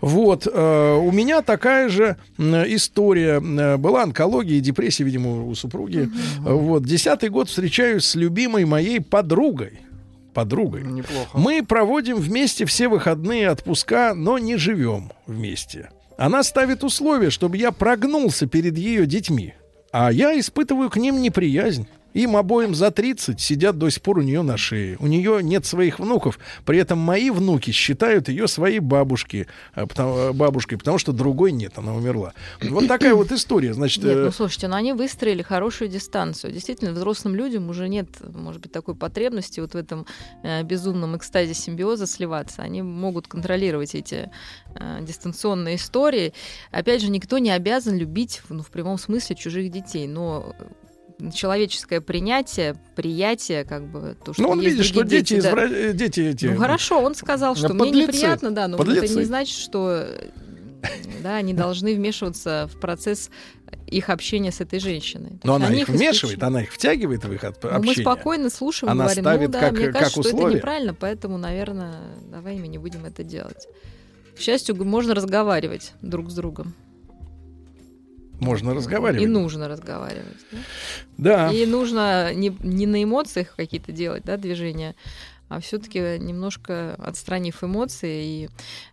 [0.00, 0.46] Вот.
[0.46, 3.40] У меня такая же история.
[3.76, 6.08] Была онкология и депрессия, видимо, у супруги.
[6.44, 6.84] Э, Вот.
[6.84, 9.80] Десятый год встречаюсь с любимой моей подругой.
[10.34, 10.82] Подругой.
[10.84, 11.36] Неплохо.
[11.38, 15.90] Мы проводим вместе все выходные отпуска, но не живем вместе.
[16.20, 19.54] Она ставит условие, чтобы я прогнулся перед ее детьми.
[19.90, 21.88] А я испытываю к ним неприязнь.
[22.14, 24.96] Им обоим за 30 сидят до сих пор у нее на шее.
[25.00, 26.38] У нее нет своих внуков.
[26.64, 31.52] При этом мои внуки считают ее своей бабушки, а, потому- э, бабушкой, потому что другой
[31.52, 32.32] нет, она умерла.
[32.62, 33.74] Вот такая вот история.
[33.74, 36.52] Значит, Нет, э, ну слушайте, ну они выстроили хорошую дистанцию.
[36.52, 40.06] Действительно, взрослым людям уже нет, может быть, такой потребности вот в этом
[40.42, 42.62] э, безумном экстазе симбиоза сливаться.
[42.62, 44.30] Они могут контролировать эти
[44.74, 46.32] э, дистанционные истории.
[46.70, 50.06] Опять же, никто не обязан любить, ну, в прямом смысле, чужих детей.
[50.06, 50.54] Но
[51.34, 55.50] человеческое принятие, приятие, как бы то, что ну, он есть видит, что другие дети, да.
[55.52, 56.46] извра- э, дети эти...
[56.46, 58.12] Ну хорошо, он сказал, что Да, мне подлецы.
[58.12, 59.14] неприятно, да, но это Подлецы.
[59.16, 60.28] не значит, что э,
[61.22, 63.30] да, они должны вмешиваться в процесс
[63.86, 65.38] их общения с этой женщиной.
[65.44, 67.86] Но она они их исключ- вмешивает, она их втягивает в их от- Ну, общение.
[67.96, 70.94] мы спокойно слушаем, Она говорим, ставит ну да, как- мне как кажется, что это неправильно,
[70.94, 71.96] поэтому, наверное,
[72.30, 73.66] давай мы не будем это делать.
[74.36, 76.74] К счастью, можно разговаривать друг с другом.
[78.40, 79.22] Можно разговаривать.
[79.22, 80.38] И нужно разговаривать.
[81.18, 81.48] Да.
[81.48, 81.52] да.
[81.52, 84.94] И нужно не, не на эмоциях какие-то делать, да, движения,
[85.50, 88.48] а все-таки немножко отстранив эмоции и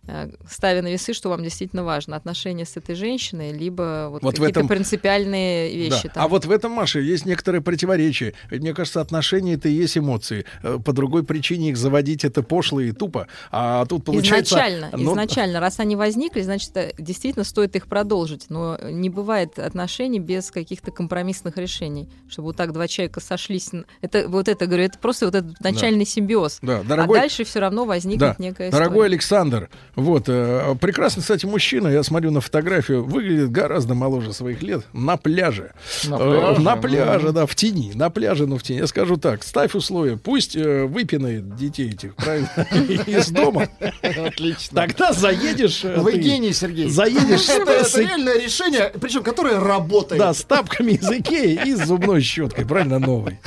[0.08, 4.34] э, ставя на весы, что вам действительно важно, отношения с этой женщиной, либо вот, Вот
[4.34, 6.08] какие-то этом- принципиальные вещи.
[6.08, 6.14] Да.
[6.14, 6.24] там.
[6.24, 8.34] А вот в этом, Маша, есть некоторые противоречия.
[8.50, 10.44] Ведь, мне кажется, отношения это и есть эмоции.
[10.64, 13.28] Э, По другой причине их заводить это пошло и тупо.
[13.52, 14.56] А тут получается...
[14.56, 18.46] изначально, ну, изначально, раз они возникли, значит, э, действительно стоит их продолжить.
[18.48, 23.70] Но не бывает отношений без каких-то компромиссных решений, чтобы вот так два человека сошлись.
[24.00, 26.47] Это вот это говорю, это просто вот этот начальный симбиоз.
[26.62, 28.36] Да, дорогой- А дальше все равно возникнет Да.
[28.38, 29.06] некая Дорогой история.
[29.08, 34.82] Александр, вот, э, прекрасный, кстати, мужчина, я смотрю на фотографию, выглядит гораздо моложе своих лет,
[34.92, 35.72] на пляже.
[36.04, 36.60] На Э, пляже?
[36.60, 37.34] на пляже, Мгм.
[37.34, 38.78] да, в тени, на пляже, но в тени.
[38.78, 42.48] Я скажу так, ставь условия, пусть э, выпинает детей этих, правильно,
[43.06, 43.68] из дома.
[44.02, 44.82] Отлично.
[44.82, 45.84] Тогда заедешь...
[45.84, 46.88] э, Вы гений, Сергей.
[46.88, 50.18] Заедешь Это, реальное решение, причем которое работает.
[50.20, 53.38] Да, с тапками из Икеи и с зубной щеткой, правильно, новой.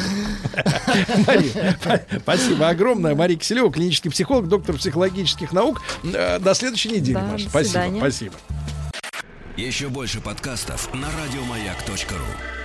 [2.21, 2.90] Спасибо огромное.
[2.95, 5.81] Мария Киселева, клинический психолог, доктор психологических наук.
[6.03, 7.45] Э, До следующей недели, Да, Маша.
[7.45, 8.35] до Спасибо, спасибо.
[9.57, 12.60] Еще больше подкастов на радиомаяк.ру.